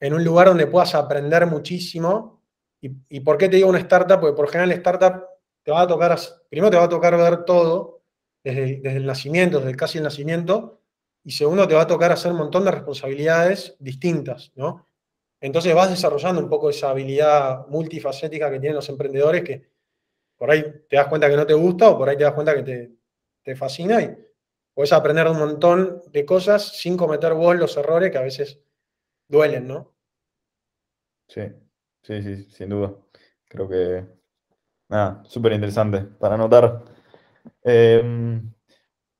en 0.00 0.14
un 0.14 0.24
lugar 0.24 0.48
donde 0.48 0.66
puedas 0.66 0.94
aprender 0.94 1.46
muchísimo. 1.46 2.40
¿Y, 2.80 3.20
por 3.20 3.38
qué 3.38 3.48
te 3.48 3.56
digo 3.56 3.68
una 3.68 3.78
startup? 3.78 4.20
Porque 4.20 4.36
por 4.36 4.48
general 4.48 4.72
startup 4.72 5.24
te 5.62 5.70
va 5.70 5.82
a 5.82 5.86
tocar, 5.86 6.18
primero 6.50 6.70
te 6.70 6.76
va 6.76 6.84
a 6.84 6.88
tocar 6.88 7.16
ver 7.16 7.44
todo, 7.44 8.02
desde, 8.42 8.80
desde 8.80 8.96
el 8.96 9.06
nacimiento, 9.06 9.60
desde 9.60 9.76
casi 9.76 9.98
el 9.98 10.04
nacimiento, 10.04 10.80
y 11.24 11.30
segundo 11.30 11.68
te 11.68 11.74
va 11.74 11.82
a 11.82 11.86
tocar 11.86 12.10
hacer 12.10 12.32
un 12.32 12.38
montón 12.38 12.64
de 12.64 12.72
responsabilidades 12.72 13.76
distintas, 13.78 14.50
¿no? 14.56 14.88
Entonces 15.40 15.74
vas 15.74 15.90
desarrollando 15.90 16.40
un 16.40 16.48
poco 16.48 16.70
esa 16.70 16.90
habilidad 16.90 17.66
multifacética 17.68 18.50
que 18.50 18.60
tienen 18.60 18.76
los 18.76 18.88
emprendedores 18.88 19.42
que 19.42 19.71
por 20.42 20.50
ahí 20.50 20.64
te 20.90 20.96
das 20.96 21.06
cuenta 21.06 21.30
que 21.30 21.36
no 21.36 21.46
te 21.46 21.54
gusta 21.54 21.90
o 21.90 21.96
por 21.96 22.08
ahí 22.08 22.16
te 22.16 22.24
das 22.24 22.32
cuenta 22.32 22.52
que 22.52 22.90
te, 23.44 23.54
fascina 23.54 24.02
y 24.02 24.12
puedes 24.74 24.92
aprender 24.92 25.28
un 25.28 25.38
montón 25.38 26.02
de 26.10 26.24
cosas 26.26 26.76
sin 26.76 26.96
cometer 26.96 27.32
vos 27.32 27.54
los 27.54 27.76
errores 27.76 28.10
que 28.10 28.18
a 28.18 28.22
veces 28.22 28.60
duelen, 29.28 29.68
¿no? 29.68 29.94
Sí, 31.28 31.42
sí, 32.02 32.22
sí, 32.24 32.50
sin 32.50 32.70
duda. 32.70 32.92
Creo 33.44 33.68
que, 33.68 34.04
nada, 34.88 35.22
súper 35.26 35.52
interesante 35.52 36.00
para 36.00 36.34
anotar. 36.34 36.86
Em, 37.62 38.52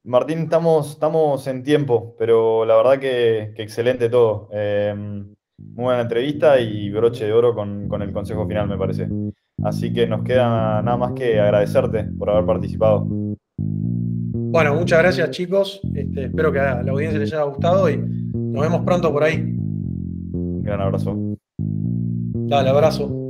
Martín, 0.03 0.41
estamos, 0.41 0.91
estamos 0.91 1.47
en 1.47 1.63
tiempo, 1.63 2.17
pero 2.19 2.65
la 2.65 2.75
verdad 2.75 2.99
que, 2.99 3.55
excelente 3.63 4.09
todo. 4.09 4.49
Em, 4.51 5.33
muy 5.57 5.85
buena 5.85 6.01
entrevista 6.01 6.59
y 6.59 6.91
broche 6.91 7.27
de 7.27 7.33
oro 7.33 7.55
con, 7.55 7.87
con 7.87 8.03
el 8.03 8.13
consejo 8.13 8.45
final, 8.45 8.67
me 8.67 8.77
parece. 8.77 9.07
Así 9.63 9.93
que 9.93 10.07
nos 10.07 10.23
queda 10.23 10.83
nada 10.83 10.97
más 10.97 11.13
que 11.13 11.41
agradecerte 11.41 12.05
por 12.19 12.31
haber 12.31 12.45
participado. 12.45 13.07
Bueno, 14.53 14.75
muchas 14.75 14.99
gracias 14.99 15.31
chicos. 15.31 15.81
Este, 15.95 16.25
espero 16.25 16.53
que 16.53 16.59
a 16.59 16.83
la 16.83 16.93
audiencia 16.93 17.19
les 17.19 17.33
haya 17.33 17.45
gustado 17.45 17.89
y 17.89 17.97
nos 17.97 18.63
vemos 18.63 18.83
pronto 18.83 19.13
por 19.13 19.23
ahí. 19.23 19.37
Un 19.37 20.63
gran 20.63 20.81
abrazo. 20.81 21.17
Dale, 21.59 22.69
abrazo. 22.69 23.22